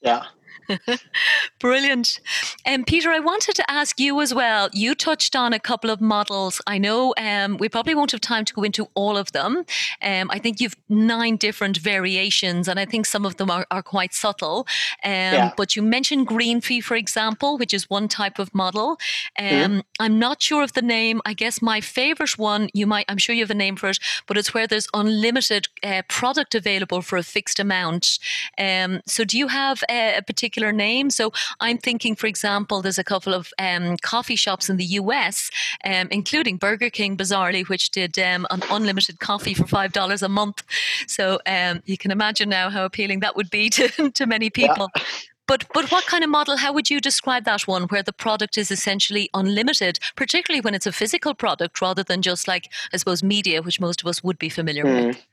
Yeah, 0.00 0.24
Brilliant. 1.58 2.20
And 2.64 2.80
um, 2.80 2.84
Peter, 2.84 3.10
I 3.10 3.20
wanted 3.20 3.54
to 3.56 3.70
ask 3.70 3.98
you 4.00 4.20
as 4.20 4.34
well. 4.34 4.68
You 4.72 4.94
touched 4.94 5.36
on 5.36 5.52
a 5.52 5.60
couple 5.60 5.90
of 5.90 6.00
models. 6.00 6.60
I 6.66 6.78
know 6.78 7.14
um, 7.18 7.56
we 7.58 7.68
probably 7.68 7.94
won't 7.94 8.12
have 8.12 8.20
time 8.20 8.44
to 8.44 8.54
go 8.54 8.62
into 8.62 8.88
all 8.94 9.16
of 9.16 9.32
them. 9.32 9.64
Um, 10.02 10.30
I 10.30 10.38
think 10.38 10.60
you've 10.60 10.76
nine 10.88 11.36
different 11.36 11.78
variations, 11.78 12.68
and 12.68 12.78
I 12.78 12.84
think 12.84 13.06
some 13.06 13.26
of 13.26 13.36
them 13.36 13.50
are, 13.50 13.66
are 13.70 13.82
quite 13.82 14.14
subtle. 14.14 14.66
Um, 15.04 15.10
yeah. 15.12 15.52
But 15.56 15.76
you 15.76 15.82
mentioned 15.82 16.26
green 16.26 16.60
fee, 16.60 16.80
for 16.80 16.96
example, 16.96 17.58
which 17.58 17.74
is 17.74 17.88
one 17.90 18.08
type 18.08 18.38
of 18.38 18.54
model. 18.54 18.98
Mm-hmm. 19.38 19.80
I'm 20.00 20.18
not 20.18 20.42
sure 20.42 20.62
of 20.62 20.72
the 20.72 20.82
name. 20.82 21.20
I 21.24 21.34
guess 21.34 21.60
my 21.62 21.80
favorite 21.80 22.38
one, 22.38 22.68
you 22.72 22.86
might, 22.86 23.06
I'm 23.08 23.18
sure 23.18 23.34
you 23.34 23.42
have 23.42 23.50
a 23.50 23.54
name 23.54 23.76
for 23.76 23.90
it, 23.90 23.98
but 24.26 24.36
it's 24.36 24.54
where 24.54 24.66
there's 24.66 24.88
unlimited 24.94 25.68
uh, 25.82 26.02
product 26.08 26.54
available 26.54 27.02
for 27.02 27.16
a 27.16 27.22
fixed 27.22 27.58
amount. 27.58 28.18
Um, 28.58 29.00
so 29.06 29.24
do 29.24 29.38
you 29.38 29.48
have 29.48 29.82
a, 29.90 30.18
a 30.18 30.22
particular 30.22 30.51
particular 30.52 30.72
name. 30.72 31.08
So 31.08 31.32
I'm 31.60 31.78
thinking, 31.78 32.14
for 32.14 32.26
example, 32.26 32.82
there's 32.82 32.98
a 32.98 33.04
couple 33.04 33.32
of 33.32 33.52
um, 33.58 33.96
coffee 34.02 34.36
shops 34.36 34.68
in 34.68 34.76
the 34.76 34.84
US, 35.00 35.50
um, 35.84 36.08
including 36.10 36.58
Burger 36.58 36.90
King, 36.90 37.16
bizarrely, 37.16 37.66
which 37.68 37.90
did 37.90 38.18
um, 38.18 38.46
an 38.50 38.62
unlimited 38.70 39.18
coffee 39.18 39.54
for 39.54 39.66
five 39.66 39.92
dollars 39.92 40.22
a 40.22 40.28
month. 40.28 40.62
So 41.06 41.38
um, 41.46 41.82
you 41.86 41.96
can 41.96 42.10
imagine 42.10 42.50
now 42.50 42.68
how 42.68 42.84
appealing 42.84 43.20
that 43.20 43.34
would 43.34 43.48
be 43.48 43.70
to 43.76 44.10
to 44.10 44.26
many 44.26 44.50
people. 44.50 44.88
Yeah. 44.94 45.02
But 45.48 45.64
but 45.72 45.90
what 45.90 46.04
kind 46.06 46.22
of 46.22 46.30
model? 46.30 46.58
How 46.58 46.72
would 46.74 46.90
you 46.90 47.00
describe 47.00 47.44
that 47.44 47.66
one, 47.66 47.84
where 47.84 48.02
the 48.02 48.12
product 48.12 48.58
is 48.58 48.70
essentially 48.70 49.30
unlimited, 49.32 49.98
particularly 50.16 50.60
when 50.60 50.74
it's 50.74 50.86
a 50.86 50.92
physical 50.92 51.34
product 51.34 51.80
rather 51.80 52.02
than 52.02 52.20
just 52.20 52.46
like 52.46 52.70
I 52.92 52.98
suppose 52.98 53.22
media, 53.22 53.62
which 53.62 53.80
most 53.80 54.02
of 54.02 54.06
us 54.06 54.22
would 54.22 54.38
be 54.38 54.50
familiar 54.50 54.84
mm. 54.84 55.06
with. 55.06 55.26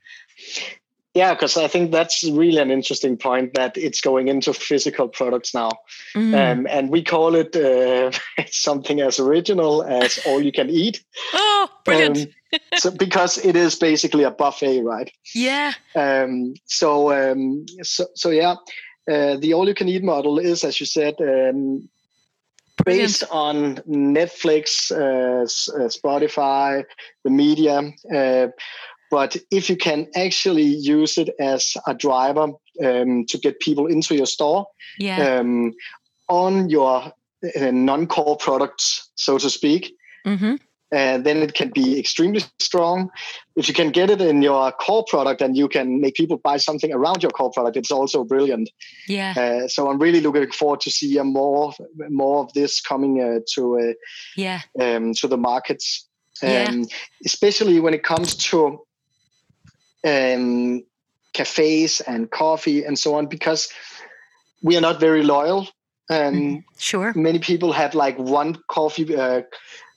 Yeah, 1.14 1.34
because 1.34 1.56
I 1.56 1.66
think 1.66 1.90
that's 1.90 2.22
really 2.22 2.58
an 2.58 2.70
interesting 2.70 3.16
point 3.16 3.54
that 3.54 3.76
it's 3.76 4.00
going 4.00 4.28
into 4.28 4.52
physical 4.52 5.08
products 5.08 5.52
now, 5.52 5.70
mm. 6.14 6.34
um, 6.34 6.68
and 6.70 6.88
we 6.88 7.02
call 7.02 7.34
it 7.34 7.56
uh, 7.56 8.12
something 8.50 9.00
as 9.00 9.18
original 9.18 9.82
as 9.82 10.20
all 10.24 10.40
you 10.40 10.52
can 10.52 10.70
eat. 10.70 11.02
Oh, 11.34 11.68
brilliant! 11.84 12.18
Um, 12.52 12.60
so 12.76 12.90
because 12.98 13.38
it 13.44 13.56
is 13.56 13.74
basically 13.74 14.22
a 14.22 14.30
buffet, 14.30 14.82
right? 14.82 15.10
Yeah. 15.34 15.72
Um, 15.96 16.54
so 16.66 17.12
um, 17.12 17.66
so 17.82 18.06
so 18.14 18.30
yeah, 18.30 18.54
uh, 19.10 19.36
the 19.36 19.54
all 19.54 19.66
you 19.66 19.74
can 19.74 19.88
eat 19.88 20.04
model 20.04 20.38
is, 20.38 20.62
as 20.62 20.78
you 20.78 20.86
said, 20.86 21.16
um, 21.20 21.88
based 22.84 23.24
on 23.30 23.76
Netflix, 23.88 24.90
uh, 24.92 25.42
uh, 25.42 25.88
Spotify, 25.88 26.84
the 27.24 27.30
media. 27.30 27.92
Uh, 28.14 28.48
but 29.10 29.36
if 29.50 29.68
you 29.68 29.76
can 29.76 30.08
actually 30.14 30.62
use 30.62 31.18
it 31.18 31.30
as 31.40 31.76
a 31.86 31.94
driver 31.94 32.48
um, 32.84 33.26
to 33.26 33.38
get 33.38 33.60
people 33.60 33.86
into 33.86 34.14
your 34.14 34.26
store 34.26 34.66
yeah. 34.98 35.38
um, 35.38 35.72
on 36.28 36.70
your 36.70 37.12
uh, 37.60 37.70
non-core 37.70 38.36
products, 38.36 39.10
so 39.16 39.38
to 39.38 39.50
speak, 39.50 39.94
mm-hmm 40.26 40.56
and 40.92 41.24
then 41.24 41.38
it 41.38 41.54
can 41.54 41.70
be 41.70 41.98
extremely 41.98 42.42
strong. 42.58 43.10
If 43.56 43.68
you 43.68 43.74
can 43.74 43.90
get 43.90 44.10
it 44.10 44.20
in 44.20 44.42
your 44.42 44.72
core 44.72 45.04
product 45.08 45.40
and 45.40 45.56
you 45.56 45.68
can 45.68 46.00
make 46.00 46.14
people 46.14 46.38
buy 46.38 46.56
something 46.56 46.92
around 46.92 47.22
your 47.22 47.30
core 47.30 47.50
product, 47.52 47.76
it's 47.76 47.90
also 47.90 48.24
brilliant. 48.24 48.70
Yeah. 49.06 49.34
Uh, 49.36 49.68
so 49.68 49.88
I'm 49.88 49.98
really 49.98 50.20
looking 50.20 50.50
forward 50.50 50.80
to 50.80 50.90
see 50.90 51.20
more 51.22 51.72
more 52.08 52.44
of 52.44 52.52
this 52.54 52.80
coming 52.80 53.22
uh, 53.22 53.40
to 53.54 53.78
uh, 53.78 53.92
yeah 54.36 54.62
um, 54.80 55.14
to 55.14 55.28
the 55.28 55.36
markets, 55.36 56.08
um, 56.42 56.48
yeah. 56.48 56.84
especially 57.24 57.78
when 57.80 57.94
it 57.94 58.02
comes 58.02 58.34
to 58.34 58.80
um, 60.06 60.84
cafes 61.32 62.00
and 62.00 62.30
coffee 62.30 62.84
and 62.84 62.98
so 62.98 63.14
on, 63.14 63.26
because 63.26 63.68
we 64.62 64.76
are 64.76 64.80
not 64.80 65.00
very 65.00 65.22
loyal. 65.22 65.68
Um, 66.10 66.34
mm, 66.34 66.64
sure. 66.78 67.12
Many 67.14 67.38
people 67.38 67.72
have 67.72 67.94
like 67.94 68.18
one 68.18 68.56
coffee 68.68 69.14
uh, 69.14 69.42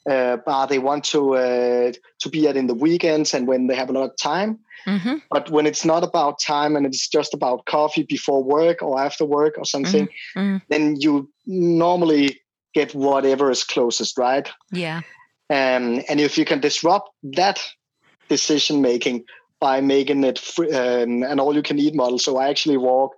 uh, 0.10 0.38
bar 0.38 0.68
they 0.68 0.80
want 0.80 1.06
to 1.06 1.36
uh, 1.36 1.92
to 2.20 2.30
be 2.30 2.48
at 2.48 2.58
in 2.58 2.68
the 2.68 2.74
weekends 2.74 3.34
and 3.34 3.48
when 3.48 3.68
they 3.68 3.76
have 3.76 3.90
a 3.90 3.94
lot 3.94 4.10
of 4.10 4.18
time. 4.18 4.60
Mm-hmm. 4.86 5.16
But 5.32 5.50
when 5.50 5.66
it's 5.66 5.86
not 5.86 6.04
about 6.04 6.40
time 6.40 6.76
and 6.76 6.86
it's 6.86 7.08
just 7.08 7.34
about 7.34 7.66
coffee 7.66 8.04
before 8.04 8.44
work 8.44 8.82
or 8.82 9.00
after 9.00 9.26
work 9.26 9.58
or 9.58 9.66
something, 9.66 10.08
mm-hmm. 10.08 10.40
mm-hmm. 10.40 10.58
then 10.70 10.98
you 11.00 11.30
normally 11.46 12.42
get 12.74 12.94
whatever 12.94 13.50
is 13.50 13.64
closest, 13.64 14.18
right? 14.18 14.50
Yeah. 14.72 15.02
Um, 15.50 16.02
and 16.10 16.20
if 16.20 16.38
you 16.38 16.46
can 16.46 16.60
disrupt 16.60 17.10
that 17.24 17.62
decision 18.28 18.82
making 18.82 19.24
by 19.64 19.80
making 19.80 20.26
it 20.26 20.38
free, 20.38 20.70
um, 20.74 21.24
an 21.24 21.40
all-you-can-eat 21.40 21.96
model, 21.96 22.20
so 22.20 22.36
I 22.36 22.50
actually 22.50 22.76
walk, 22.76 23.12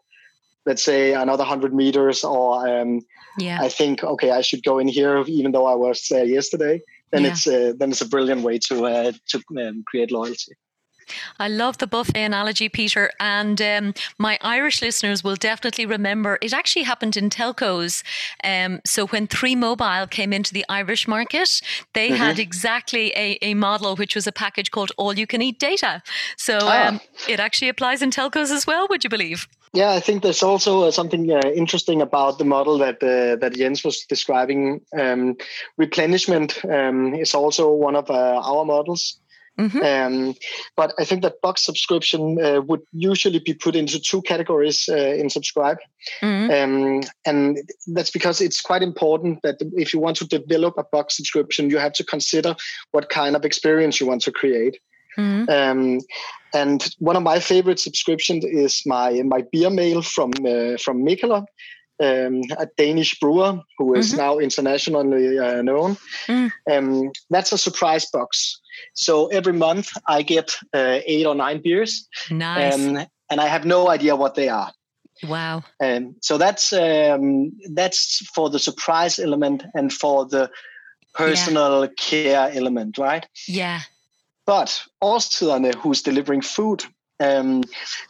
let's 0.67 0.83
say, 0.83 1.15
another 1.15 1.43
hundred 1.43 1.73
meters, 1.73 2.23
or 2.23 2.67
um, 2.69 3.01
yeah. 3.39 3.57
I 3.59 3.67
think 3.67 4.03
okay, 4.03 4.29
I 4.29 4.41
should 4.41 4.63
go 4.63 4.77
in 4.77 4.87
here 4.87 5.23
even 5.25 5.53
though 5.53 5.65
I 5.65 5.73
was 5.73 6.05
there 6.07 6.23
yesterday. 6.23 6.81
Then 7.11 7.23
yeah. 7.23 7.31
it's 7.31 7.47
uh, 7.47 7.73
then 7.79 7.89
it's 7.89 8.01
a 8.01 8.07
brilliant 8.07 8.43
way 8.43 8.59
to 8.67 8.85
uh, 8.85 9.11
to 9.29 9.37
um, 9.57 9.83
create 9.87 10.11
loyalty. 10.11 10.53
I 11.39 11.47
love 11.47 11.77
the 11.77 11.87
buffet 11.87 12.23
analogy, 12.23 12.69
Peter. 12.69 13.11
And 13.19 13.61
um, 13.61 13.93
my 14.17 14.37
Irish 14.41 14.81
listeners 14.81 15.23
will 15.23 15.35
definitely 15.35 15.85
remember 15.85 16.37
it 16.41 16.53
actually 16.53 16.83
happened 16.83 17.17
in 17.17 17.29
telcos. 17.29 18.03
Um, 18.43 18.81
so 18.85 19.07
when 19.07 19.27
Three 19.27 19.55
Mobile 19.55 20.07
came 20.07 20.33
into 20.33 20.53
the 20.53 20.65
Irish 20.69 21.07
market, 21.07 21.61
they 21.93 22.09
mm-hmm. 22.09 22.17
had 22.17 22.39
exactly 22.39 23.11
a, 23.15 23.37
a 23.41 23.53
model 23.53 23.95
which 23.95 24.15
was 24.15 24.27
a 24.27 24.31
package 24.31 24.71
called 24.71 24.91
All 24.97 25.13
You 25.13 25.27
Can 25.27 25.41
Eat 25.41 25.59
Data. 25.59 26.01
So 26.37 26.59
ah. 26.61 26.87
um, 26.87 27.01
it 27.27 27.39
actually 27.39 27.69
applies 27.69 28.01
in 28.01 28.11
telcos 28.11 28.51
as 28.51 28.65
well, 28.67 28.87
would 28.89 29.03
you 29.03 29.09
believe? 29.09 29.47
Yeah, 29.75 29.91
I 29.91 29.99
think 29.99 30.23
there's 30.23 30.41
also 30.41 30.83
uh, 30.83 30.91
something 30.91 31.29
uh, 31.29 31.41
interesting 31.53 32.01
about 32.01 32.37
the 32.37 32.45
model 32.45 32.77
that 32.77 33.03
uh, 33.03 33.35
that 33.41 33.55
Jens 33.55 33.83
was 33.83 34.05
describing. 34.05 34.79
Um, 34.97 35.35
replenishment 35.77 36.63
um, 36.63 37.13
is 37.13 37.35
also 37.35 37.73
one 37.73 37.97
of 37.97 38.09
uh, 38.09 38.41
our 38.41 38.63
models. 38.63 39.19
Mm-hmm. 39.59 39.81
Um, 39.81 40.35
but 40.75 40.93
I 40.99 41.05
think 41.05 41.21
that 41.21 41.41
box 41.41 41.63
subscription 41.63 42.37
uh, 42.43 42.61
would 42.61 42.81
usually 42.91 43.39
be 43.39 43.53
put 43.53 43.75
into 43.75 43.99
two 43.99 44.21
categories 44.21 44.89
uh, 44.89 44.95
in 44.95 45.29
subscribe. 45.29 45.77
Mm-hmm. 46.21 46.51
Um, 46.51 47.01
and 47.25 47.59
that's 47.87 48.11
because 48.11 48.41
it's 48.41 48.61
quite 48.61 48.83
important 48.83 49.41
that 49.43 49.55
if 49.73 49.93
you 49.93 49.99
want 49.99 50.17
to 50.17 50.27
develop 50.27 50.75
a 50.77 50.83
box 50.83 51.15
subscription, 51.15 51.69
you 51.69 51.77
have 51.77 51.93
to 51.93 52.03
consider 52.03 52.55
what 52.91 53.09
kind 53.09 53.35
of 53.35 53.45
experience 53.45 53.99
you 53.99 54.07
want 54.07 54.21
to 54.23 54.31
create. 54.31 54.77
Mm-hmm. 55.17 55.49
Um, 55.49 55.99
and 56.53 56.93
one 56.99 57.15
of 57.15 57.23
my 57.23 57.39
favorite 57.39 57.79
subscriptions 57.79 58.43
is 58.43 58.81
my 58.85 59.21
my 59.23 59.43
beer 59.51 59.69
mail 59.69 60.01
from 60.01 60.31
uh, 60.45 60.77
from 60.77 61.05
Mikkeller, 61.05 61.45
um, 62.01 62.41
a 62.57 62.67
Danish 62.77 63.19
brewer 63.19 63.59
who 63.77 63.95
is 63.95 64.09
mm-hmm. 64.09 64.17
now 64.17 64.39
internationally 64.39 65.39
uh, 65.39 65.61
known. 65.61 65.97
Mm. 66.27 66.51
Um, 66.71 67.11
that's 67.29 67.51
a 67.51 67.57
surprise 67.57 68.05
box. 68.11 68.59
So 68.93 69.27
every 69.27 69.53
month 69.53 69.91
I 70.07 70.21
get 70.21 70.51
uh, 70.73 70.99
eight 71.05 71.25
or 71.25 71.35
nine 71.35 71.61
beers. 71.61 72.07
Nice. 72.29 72.75
Um, 72.75 73.05
and 73.29 73.41
I 73.41 73.47
have 73.47 73.65
no 73.65 73.89
idea 73.89 74.15
what 74.15 74.35
they 74.35 74.49
are. 74.49 74.71
Wow. 75.23 75.63
And 75.79 76.07
um, 76.07 76.15
so 76.21 76.37
that's 76.37 76.73
um, 76.73 77.51
that's 77.73 78.25
for 78.35 78.49
the 78.49 78.59
surprise 78.59 79.17
element 79.17 79.63
and 79.73 79.91
for 79.91 80.25
the 80.25 80.49
personal 81.13 81.85
yeah. 81.85 81.91
care 81.97 82.51
element, 82.53 82.97
right? 82.97 83.25
Yeah. 83.47 83.81
But 84.45 84.83
Årstiderne, 85.01 85.73
who's 85.75 86.01
delivering 86.03 86.41
food, 86.41 86.83
um, 87.19 87.63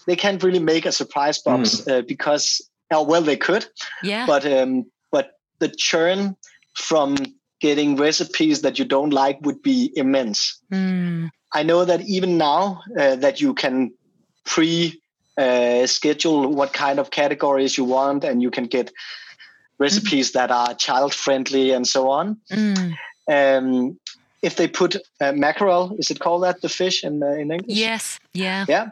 they 0.08 0.16
can't 0.16 0.44
really 0.44 0.60
make 0.60 0.86
a 0.86 0.92
surprise 0.92 1.42
box 1.42 1.82
mm. 1.82 1.92
uh, 1.92 2.02
because 2.02 2.62
Oh, 2.92 3.04
well, 3.04 3.22
they 3.22 3.38
could. 3.38 3.66
Yeah. 4.04 4.26
But 4.26 4.46
um, 4.46 4.86
but 5.12 5.40
the 5.60 5.70
churn 5.70 6.36
from 6.74 7.18
getting 7.60 7.96
recipes 7.96 8.62
that 8.62 8.78
you 8.78 8.86
don't 8.86 9.12
like 9.12 9.40
would 9.42 9.62
be 9.62 9.92
immense. 9.96 10.62
Mm. 10.72 11.30
I 11.54 11.64
know 11.64 11.86
that 11.86 12.02
even 12.02 12.38
now 12.38 12.82
uh, 13.00 13.16
that 13.16 13.42
you 13.42 13.54
can 13.54 13.94
pre 14.46 15.02
uh, 15.38 15.88
schedule 15.88 16.48
what 16.54 16.74
kind 16.74 17.00
of 17.00 17.12
categories 17.12 17.78
you 17.78 17.86
want, 17.86 18.24
and 18.24 18.42
you 18.42 18.52
can 18.52 18.66
get 18.66 18.92
recipes 19.78 20.30
mm. 20.30 20.34
that 20.34 20.52
are 20.52 20.74
child 20.76 21.14
friendly 21.14 21.72
and 21.72 21.88
so 21.88 22.10
on. 22.10 22.38
Mm. 22.52 22.94
Um, 23.28 24.00
if 24.42 24.58
they 24.58 24.68
put 24.68 24.96
uh, 25.22 25.32
mackerel, 25.32 25.96
is 25.98 26.12
it 26.12 26.20
called 26.20 26.44
that 26.44 26.62
the 26.62 26.70
fish 26.70 27.04
in 27.04 27.24
uh, 27.24 27.32
in 27.32 27.52
English? 27.52 27.78
Yes. 27.78 28.20
Yeah. 28.34 28.66
Yeah. 28.68 28.90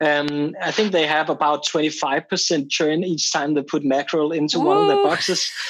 Um, 0.00 0.54
I 0.62 0.70
think 0.70 0.92
they 0.92 1.06
have 1.06 1.28
about 1.30 1.66
twenty 1.66 1.88
five 1.88 2.28
percent 2.28 2.70
churn 2.70 3.02
each 3.02 3.32
time 3.32 3.54
they 3.54 3.62
put 3.62 3.84
mackerel 3.84 4.32
into 4.32 4.60
one 4.60 4.76
of 4.76 4.86
their 4.88 5.02
boxes. 5.02 5.50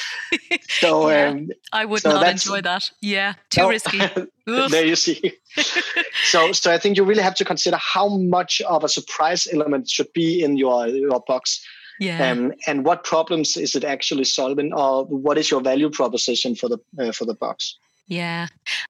So 0.80 1.10
yeah, 1.10 1.28
um, 1.28 1.50
I 1.72 1.84
would 1.84 2.00
so 2.00 2.10
not 2.10 2.26
enjoy 2.26 2.62
that. 2.62 2.90
Yeah, 3.02 3.34
too 3.50 3.62
no, 3.62 3.68
risky. 3.68 4.00
there 4.46 4.86
you 4.86 4.96
see. 4.96 5.34
so 6.24 6.52
so 6.52 6.72
I 6.72 6.78
think 6.78 6.96
you 6.96 7.04
really 7.04 7.22
have 7.22 7.34
to 7.36 7.44
consider 7.44 7.76
how 7.76 8.08
much 8.16 8.62
of 8.62 8.82
a 8.82 8.88
surprise 8.88 9.46
element 9.52 9.90
should 9.90 10.10
be 10.14 10.42
in 10.42 10.56
your 10.56 10.88
your 10.88 11.20
box. 11.20 11.62
Yeah. 12.00 12.30
Um, 12.30 12.52
and 12.66 12.84
what 12.84 13.04
problems 13.04 13.56
is 13.56 13.76
it 13.76 13.84
actually 13.84 14.24
solving, 14.24 14.72
or 14.72 15.04
what 15.04 15.36
is 15.36 15.50
your 15.50 15.60
value 15.60 15.90
proposition 15.90 16.54
for 16.54 16.68
the 16.68 16.78
uh, 16.98 17.12
for 17.12 17.26
the 17.26 17.34
box? 17.34 17.76
Yeah. 18.12 18.48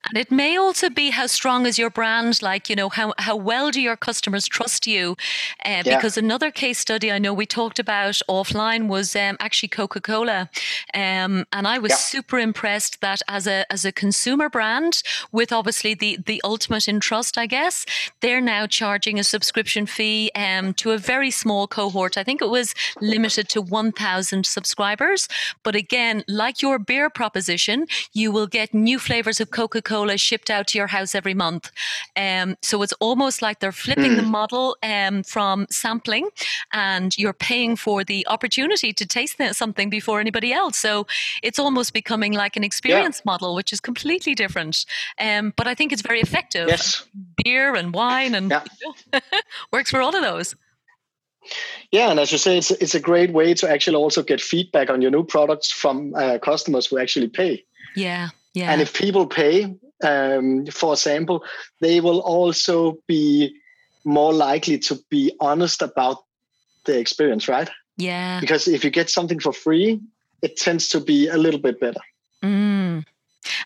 And 0.08 0.18
it 0.18 0.32
may 0.32 0.56
also 0.56 0.90
be 0.90 1.10
how 1.10 1.28
strong 1.28 1.64
is 1.64 1.78
your 1.78 1.90
brand, 1.90 2.42
like, 2.42 2.68
you 2.68 2.74
know, 2.74 2.88
how, 2.88 3.14
how 3.18 3.36
well 3.36 3.70
do 3.70 3.80
your 3.80 3.96
customers 3.96 4.48
trust 4.48 4.84
you? 4.84 5.12
Uh, 5.64 5.82
yeah. 5.84 5.96
Because 5.96 6.16
another 6.18 6.50
case 6.50 6.80
study 6.80 7.12
I 7.12 7.20
know 7.20 7.32
we 7.32 7.46
talked 7.46 7.78
about 7.78 8.20
offline 8.28 8.88
was 8.88 9.14
um, 9.14 9.36
actually 9.38 9.68
Coca 9.68 10.00
Cola. 10.00 10.50
Um, 10.92 11.46
and 11.52 11.68
I 11.68 11.78
was 11.78 11.90
yeah. 11.90 11.96
super 11.96 12.40
impressed 12.40 13.00
that 13.00 13.22
as 13.28 13.46
a, 13.46 13.64
as 13.72 13.84
a 13.84 13.92
consumer 13.92 14.48
brand, 14.48 15.02
with 15.30 15.52
obviously 15.52 15.94
the, 15.94 16.18
the 16.26 16.40
ultimate 16.42 16.88
in 16.88 16.98
trust, 16.98 17.38
I 17.38 17.46
guess, 17.46 17.86
they're 18.22 18.40
now 18.40 18.66
charging 18.66 19.20
a 19.20 19.24
subscription 19.24 19.86
fee 19.86 20.32
um, 20.34 20.74
to 20.74 20.90
a 20.90 20.98
very 20.98 21.30
small 21.30 21.68
cohort. 21.68 22.18
I 22.18 22.24
think 22.24 22.42
it 22.42 22.50
was 22.50 22.74
limited 23.00 23.48
to 23.50 23.62
1,000 23.62 24.44
subscribers. 24.44 25.28
But 25.62 25.76
again, 25.76 26.24
like 26.26 26.60
your 26.60 26.80
beer 26.80 27.08
proposition, 27.08 27.86
you 28.12 28.32
will 28.32 28.48
get 28.48 28.74
new 28.74 28.98
flavors 28.98 29.11
of 29.12 29.50
Coca 29.50 29.82
Cola 29.82 30.16
shipped 30.16 30.48
out 30.48 30.66
to 30.68 30.78
your 30.78 30.86
house 30.86 31.14
every 31.14 31.34
month. 31.34 31.70
Um, 32.16 32.56
so 32.62 32.82
it's 32.82 32.94
almost 32.94 33.42
like 33.42 33.60
they're 33.60 33.70
flipping 33.70 34.12
mm. 34.12 34.16
the 34.16 34.22
model 34.22 34.76
um, 34.82 35.22
from 35.22 35.66
sampling 35.70 36.30
and 36.72 37.16
you're 37.18 37.34
paying 37.34 37.76
for 37.76 38.04
the 38.04 38.26
opportunity 38.28 38.92
to 38.92 39.06
taste 39.06 39.36
something 39.52 39.90
before 39.90 40.18
anybody 40.18 40.52
else. 40.52 40.78
So 40.78 41.06
it's 41.42 41.58
almost 41.58 41.92
becoming 41.92 42.32
like 42.32 42.56
an 42.56 42.64
experience 42.64 43.18
yeah. 43.18 43.32
model, 43.32 43.54
which 43.54 43.72
is 43.72 43.80
completely 43.80 44.34
different. 44.34 44.86
Um, 45.18 45.52
but 45.56 45.66
I 45.66 45.74
think 45.74 45.92
it's 45.92 46.02
very 46.02 46.20
effective. 46.20 46.68
Yes. 46.68 47.04
Beer 47.44 47.74
and 47.74 47.92
wine 47.92 48.34
and 48.34 48.50
yeah. 48.50 48.64
you 48.80 48.94
know, 49.12 49.20
works 49.72 49.90
for 49.90 50.00
all 50.00 50.16
of 50.16 50.22
those. 50.22 50.56
Yeah, 51.90 52.10
and 52.10 52.20
as 52.20 52.32
you 52.32 52.38
say, 52.38 52.56
it's 52.56 52.70
it's 52.70 52.94
a 52.94 53.00
great 53.00 53.32
way 53.32 53.52
to 53.54 53.68
actually 53.68 53.96
also 53.96 54.22
get 54.22 54.40
feedback 54.40 54.88
on 54.90 55.02
your 55.02 55.10
new 55.10 55.24
products 55.24 55.72
from 55.72 56.14
uh, 56.14 56.38
customers 56.38 56.86
who 56.86 56.98
actually 56.98 57.28
pay. 57.28 57.64
Yeah, 57.96 58.28
yeah. 58.54 58.70
And 58.70 58.80
if 58.80 58.92
people 58.92 59.26
pay 59.26 59.74
um, 60.02 60.66
for 60.66 60.92
example, 60.94 61.44
they 61.80 62.00
will 62.00 62.20
also 62.20 62.98
be 63.06 63.54
more 64.04 64.32
likely 64.32 64.78
to 64.78 64.98
be 65.10 65.32
honest 65.40 65.82
about 65.82 66.18
the 66.84 66.98
experience, 66.98 67.48
right? 67.48 67.70
Yeah. 67.96 68.40
Because 68.40 68.66
if 68.66 68.84
you 68.84 68.90
get 68.90 69.10
something 69.10 69.38
for 69.38 69.52
free, 69.52 70.00
it 70.42 70.56
tends 70.56 70.88
to 70.88 71.00
be 71.00 71.28
a 71.28 71.36
little 71.36 71.60
bit 71.60 71.78
better. 71.80 72.00
Mm. 72.42 73.04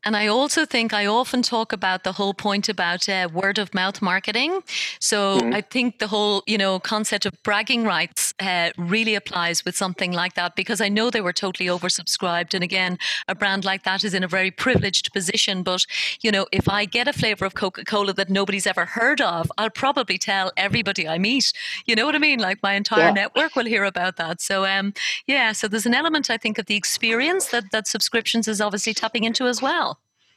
And 0.04 0.16
I 0.16 0.26
also 0.26 0.64
think 0.64 0.92
I 0.92 1.06
often 1.06 1.42
talk 1.42 1.72
about 1.72 2.04
the 2.04 2.12
whole 2.12 2.34
point 2.34 2.68
about 2.68 3.08
uh, 3.08 3.28
word 3.32 3.58
of 3.58 3.74
mouth 3.74 4.00
marketing. 4.00 4.60
So 5.00 5.38
mm-hmm. 5.38 5.54
I 5.54 5.60
think 5.60 5.98
the 5.98 6.08
whole, 6.08 6.42
you 6.46 6.58
know, 6.58 6.78
concept 6.78 7.26
of 7.26 7.34
bragging 7.42 7.84
rights 7.84 8.34
uh, 8.40 8.70
really 8.78 9.14
applies 9.14 9.64
with 9.64 9.76
something 9.76 10.12
like 10.12 10.34
that 10.34 10.56
because 10.56 10.80
I 10.80 10.88
know 10.88 11.10
they 11.10 11.20
were 11.20 11.32
totally 11.32 11.68
oversubscribed. 11.68 12.54
And 12.54 12.62
again, 12.64 12.98
a 13.28 13.34
brand 13.34 13.64
like 13.64 13.82
that 13.84 14.04
is 14.04 14.14
in 14.14 14.24
a 14.24 14.28
very 14.28 14.50
privileged 14.50 15.12
position. 15.12 15.62
But, 15.62 15.86
you 16.20 16.30
know, 16.30 16.46
if 16.52 16.68
I 16.68 16.84
get 16.84 17.08
a 17.08 17.12
flavor 17.12 17.44
of 17.44 17.54
Coca 17.54 17.84
Cola 17.84 18.12
that 18.14 18.30
nobody's 18.30 18.66
ever 18.66 18.84
heard 18.84 19.20
of, 19.20 19.50
I'll 19.58 19.70
probably 19.70 20.18
tell 20.18 20.52
everybody 20.56 21.08
I 21.08 21.18
meet. 21.18 21.52
You 21.86 21.96
know 21.96 22.06
what 22.06 22.14
I 22.14 22.18
mean? 22.18 22.38
Like 22.38 22.62
my 22.62 22.74
entire 22.74 23.08
yeah. 23.08 23.12
network 23.12 23.56
will 23.56 23.66
hear 23.66 23.84
about 23.84 24.16
that. 24.16 24.40
So, 24.40 24.64
um, 24.64 24.94
yeah, 25.26 25.52
so 25.52 25.68
there's 25.68 25.86
an 25.86 25.94
element, 25.94 26.30
I 26.30 26.36
think, 26.36 26.58
of 26.58 26.66
the 26.66 26.76
experience 26.76 27.46
that, 27.48 27.70
that 27.72 27.86
subscriptions 27.86 28.48
is 28.48 28.60
obviously 28.60 28.94
tapping 28.94 29.24
into 29.24 29.46
as 29.46 29.60
well. 29.60 29.65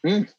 Mm. 0.05 0.29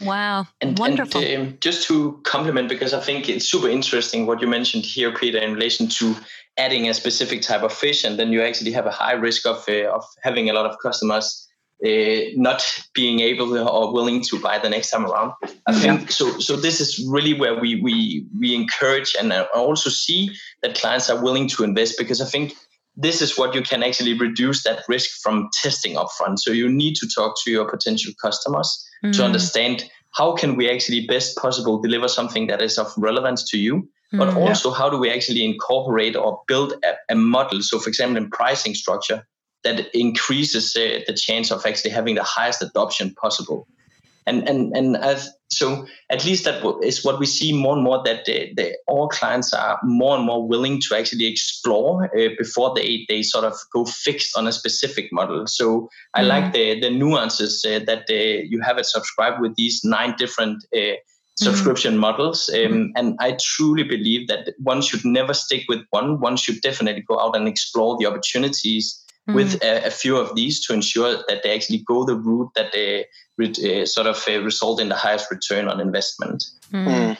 Wow. 0.00 0.46
And, 0.60 0.78
Wonderful. 0.78 1.22
And 1.22 1.48
um, 1.48 1.58
just 1.60 1.86
to 1.88 2.20
complement, 2.24 2.68
because 2.68 2.94
I 2.94 3.00
think 3.00 3.28
it's 3.28 3.46
super 3.46 3.68
interesting 3.68 4.26
what 4.26 4.40
you 4.40 4.46
mentioned 4.48 4.84
here, 4.84 5.12
Peter, 5.12 5.38
in 5.38 5.54
relation 5.54 5.88
to 5.88 6.16
adding 6.56 6.88
a 6.88 6.94
specific 6.94 7.42
type 7.42 7.62
of 7.62 7.72
fish, 7.72 8.04
and 8.04 8.18
then 8.18 8.32
you 8.32 8.42
actually 8.42 8.72
have 8.72 8.86
a 8.86 8.90
high 8.90 9.12
risk 9.12 9.46
of, 9.46 9.64
uh, 9.68 9.88
of 9.88 10.04
having 10.22 10.50
a 10.50 10.52
lot 10.52 10.66
of 10.66 10.76
customers 10.82 11.48
uh, 11.84 12.20
not 12.34 12.62
being 12.92 13.20
able 13.20 13.56
or 13.56 13.92
willing 13.92 14.20
to 14.20 14.40
buy 14.40 14.58
the 14.58 14.68
next 14.68 14.90
time 14.90 15.06
around. 15.06 15.32
I 15.66 15.72
yeah. 15.72 15.78
think 15.78 16.10
so. 16.10 16.38
So 16.40 16.56
this 16.56 16.80
is 16.80 17.06
really 17.08 17.34
where 17.34 17.54
we 17.54 17.80
we 17.80 18.26
we 18.36 18.54
encourage 18.54 19.14
and 19.18 19.32
also 19.32 19.88
see 19.88 20.30
that 20.62 20.74
clients 20.74 21.08
are 21.08 21.22
willing 21.22 21.46
to 21.50 21.62
invest 21.62 21.96
because 21.96 22.20
I 22.20 22.24
think 22.24 22.54
this 23.00 23.22
is 23.22 23.38
what 23.38 23.54
you 23.54 23.62
can 23.62 23.84
actually 23.84 24.12
reduce 24.12 24.64
that 24.64 24.82
risk 24.88 25.08
from 25.22 25.48
testing 25.62 25.94
upfront. 25.94 26.40
So 26.40 26.50
you 26.50 26.68
need 26.68 26.96
to 26.96 27.08
talk 27.08 27.34
to 27.44 27.50
your 27.50 27.70
potential 27.70 28.12
customers 28.20 28.84
mm. 29.04 29.12
to 29.12 29.24
understand 29.24 29.84
how 30.14 30.34
can 30.34 30.56
we 30.56 30.68
actually 30.68 31.06
best 31.06 31.36
possible 31.36 31.80
deliver 31.80 32.08
something 32.08 32.48
that 32.48 32.60
is 32.60 32.76
of 32.76 32.92
relevance 32.96 33.48
to 33.50 33.58
you, 33.58 33.88
mm. 34.12 34.18
but 34.18 34.34
also 34.34 34.70
yeah. 34.70 34.78
how 34.78 34.90
do 34.90 34.98
we 34.98 35.12
actually 35.12 35.44
incorporate 35.44 36.16
or 36.16 36.42
build 36.48 36.72
a, 36.84 37.12
a, 37.12 37.14
model. 37.14 37.62
So 37.62 37.78
for 37.78 37.88
example, 37.88 38.16
in 38.16 38.30
pricing 38.30 38.74
structure 38.74 39.24
that 39.62 39.86
increases 39.96 40.74
uh, 40.74 41.00
the 41.06 41.14
chance 41.14 41.52
of 41.52 41.64
actually 41.64 41.92
having 41.92 42.16
the 42.16 42.24
highest 42.24 42.62
adoption 42.62 43.14
possible 43.14 43.68
and 44.28 44.48
and 44.48 44.76
and 44.76 44.96
as, 44.96 45.30
so 45.48 45.86
at 46.10 46.24
least 46.24 46.44
that 46.44 46.62
is 46.82 47.04
what 47.04 47.18
we 47.18 47.26
see 47.26 47.52
more 47.52 47.74
and 47.74 47.82
more 47.82 48.02
that 48.04 48.26
the, 48.26 48.52
the, 48.54 48.76
all 48.86 49.08
clients 49.08 49.52
are 49.54 49.78
more 49.82 50.16
and 50.16 50.26
more 50.26 50.46
willing 50.46 50.80
to 50.82 50.96
actually 50.96 51.26
explore 51.26 52.04
uh, 52.04 52.28
before 52.38 52.74
they 52.74 53.06
they 53.08 53.22
sort 53.22 53.44
of 53.44 53.54
go 53.72 53.84
fixed 53.84 54.36
on 54.36 54.46
a 54.46 54.52
specific 54.52 55.06
model. 55.12 55.46
So 55.46 55.88
I 56.14 56.20
mm-hmm. 56.20 56.28
like 56.28 56.52
the 56.52 56.80
the 56.80 56.90
nuances 56.90 57.64
uh, 57.64 57.80
that 57.86 58.04
uh, 58.10 58.44
you 58.52 58.60
have 58.60 58.78
it 58.78 58.86
subscribed 58.86 59.40
with 59.40 59.54
these 59.56 59.82
nine 59.84 60.14
different. 60.18 60.64
Uh, 60.74 60.78
mm-hmm. 60.78 61.44
subscription 61.44 61.92
mm-hmm. 61.92 62.00
models 62.00 62.50
um, 62.52 62.92
and 62.96 63.16
i 63.20 63.30
truly 63.40 63.84
believe 63.84 64.26
that 64.26 64.52
one 64.58 64.82
should 64.82 65.04
never 65.04 65.32
stick 65.32 65.62
with 65.68 65.82
one 65.90 66.18
one 66.18 66.36
should 66.36 66.60
definitely 66.62 67.04
go 67.06 67.16
out 67.20 67.36
and 67.36 67.46
explore 67.46 67.96
the 67.96 68.06
opportunities 68.06 69.04
mm. 69.28 69.34
with 69.34 69.62
a, 69.62 69.86
a, 69.86 69.90
few 69.90 70.16
of 70.16 70.34
these 70.34 70.64
to 70.66 70.72
ensure 70.72 71.22
that 71.28 71.42
they 71.42 71.54
actually 71.54 71.78
go 71.78 72.04
the 72.04 72.16
route 72.16 72.50
that 72.54 72.72
they 72.72 73.06
uh, 73.40 73.86
sort 73.86 74.06
of 74.06 74.24
uh, 74.28 74.40
result 74.42 74.80
in 74.80 74.88
the 74.88 74.94
highest 74.94 75.30
return 75.30 75.68
on 75.68 75.80
investment. 75.80 76.44
Mm. 76.72 77.18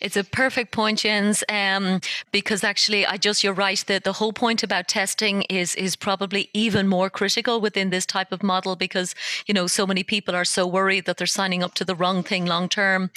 It's 0.00 0.16
a 0.16 0.24
perfect 0.24 0.72
point, 0.72 1.00
Jens, 1.00 1.42
um, 1.48 2.00
because 2.32 2.62
actually, 2.64 3.06
I 3.06 3.16
just 3.16 3.42
you're 3.42 3.52
right 3.52 3.82
that 3.86 4.04
the 4.04 4.14
whole 4.14 4.32
point 4.32 4.62
about 4.62 4.88
testing 4.88 5.42
is 5.42 5.74
is 5.74 5.96
probably 5.96 6.48
even 6.52 6.88
more 6.88 7.10
critical 7.10 7.60
within 7.60 7.90
this 7.90 8.06
type 8.06 8.32
of 8.32 8.42
model 8.42 8.76
because 8.76 9.14
you 9.46 9.54
know 9.54 9.66
so 9.66 9.86
many 9.86 10.02
people 10.02 10.34
are 10.34 10.44
so 10.44 10.66
worried 10.66 11.06
that 11.06 11.16
they're 11.16 11.26
signing 11.26 11.62
up 11.62 11.74
to 11.74 11.84
the 11.84 11.94
wrong 11.94 12.22
thing 12.22 12.46
long 12.46 12.68
term. 12.68 13.10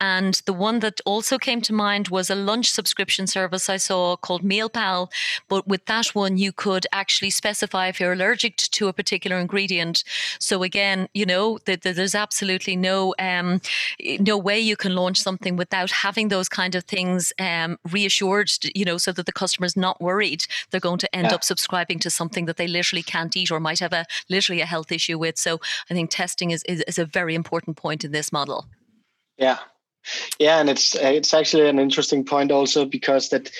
And 0.00 0.34
the 0.46 0.52
one 0.52 0.80
that 0.80 1.00
also 1.04 1.38
came 1.38 1.60
to 1.62 1.72
mind 1.72 2.08
was 2.08 2.30
a 2.30 2.34
lunch 2.34 2.70
subscription 2.70 3.26
service 3.26 3.68
I 3.68 3.76
saw 3.76 4.16
called 4.16 4.42
MealPal, 4.42 5.08
but 5.48 5.66
with 5.66 5.86
that 5.86 6.08
one 6.14 6.36
you 6.36 6.52
could 6.52 6.86
actually 6.92 7.30
specify 7.30 7.88
if 7.88 8.00
you're 8.00 8.12
allergic 8.12 8.56
to 8.56 8.88
a 8.88 8.92
particular 8.92 9.38
ingredient. 9.38 10.04
So 10.38 10.62
again, 10.62 11.08
you 11.14 11.26
know, 11.26 11.58
that 11.66 11.82
there's 11.82 12.14
absolutely 12.14 12.76
no 12.76 13.14
um, 13.18 13.60
no 14.20 14.36
way 14.38 14.58
you 14.60 14.76
can 14.76 14.94
launch 14.94 15.18
something 15.20 15.56
without 15.56 15.90
having 16.02 16.28
those 16.28 16.48
kind 16.48 16.74
of 16.74 16.84
things 16.84 17.32
um, 17.38 17.78
reassured, 17.90 18.50
you 18.74 18.84
know, 18.84 18.98
so 18.98 19.12
that 19.12 19.26
the 19.26 19.32
customer's 19.32 19.76
not 19.76 20.00
worried 20.00 20.44
they're 20.70 20.80
going 20.80 20.98
to 20.98 21.16
end 21.16 21.28
yeah. 21.28 21.34
up 21.34 21.44
subscribing 21.44 21.98
to 22.00 22.10
something 22.10 22.46
that 22.46 22.56
they 22.56 22.68
literally 22.68 23.02
can't 23.02 23.36
eat 23.36 23.50
or 23.50 23.60
might 23.60 23.78
have 23.78 23.92
a 23.92 24.04
literally 24.28 24.60
a 24.60 24.66
health 24.66 24.92
issue 24.92 25.18
with. 25.18 25.38
So 25.38 25.60
I 25.90 25.94
think 25.94 26.10
testing 26.10 26.50
is, 26.50 26.62
is, 26.64 26.82
is 26.86 26.98
a 26.98 27.06
very 27.06 27.34
important 27.34 27.76
point 27.76 28.04
in 28.04 28.12
this 28.12 28.32
model. 28.32 28.66
Yeah, 29.38 29.58
yeah, 30.38 30.60
and 30.60 30.70
it's 30.70 30.94
it's 30.94 31.34
actually 31.34 31.68
an 31.68 31.78
interesting 31.78 32.24
point 32.24 32.50
also 32.50 32.84
because 32.84 33.28
that, 33.30 33.50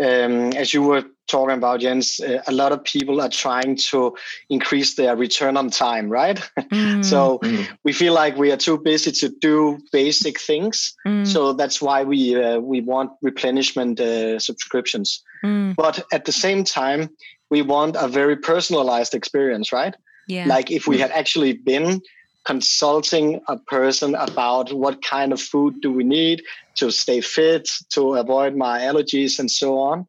um, 0.00 0.52
as 0.52 0.72
you 0.72 0.82
were 0.82 1.04
talking 1.26 1.56
about, 1.56 1.80
Jens, 1.80 2.20
uh, 2.20 2.42
a 2.46 2.52
lot 2.52 2.72
of 2.72 2.82
people 2.84 3.20
are 3.20 3.28
trying 3.28 3.76
to 3.76 4.16
increase 4.48 4.94
their 4.94 5.16
return 5.16 5.56
on 5.56 5.70
time, 5.70 6.08
right? 6.08 6.40
Mm. 6.76 7.04
so 7.04 7.38
mm. 7.38 7.66
we 7.84 7.92
feel 7.92 8.12
like 8.12 8.36
we 8.36 8.50
are 8.50 8.56
too 8.56 8.76
busy 8.76 9.12
to 9.12 9.28
do 9.40 9.78
basic 9.92 10.40
things. 10.40 10.94
Mm. 11.06 11.26
So 11.26 11.52
that's 11.52 11.80
why 11.80 12.02
we 12.02 12.34
uh, 12.34 12.58
we 12.58 12.80
want 12.80 13.12
replenishment 13.22 14.00
uh, 14.00 14.38
subscriptions. 14.40 15.22
Mm. 15.44 15.76
But 15.76 16.04
at 16.12 16.24
the 16.24 16.32
same 16.32 16.64
time, 16.64 17.08
we 17.50 17.62
want 17.62 17.96
a 17.96 18.08
very 18.08 18.36
personalized 18.36 19.14
experience, 19.14 19.72
right? 19.72 19.94
Yeah. 20.26 20.46
Like 20.46 20.70
if 20.70 20.86
we 20.86 20.98
had 20.98 21.12
actually 21.12 21.52
been 21.52 22.02
consulting 22.46 23.40
a 23.48 23.58
person 23.58 24.14
about 24.14 24.72
what 24.72 25.02
kind 25.02 25.32
of 25.32 25.40
food 25.40 25.80
do 25.80 25.90
we 25.92 26.04
need 26.04 26.42
to 26.76 26.90
stay 26.90 27.20
fit, 27.20 27.68
to 27.90 28.14
avoid 28.14 28.54
my 28.54 28.80
allergies, 28.80 29.38
and 29.38 29.50
so 29.50 29.78
on. 29.78 30.06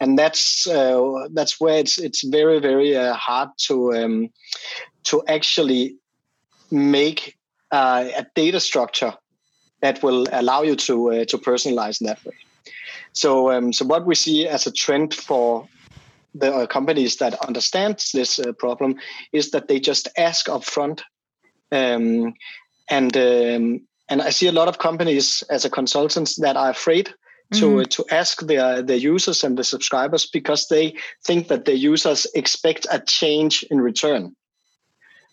And 0.00 0.18
that's 0.18 0.66
uh, 0.66 1.26
that's 1.32 1.60
where 1.60 1.78
it's 1.78 1.98
it's 1.98 2.22
very 2.22 2.60
very 2.60 2.96
uh, 2.96 3.14
hard 3.14 3.50
to 3.66 3.94
um, 3.94 4.30
to 5.04 5.22
actually 5.26 5.96
make 6.70 7.36
uh, 7.72 8.04
a 8.16 8.26
data 8.34 8.60
structure 8.60 9.14
that 9.80 10.02
will 10.02 10.26
allow 10.32 10.62
you 10.62 10.76
to 10.76 11.12
uh, 11.12 11.24
to 11.24 11.38
personalize 11.38 12.00
in 12.00 12.06
that 12.06 12.24
way. 12.24 12.36
So 13.12 13.50
um, 13.50 13.72
so 13.72 13.84
what 13.84 14.06
we 14.06 14.14
see 14.14 14.46
as 14.46 14.66
a 14.66 14.72
trend 14.72 15.14
for 15.14 15.66
the 16.34 16.54
uh, 16.54 16.66
companies 16.66 17.16
that 17.16 17.34
understand 17.46 18.02
this 18.14 18.38
uh, 18.38 18.52
problem 18.52 18.96
is 19.32 19.50
that 19.50 19.68
they 19.68 19.78
just 19.78 20.08
ask 20.16 20.46
upfront 20.46 21.02
um, 21.72 22.34
and 22.88 23.16
um, 23.16 23.80
and 24.08 24.22
I 24.22 24.30
see 24.30 24.46
a 24.46 24.52
lot 24.52 24.68
of 24.68 24.78
companies 24.78 25.42
as 25.50 25.64
a 25.64 25.70
consultants 25.70 26.36
that 26.36 26.56
are 26.56 26.70
afraid 26.70 27.12
to 27.54 27.66
mm-hmm. 27.66 27.84
to 27.84 28.04
ask 28.10 28.40
their 28.42 28.82
their 28.82 28.96
users 28.96 29.44
and 29.44 29.58
the 29.58 29.64
subscribers 29.64 30.26
because 30.26 30.68
they 30.68 30.94
think 31.24 31.48
that 31.48 31.64
their 31.64 31.74
users 31.74 32.26
expect 32.34 32.86
a 32.90 33.00
change 33.00 33.64
in 33.70 33.80
return. 33.80 34.34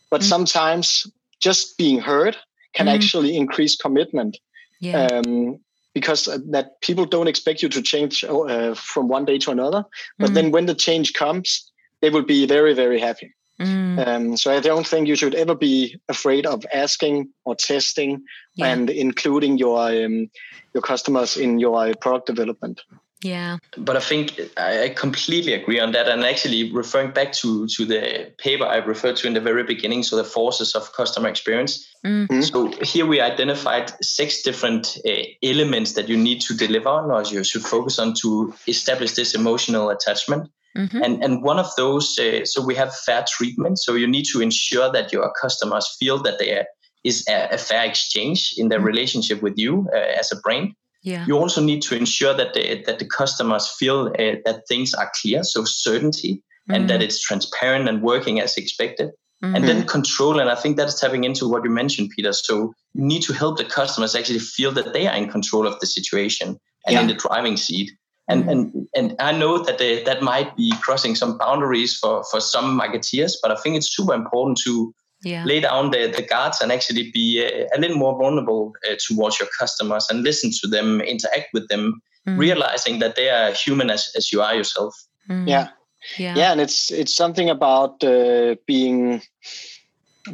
But 0.10 0.22
mm-hmm. 0.22 0.30
sometimes 0.30 1.06
just 1.40 1.78
being 1.78 2.00
heard 2.00 2.38
can 2.74 2.88
mm-hmm. 2.88 2.96
actually 2.96 3.36
increase 3.36 3.76
commitment. 3.76 4.38
Yeah. 4.80 5.08
Um, 5.08 5.60
because 5.96 6.28
uh, 6.28 6.38
that 6.52 6.80
people 6.82 7.04
don't 7.04 7.28
expect 7.28 7.64
you 7.64 7.68
to 7.70 7.82
change 7.82 8.24
uh, 8.24 8.76
from 8.76 9.08
one 9.08 9.26
day 9.26 9.40
to 9.40 9.52
another, 9.52 9.84
but 10.18 10.28
mm-hmm. 10.28 10.34
then 10.36 10.52
when 10.52 10.68
the 10.68 10.76
change 10.76 11.14
comes, 11.14 11.72
they 12.02 12.10
will 12.10 12.24
be 12.24 12.46
very 12.46 12.74
very 12.74 13.00
happy. 13.00 13.34
Mm. 13.60 14.08
Um, 14.08 14.38
so 14.38 14.52
I 14.52 14.60
don't 14.60 14.88
think 14.88 15.08
you 15.08 15.16
should 15.16 15.36
ever 15.36 15.56
be 15.56 16.00
afraid 16.08 16.46
of 16.46 16.66
asking 16.74 17.30
or 17.44 17.56
testing 17.56 18.24
yeah. 18.56 18.68
and 18.68 18.90
including 18.90 19.58
your 19.58 20.06
um, 20.06 20.30
your 20.74 20.82
customers 20.82 21.38
in 21.38 21.60
your 21.60 21.94
product 21.96 22.28
development. 22.28 22.82
Yeah. 23.22 23.58
But 23.78 23.98
I 23.98 24.00
think 24.00 24.40
I 24.56 24.90
completely 24.90 25.54
agree 25.54 25.80
on 25.80 25.92
that. 25.92 26.08
And 26.08 26.24
actually, 26.24 26.72
referring 26.72 27.12
back 27.12 27.34
to, 27.34 27.68
to 27.68 27.86
the 27.86 28.32
paper 28.38 28.64
I 28.64 28.78
referred 28.78 29.18
to 29.18 29.28
in 29.28 29.34
the 29.34 29.42
very 29.42 29.64
beginning, 29.64 30.04
so 30.04 30.16
the 30.16 30.24
forces 30.24 30.74
of 30.74 30.94
customer 30.94 31.28
experience. 31.28 31.86
Mm-hmm. 32.06 32.42
So 32.42 32.72
here 32.82 33.06
we 33.06 33.20
identified 33.20 33.92
six 34.02 34.42
different 34.42 34.98
uh, 35.06 35.12
elements 35.44 35.94
that 35.94 36.08
you 36.08 36.16
need 36.16 36.40
to 36.42 36.56
deliver 36.56 36.88
on 36.88 37.12
or 37.12 37.24
you 37.24 37.44
should 37.44 37.64
focus 37.64 38.00
on 38.00 38.14
to 38.22 38.54
establish 38.68 39.12
this 39.14 39.36
emotional 39.36 39.90
attachment. 39.90 40.50
Mm-hmm. 40.80 41.04
And, 41.04 41.24
and 41.24 41.44
one 41.44 41.60
of 41.60 41.70
those, 41.76 42.18
uh, 42.18 42.46
so 42.46 42.66
we 42.66 42.74
have 42.76 42.96
fair 42.96 43.26
treatment. 43.28 43.80
So 43.80 43.96
you 43.96 44.08
need 44.08 44.26
to 44.32 44.42
ensure 44.42 44.90
that 44.92 45.12
your 45.12 45.32
customers 45.42 45.96
feel 46.00 46.20
that 46.24 46.40
there 46.40 46.66
is 47.04 47.26
a, 47.28 47.50
a 47.52 47.58
fair 47.58 47.86
exchange 47.86 48.54
in 48.58 48.70
their 48.70 48.80
mm-hmm. 48.80 48.88
relationship 48.88 49.42
with 49.42 49.58
you 49.58 49.88
uh, 49.94 49.98
as 49.98 50.32
a 50.32 50.38
brand. 50.38 50.74
Yeah. 51.04 51.26
You 51.26 51.38
also 51.38 51.62
need 51.62 51.82
to 51.84 51.96
ensure 51.96 52.34
that 52.34 52.54
the, 52.54 52.84
that 52.86 53.00
the 53.00 53.06
customers 53.06 53.68
feel 53.68 54.08
uh, 54.08 54.36
that 54.46 54.64
things 54.68 54.94
are 54.94 55.12
clear, 55.16 55.44
so 55.44 55.64
certainty, 55.66 56.36
mm-hmm. 56.36 56.74
and 56.74 56.90
that 56.90 56.96
mm-hmm. 56.96 57.04
it's 57.04 57.22
transparent 57.22 57.88
and 57.90 58.02
working 58.02 58.40
as 58.40 58.58
expected. 58.58 59.10
Mm-hmm. 59.44 59.56
And 59.56 59.64
then 59.66 59.88
control, 59.88 60.42
and 60.42 60.50
I 60.50 60.56
think 60.56 60.76
that 60.76 60.90
is 60.90 61.00
tapping 61.00 61.24
into 61.24 61.48
what 61.48 61.64
you 61.64 61.70
mentioned, 61.70 62.10
Peter. 62.14 62.34
So 62.34 62.74
you 62.94 63.06
need 63.06 63.22
to 63.24 63.34
help 63.34 63.58
the 63.58 63.64
customers 63.64 64.14
actually 64.14 64.40
feel 64.40 64.74
that 64.74 64.92
they 64.92 65.08
are 65.08 65.16
in 65.16 65.30
control 65.30 65.66
of 65.66 65.80
the 65.80 65.88
situation 65.88 66.60
and 66.86 66.94
yeah. 66.94 67.02
in 67.02 67.08
the 67.08 67.14
driving 67.14 67.56
seat 67.56 67.90
and 68.30 68.44
mm-hmm. 68.44 68.52
and 68.52 68.88
and 68.96 69.16
I 69.20 69.32
know 69.32 69.58
that 69.58 69.78
they, 69.78 70.04
that 70.04 70.22
might 70.22 70.56
be 70.56 70.72
crossing 70.82 71.16
some 71.16 71.38
boundaries 71.38 71.98
for 71.98 72.24
for 72.32 72.40
some 72.40 72.80
marketeers, 72.80 73.34
but 73.42 73.52
I 73.52 73.56
think 73.56 73.76
it's 73.76 73.96
super 73.96 74.14
important 74.14 74.60
to 74.66 74.94
yeah. 75.24 75.44
lay 75.46 75.60
down 75.60 75.92
the, 75.92 76.12
the 76.16 76.22
guards 76.22 76.62
and 76.62 76.72
actually 76.72 77.12
be 77.12 77.46
uh, 77.46 77.68
a 77.76 77.80
little 77.80 77.98
more 77.98 78.18
vulnerable 78.18 78.74
uh, 78.90 78.96
towards 79.08 79.40
your 79.40 79.50
customers 79.60 80.08
and 80.10 80.24
listen 80.24 80.52
to 80.62 80.68
them, 80.68 81.02
interact 81.02 81.48
with 81.54 81.68
them, 81.68 82.02
mm. 82.28 82.38
realizing 82.38 83.00
that 83.00 83.16
they 83.16 83.30
are 83.30 83.52
human 83.52 83.90
as, 83.90 84.12
as 84.16 84.32
you 84.32 84.42
are 84.42 84.56
yourself. 84.56 84.96
Mm. 85.30 85.48
Yeah. 85.48 85.70
Yeah. 86.18 86.36
Yeah. 86.36 86.52
And 86.52 86.62
it's, 86.62 86.92
it's 86.92 87.16
something 87.16 87.50
about 87.50 88.04
uh, 88.04 88.56
being 88.66 89.22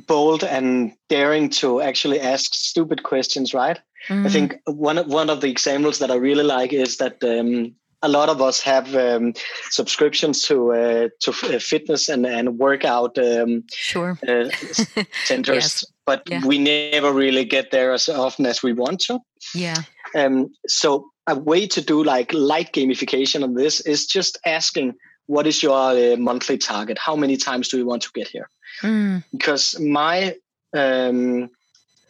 bold 0.08 0.43
and 0.43 0.93
daring 1.10 1.50
to 1.50 1.82
actually 1.82 2.20
ask 2.20 2.54
stupid 2.54 3.04
questions, 3.04 3.54
right? 3.54 3.80
Mm. 4.08 4.26
I 4.26 4.30
think 4.30 4.56
one, 4.66 4.98
one 5.10 5.30
of 5.30 5.41
the 5.41 5.50
examples 5.50 6.00
that 6.00 6.12
I 6.12 6.16
really 6.16 6.43
like 6.43 6.74
is 6.74 6.98
that 6.98 7.24
um, 7.24 7.74
a 8.06 8.08
lot 8.08 8.30
of 8.30 8.41
us 8.41 8.62
have 8.62 8.95
um, 8.95 9.34
subscriptions 9.70 10.43
to 10.43 10.72
uh, 10.72 11.10
to 11.20 11.32
uh, 11.32 11.60
fitness 11.60 12.10
and 12.10 12.26
and 12.26 12.60
workout 12.60 13.18
um, 13.18 13.64
sure. 13.74 14.18
uh, 14.28 14.49
centers, 15.26 15.64
yes. 15.64 15.86
but 16.06 16.22
yeah. 16.30 16.45
we 16.45 16.58
never 16.58 17.12
really 17.12 17.45
get 17.45 17.72
there 17.72 17.91
as 17.93 18.08
often 18.08 18.45
as 18.45 18.62
we 18.62 18.74
want 18.74 18.99
to. 19.01 19.20
Yeah. 19.53 19.82
Um. 20.16 20.53
So 20.68 21.10
a 21.28 21.36
way 21.36 21.68
to 21.68 21.82
do 21.82 22.03
like 22.03 22.32
light 22.34 22.72
gamification 22.74 23.43
on 23.43 23.56
this 23.56 23.82
is 23.82 24.06
just 24.06 24.38
asking, 24.45 24.93
what 25.26 25.47
is 25.47 25.64
your 25.64 25.74
uh, 25.74 26.16
monthly 26.18 26.58
target? 26.58 26.99
How 26.99 27.16
many 27.16 27.38
times 27.38 27.70
do 27.70 27.78
you 27.78 27.86
want 27.86 28.03
to 28.03 28.12
get 28.14 28.28
here? 28.28 28.49
Mm. 28.84 29.24
Because 29.32 29.80
my 29.80 30.36
um, 30.78 31.49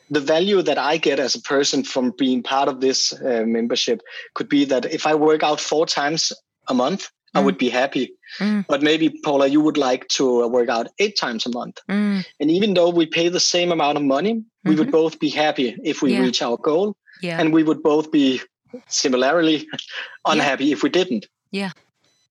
the 0.09 0.19
value 0.19 0.61
that 0.61 0.77
I 0.77 0.97
get 0.97 1.19
as 1.19 1.35
a 1.35 1.41
person 1.41 1.83
from 1.83 2.11
being 2.17 2.43
part 2.43 2.67
of 2.67 2.81
this 2.81 3.13
uh, 3.13 3.43
membership 3.45 4.01
could 4.33 4.49
be 4.49 4.65
that 4.65 4.85
if 4.85 5.07
I 5.07 5.15
work 5.15 5.43
out 5.43 5.59
four 5.59 5.85
times 5.85 6.31
a 6.67 6.73
month, 6.73 7.03
mm. 7.03 7.39
I 7.39 7.43
would 7.43 7.57
be 7.57 7.69
happy. 7.69 8.13
Mm. 8.39 8.65
But 8.67 8.81
maybe, 8.81 9.09
Paula, 9.23 9.47
you 9.47 9.61
would 9.61 9.77
like 9.77 10.07
to 10.09 10.47
work 10.47 10.69
out 10.69 10.87
eight 10.99 11.17
times 11.17 11.45
a 11.45 11.49
month. 11.49 11.79
Mm. 11.89 12.25
And 12.39 12.51
even 12.51 12.73
though 12.73 12.89
we 12.89 13.05
pay 13.05 13.29
the 13.29 13.39
same 13.39 13.71
amount 13.71 13.97
of 13.97 14.03
money, 14.03 14.35
mm-hmm. 14.35 14.69
we 14.69 14.75
would 14.75 14.87
mm-hmm. 14.87 14.91
both 14.91 15.19
be 15.19 15.29
happy 15.29 15.77
if 15.83 16.01
we 16.01 16.13
yeah. 16.13 16.21
reach 16.21 16.41
our 16.41 16.57
goal. 16.57 16.95
Yeah. 17.21 17.39
And 17.39 17.53
we 17.53 17.63
would 17.63 17.81
both 17.81 18.11
be 18.11 18.41
similarly 18.87 19.67
unhappy 20.25 20.65
yeah. 20.65 20.73
if 20.73 20.83
we 20.83 20.89
didn't. 20.89 21.27
Yeah. 21.51 21.71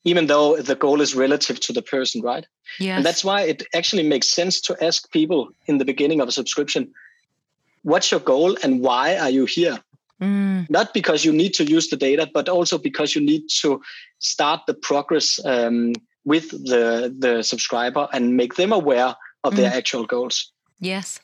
Even 0.05 0.27
though 0.27 0.61
the 0.61 0.75
goal 0.75 1.01
is 1.01 1.15
relative 1.15 1.59
to 1.61 1.73
the 1.73 1.81
person, 1.81 2.21
right? 2.21 2.47
Yeah. 2.79 2.97
And 2.97 3.07
that's 3.07 3.25
why 3.25 3.43
it 3.43 3.63
actually 3.75 4.07
makes 4.07 4.29
sense 4.29 4.61
to 4.63 4.85
ask 4.85 5.11
people 5.11 5.49
in 5.67 5.79
the 5.79 5.85
beginning 5.85 6.21
of 6.21 6.29
a 6.29 6.33
subscription 6.33 6.93
what's 7.85 8.11
your 8.11 8.21
goal 8.21 8.57
and 8.63 8.81
why 8.81 9.17
are 9.17 9.31
you 9.31 9.45
here? 9.45 9.79
Mm. 10.21 10.69
Not 10.69 10.93
because 10.93 11.25
you 11.25 11.33
need 11.33 11.55
to 11.55 11.65
use 11.65 11.89
the 11.89 11.97
data, 11.97 12.29
but 12.33 12.49
also 12.49 12.79
because 12.79 13.15
you 13.15 13.21
need 13.21 13.45
to 13.61 13.81
start 14.19 14.63
the 14.67 14.75
progress 14.75 15.39
um, 15.45 15.93
with 16.25 16.51
the 16.51 17.15
the 17.17 17.43
subscriber 17.43 18.09
and 18.13 18.37
make 18.37 18.55
them 18.55 18.73
aware 18.73 19.15
of 19.45 19.53
mm. 19.53 19.57
their 19.57 19.73
actual 19.73 20.07
goals. 20.07 20.53
Yes. 20.81 21.21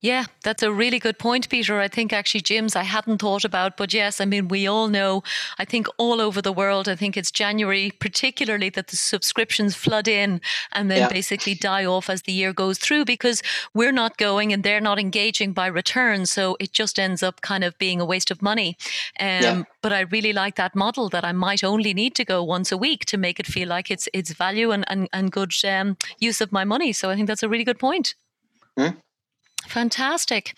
Yeah, 0.00 0.26
that's 0.42 0.62
a 0.62 0.72
really 0.72 0.98
good 0.98 1.18
point, 1.18 1.48
Peter. 1.48 1.80
I 1.80 1.88
think 1.88 2.12
actually, 2.12 2.40
Jens, 2.40 2.76
I 2.76 2.82
hadn't 2.82 3.18
thought 3.18 3.44
about, 3.44 3.76
but 3.76 3.92
yes, 3.92 4.20
I 4.20 4.24
mean, 4.24 4.48
we 4.48 4.66
all 4.66 4.88
know, 4.88 5.22
I 5.58 5.64
think 5.64 5.86
all 5.98 6.20
over 6.20 6.40
the 6.42 6.52
world, 6.52 6.88
I 6.88 6.96
think 6.96 7.16
it's 7.16 7.30
January, 7.30 7.92
particularly 7.98 8.70
that 8.70 8.88
the 8.88 8.96
subscriptions 8.96 9.74
flood 9.74 10.08
in 10.08 10.40
and 10.72 10.90
then 10.90 10.98
yeah. 10.98 11.08
basically 11.08 11.54
die 11.54 11.84
off 11.84 12.10
as 12.10 12.22
the 12.22 12.32
year 12.32 12.52
goes 12.52 12.78
through 12.78 13.04
because 13.04 13.42
we're 13.74 13.92
not 13.92 14.16
going 14.16 14.52
and 14.52 14.62
they're 14.62 14.80
not 14.80 14.98
engaging 14.98 15.52
by 15.52 15.66
return. 15.66 16.26
So 16.26 16.56
it 16.60 16.72
just 16.72 16.98
ends 16.98 17.22
up 17.22 17.40
kind 17.40 17.64
of 17.64 17.76
being 17.78 18.00
a 18.00 18.04
waste 18.04 18.30
of 18.30 18.42
money. 18.42 18.76
Um, 19.18 19.26
yeah. 19.26 19.62
But 19.82 19.92
I 19.92 20.00
really 20.00 20.32
like 20.32 20.56
that 20.56 20.74
model 20.74 21.08
that 21.10 21.24
I 21.24 21.32
might 21.32 21.64
only 21.64 21.94
need 21.94 22.14
to 22.16 22.24
go 22.24 22.42
once 22.42 22.72
a 22.72 22.76
week 22.76 23.04
to 23.06 23.16
make 23.16 23.40
it 23.40 23.46
feel 23.46 23.68
like 23.68 23.90
it's 23.90 24.08
it's 24.12 24.32
value 24.32 24.70
and, 24.70 24.84
and, 24.88 25.08
and 25.12 25.32
good 25.32 25.52
um, 25.64 25.96
use 26.18 26.40
of 26.40 26.52
my 26.52 26.64
money. 26.64 26.92
So 26.92 27.10
I 27.10 27.16
think 27.16 27.28
that's 27.28 27.42
a 27.42 27.48
really 27.48 27.64
good 27.64 27.78
point. 27.78 28.14
Mm. 28.78 28.96
Fantastic. 29.70 30.54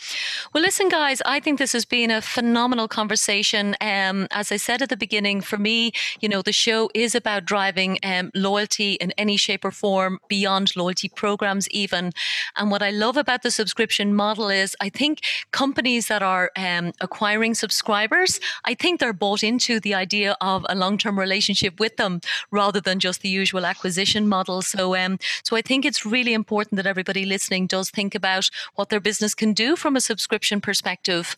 Well, 0.54 0.62
listen, 0.62 0.88
guys, 0.88 1.20
I 1.26 1.38
think 1.38 1.58
this 1.58 1.72
has 1.74 1.84
been 1.84 2.10
a 2.10 2.22
phenomenal 2.22 2.88
conversation. 2.88 3.76
Um, 3.82 4.26
as 4.30 4.50
I 4.50 4.56
said 4.56 4.80
at 4.80 4.88
the 4.88 4.96
beginning, 4.96 5.42
for 5.42 5.58
me, 5.58 5.92
you 6.20 6.30
know, 6.30 6.40
the 6.40 6.50
show 6.50 6.88
is 6.94 7.14
about 7.14 7.44
driving 7.44 7.98
um, 8.02 8.30
loyalty 8.34 8.94
in 8.94 9.12
any 9.18 9.36
shape 9.36 9.66
or 9.66 9.70
form 9.70 10.18
beyond 10.28 10.74
loyalty 10.76 11.10
programs, 11.10 11.68
even. 11.68 12.12
And 12.56 12.70
what 12.70 12.80
I 12.80 12.90
love 12.90 13.18
about 13.18 13.42
the 13.42 13.50
subscription 13.50 14.14
model 14.14 14.48
is 14.48 14.74
I 14.80 14.88
think 14.88 15.20
companies 15.50 16.08
that 16.08 16.22
are 16.22 16.50
um, 16.56 16.92
acquiring 17.02 17.54
subscribers, 17.54 18.40
I 18.64 18.72
think 18.72 18.98
they're 18.98 19.12
bought 19.12 19.42
into 19.42 19.78
the 19.78 19.94
idea 19.94 20.38
of 20.40 20.64
a 20.70 20.74
long 20.74 20.96
term 20.96 21.18
relationship 21.18 21.78
with 21.78 21.98
them 21.98 22.22
rather 22.50 22.80
than 22.80 22.98
just 22.98 23.20
the 23.20 23.28
usual 23.28 23.66
acquisition 23.66 24.26
model. 24.26 24.62
So, 24.62 24.96
um, 24.96 25.18
so 25.44 25.54
I 25.54 25.60
think 25.60 25.84
it's 25.84 26.06
really 26.06 26.32
important 26.32 26.76
that 26.76 26.86
everybody 26.86 27.26
listening 27.26 27.66
does 27.66 27.90
think 27.90 28.14
about 28.14 28.48
what 28.74 28.88
their 28.88 29.01
business 29.03 29.34
can 29.34 29.53
do 29.53 29.76
from 29.76 29.96
a 29.96 30.00
subscription 30.00 30.61
perspective. 30.61 31.36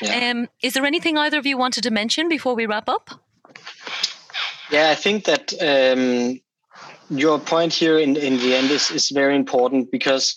Yeah. 0.00 0.30
Um, 0.30 0.48
is 0.62 0.74
there 0.74 0.84
anything 0.84 1.18
either 1.18 1.38
of 1.38 1.46
you 1.46 1.58
wanted 1.58 1.82
to 1.82 1.90
mention 1.90 2.28
before 2.28 2.54
we 2.54 2.66
wrap 2.66 2.88
up? 2.88 3.10
Yeah, 4.70 4.90
I 4.90 4.94
think 4.94 5.24
that 5.24 5.52
um, 5.60 6.40
your 7.10 7.38
point 7.38 7.72
here 7.72 7.98
in, 7.98 8.16
in 8.16 8.38
the 8.38 8.54
end 8.54 8.70
is, 8.70 8.90
is 8.90 9.10
very 9.10 9.36
important 9.36 9.90
because 9.90 10.36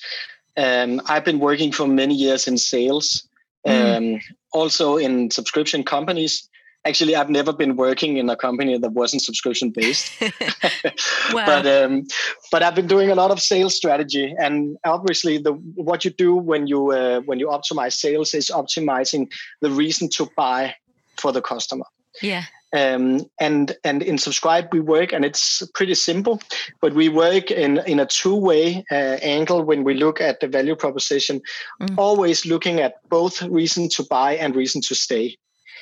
um, 0.58 1.02
I've 1.08 1.26
been 1.26 1.40
working 1.40 1.72
for 1.72 1.88
many 1.88 2.16
years 2.16 2.48
in 2.48 2.58
sales, 2.58 3.28
mm. 3.66 4.16
um, 4.16 4.22
also 4.52 4.98
in 4.98 5.32
subscription 5.32 5.84
companies 5.84 6.49
actually 6.90 7.16
i've 7.16 7.30
never 7.30 7.54
been 7.54 7.76
working 7.76 8.18
in 8.18 8.30
a 8.30 8.36
company 8.36 8.78
that 8.78 8.92
wasn't 8.92 9.22
subscription 9.22 9.70
based 9.70 10.12
wow. 11.34 11.46
but 11.46 11.66
um, 11.68 12.04
but 12.52 12.64
i've 12.64 12.76
been 12.76 12.88
doing 12.88 13.10
a 13.10 13.16
lot 13.16 13.32
of 13.32 13.40
sales 13.40 13.76
strategy 13.76 14.36
and 14.40 14.78
obviously 14.84 15.38
the 15.38 15.54
what 15.90 16.04
you 16.04 16.12
do 16.12 16.36
when 16.36 16.68
you 16.68 16.92
uh, 16.92 17.20
when 17.22 17.40
you 17.40 17.48
optimize 17.48 17.94
sales 17.94 18.34
is 18.34 18.50
optimizing 18.50 19.32
the 19.62 19.70
reason 19.70 20.10
to 20.10 20.28
buy 20.36 20.76
for 21.18 21.32
the 21.32 21.42
customer 21.42 21.86
yeah 22.22 22.44
um, 22.72 23.26
and 23.40 23.76
and 23.84 24.04
in 24.04 24.18
subscribe 24.18 24.68
we 24.72 24.80
work 24.80 25.12
and 25.12 25.26
it's 25.26 25.64
pretty 25.74 25.96
simple 25.96 26.40
but 26.82 26.94
we 26.94 27.10
work 27.10 27.50
in 27.50 27.80
in 27.88 28.00
a 28.00 28.06
two-way 28.06 28.84
uh, 28.92 29.18
angle 29.22 29.64
when 29.64 29.84
we 29.84 29.94
look 29.96 30.22
at 30.22 30.40
the 30.40 30.48
value 30.48 30.76
proposition 30.76 31.42
mm. 31.82 31.98
always 31.98 32.46
looking 32.46 32.80
at 32.80 32.94
both 33.10 33.42
reason 33.44 33.90
to 33.90 34.04
buy 34.04 34.36
and 34.36 34.56
reason 34.56 34.82
to 34.82 34.94
stay 34.94 35.36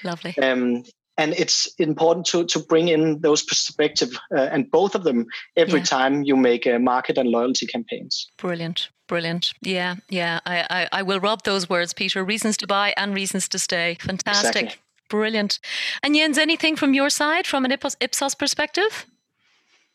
Lovely. 0.03 0.37
Um, 0.37 0.83
and 1.17 1.33
it's 1.33 1.67
important 1.77 2.25
to 2.27 2.45
to 2.45 2.59
bring 2.59 2.87
in 2.89 3.21
those 3.21 3.43
perspective 3.43 4.09
uh, 4.35 4.49
and 4.51 4.69
both 4.71 4.95
of 4.95 5.03
them 5.03 5.25
every 5.55 5.79
yeah. 5.79 5.85
time 5.85 6.23
you 6.23 6.35
make 6.35 6.65
a 6.65 6.79
market 6.79 7.17
and 7.17 7.29
loyalty 7.29 7.65
campaigns. 7.65 8.27
Brilliant. 8.37 8.89
Brilliant. 9.07 9.53
Yeah, 9.61 9.95
yeah. 10.09 10.41
I, 10.45 10.65
I, 10.69 10.99
I 10.99 11.01
will 11.01 11.21
rob 11.21 11.43
those 11.43 11.69
words, 11.69 11.93
Peter. 11.93 12.25
Reasons 12.25 12.57
to 12.57 12.67
buy 12.67 12.93
and 12.97 13.15
reasons 13.15 13.47
to 13.49 13.59
stay. 13.59 13.97
Fantastic. 14.01 14.63
Exactly. 14.63 14.81
Brilliant. 15.09 15.59
And 16.03 16.13
Jens, 16.13 16.37
anything 16.37 16.75
from 16.75 16.93
your 16.93 17.09
side, 17.09 17.47
from 17.47 17.63
an 17.63 17.71
Ipsos, 17.71 17.95
Ipsos 18.01 18.35
perspective? 18.35 19.05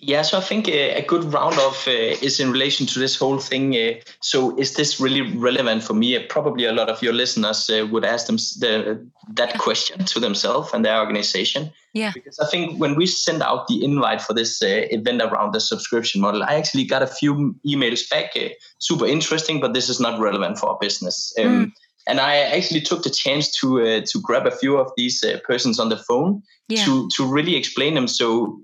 Yeah, 0.04 0.22
so 0.22 0.38
I 0.38 0.40
think 0.40 0.66
a, 0.66 0.96
a 0.96 1.06
good 1.06 1.22
roundoff 1.22 1.86
uh, 1.86 2.18
is 2.20 2.40
in 2.40 2.50
relation 2.50 2.86
to 2.86 2.98
this 2.98 3.14
whole 3.14 3.38
thing. 3.38 3.76
Uh, 3.76 4.00
so, 4.18 4.58
is 4.58 4.74
this 4.74 4.98
really 4.98 5.20
relevant 5.20 5.84
for 5.84 5.94
me? 5.94 6.16
Uh, 6.16 6.22
probably 6.28 6.64
a 6.64 6.72
lot 6.72 6.90
of 6.90 7.00
your 7.04 7.12
listeners 7.12 7.70
uh, 7.70 7.86
would 7.86 8.04
ask 8.04 8.26
them 8.26 8.34
the, 8.58 9.06
that 9.34 9.56
question 9.60 10.04
to 10.06 10.18
themselves 10.18 10.70
and 10.74 10.84
their 10.84 10.98
organization. 10.98 11.70
Yeah. 11.92 12.10
Because 12.12 12.36
I 12.40 12.46
think 12.48 12.80
when 12.80 12.96
we 12.96 13.06
sent 13.06 13.42
out 13.42 13.68
the 13.68 13.84
invite 13.84 14.20
for 14.20 14.34
this 14.34 14.60
uh, 14.60 14.86
event 14.90 15.22
around 15.22 15.54
the 15.54 15.60
subscription 15.60 16.20
model, 16.20 16.42
I 16.42 16.56
actually 16.56 16.84
got 16.84 17.04
a 17.04 17.06
few 17.06 17.54
emails 17.64 18.10
back. 18.10 18.32
Uh, 18.34 18.48
super 18.78 19.06
interesting, 19.06 19.60
but 19.60 19.72
this 19.72 19.88
is 19.88 20.00
not 20.00 20.18
relevant 20.18 20.58
for 20.58 20.70
our 20.70 20.78
business. 20.80 21.32
Um, 21.38 21.66
mm. 21.66 21.72
And 22.08 22.18
I 22.18 22.38
actually 22.38 22.80
took 22.80 23.04
the 23.04 23.10
chance 23.10 23.52
to 23.60 24.00
to 24.00 24.20
grab 24.20 24.48
a 24.48 24.50
few 24.50 24.78
of 24.78 24.90
these 24.96 25.24
persons 25.44 25.78
on 25.78 25.90
the 25.90 25.96
phone 25.96 26.42
yeah. 26.66 26.84
to 26.84 27.08
to 27.14 27.24
really 27.24 27.54
explain 27.54 27.94
them. 27.94 28.08
So 28.08 28.58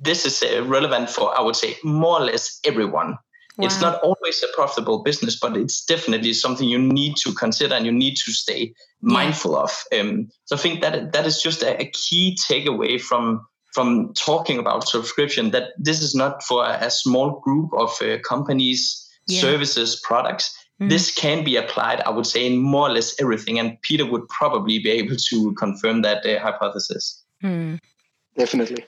this 0.00 0.24
is 0.24 0.42
uh, 0.42 0.64
relevant 0.64 1.10
for, 1.10 1.36
I 1.38 1.42
would 1.42 1.56
say, 1.56 1.76
more 1.82 2.20
or 2.20 2.24
less 2.24 2.60
everyone. 2.64 3.18
Wow. 3.56 3.66
It's 3.66 3.80
not 3.80 4.00
always 4.02 4.42
a 4.42 4.54
profitable 4.54 5.02
business, 5.02 5.38
but 5.38 5.56
it's 5.56 5.84
definitely 5.84 6.32
something 6.32 6.68
you 6.68 6.78
need 6.78 7.16
to 7.16 7.32
consider 7.32 7.74
and 7.74 7.84
you 7.84 7.90
need 7.90 8.16
to 8.16 8.32
stay 8.32 8.72
mindful 9.00 9.56
of. 9.56 9.72
Um, 9.98 10.30
so 10.44 10.54
I 10.54 10.58
think 10.60 10.80
that 10.82 11.12
that 11.12 11.26
is 11.26 11.42
just 11.42 11.62
a, 11.62 11.80
a, 11.80 11.86
key 11.86 12.36
takeaway 12.48 13.00
from 13.00 13.44
from 13.74 14.12
talking 14.14 14.58
about 14.58 14.86
subscription. 14.86 15.50
That 15.50 15.70
this 15.76 16.02
is 16.02 16.14
not 16.14 16.44
for 16.44 16.64
a, 16.64 16.86
a 16.86 16.90
small 16.90 17.40
group 17.40 17.70
of 17.74 17.90
uh, 18.00 18.18
companies, 18.20 19.04
yeah. 19.26 19.40
services, 19.40 20.00
products. 20.04 20.56
Mm. 20.80 20.90
This 20.90 21.12
can 21.12 21.42
be 21.42 21.56
applied, 21.56 22.00
I 22.02 22.10
would 22.10 22.26
say, 22.26 22.46
in 22.46 22.58
more 22.58 22.88
or 22.88 22.92
less 22.92 23.20
everything. 23.20 23.58
And 23.58 23.80
Peter 23.82 24.06
would 24.06 24.28
probably 24.28 24.78
be 24.78 24.90
able 24.90 25.16
to 25.16 25.52
confirm 25.54 26.02
that 26.02 26.24
uh, 26.24 26.38
hypothesis. 26.38 27.24
Mm. 27.42 27.80
Definitely. 28.36 28.84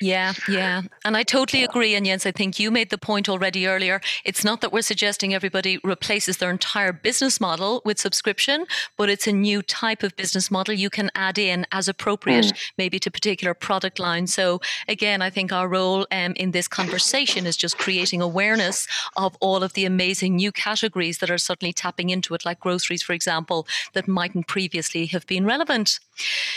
Yeah, 0.00 0.32
yeah. 0.48 0.82
And 1.04 1.16
I 1.16 1.22
totally 1.22 1.64
agree. 1.64 1.94
And 1.94 2.06
Jens, 2.06 2.24
I 2.24 2.32
think 2.32 2.58
you 2.58 2.70
made 2.70 2.90
the 2.90 2.98
point 2.98 3.28
already 3.28 3.66
earlier. 3.66 4.00
It's 4.24 4.44
not 4.44 4.60
that 4.60 4.72
we're 4.72 4.82
suggesting 4.82 5.34
everybody 5.34 5.78
replaces 5.84 6.38
their 6.38 6.50
entire 6.50 6.92
business 6.92 7.40
model 7.40 7.82
with 7.84 7.98
subscription, 7.98 8.66
but 8.96 9.10
it's 9.10 9.26
a 9.26 9.32
new 9.32 9.62
type 9.62 10.02
of 10.02 10.16
business 10.16 10.50
model 10.50 10.74
you 10.74 10.88
can 10.90 11.10
add 11.14 11.38
in 11.38 11.66
as 11.72 11.88
appropriate, 11.88 12.46
mm. 12.46 12.58
maybe 12.78 12.98
to 13.00 13.10
particular 13.10 13.52
product 13.54 13.98
lines. 13.98 14.32
So, 14.32 14.60
again, 14.88 15.20
I 15.20 15.30
think 15.30 15.52
our 15.52 15.68
role 15.68 16.06
um, 16.10 16.32
in 16.36 16.52
this 16.52 16.68
conversation 16.68 17.46
is 17.46 17.56
just 17.56 17.76
creating 17.78 18.22
awareness 18.22 18.86
of 19.16 19.36
all 19.40 19.62
of 19.62 19.74
the 19.74 19.84
amazing 19.84 20.36
new 20.36 20.52
categories 20.52 21.18
that 21.18 21.30
are 21.30 21.38
suddenly 21.38 21.72
tapping 21.72 22.10
into 22.10 22.34
it, 22.34 22.44
like 22.44 22.60
groceries, 22.60 23.02
for 23.02 23.12
example, 23.12 23.66
that 23.92 24.08
mightn't 24.08 24.46
previously 24.46 25.06
have 25.06 25.26
been 25.26 25.44
relevant. 25.44 26.00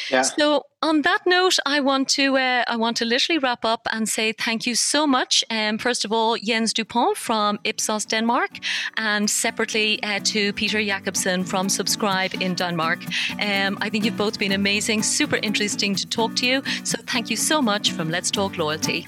Yeah. 0.09 0.21
So, 0.21 0.65
on 0.85 1.01
that 1.01 1.25
note, 1.25 1.57
I 1.65 1.79
want 1.79 2.07
to 2.09 2.37
uh, 2.37 2.63
I 2.67 2.75
want 2.75 2.97
to 2.97 3.05
literally 3.05 3.39
wrap 3.39 3.65
up 3.65 3.87
and 3.91 4.07
say 4.07 4.33
thank 4.33 4.67
you 4.67 4.75
so 4.75 5.07
much. 5.07 5.43
Um, 5.49 5.79
first 5.79 6.05
of 6.05 6.11
all, 6.11 6.37
Jens 6.37 6.73
Dupont 6.73 7.17
from 7.17 7.59
Ipsos 7.63 8.05
Denmark, 8.05 8.51
and 8.97 9.27
separately 9.27 10.01
uh, 10.03 10.19
to 10.25 10.53
Peter 10.53 10.79
Jakobsen 10.79 11.43
from 11.43 11.69
Subscribe 11.69 12.35
in 12.39 12.53
Denmark. 12.53 12.99
Um, 13.41 13.79
I 13.81 13.89
think 13.89 14.05
you've 14.05 14.17
both 14.17 14.37
been 14.37 14.51
amazing, 14.51 15.01
super 15.01 15.37
interesting 15.37 15.95
to 15.95 16.05
talk 16.05 16.35
to 16.35 16.45
you. 16.45 16.61
So 16.83 16.97
thank 17.07 17.31
you 17.31 17.35
so 17.35 17.61
much 17.61 17.91
from 17.91 18.11
Let's 18.11 18.29
Talk 18.29 18.57
Loyalty. 18.57 19.07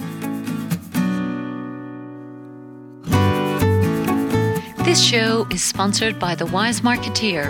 This 4.83 5.03
show 5.03 5.45
is 5.51 5.63
sponsored 5.63 6.17
by 6.17 6.33
The 6.33 6.45
Wise 6.47 6.81
Marketeer, 6.81 7.47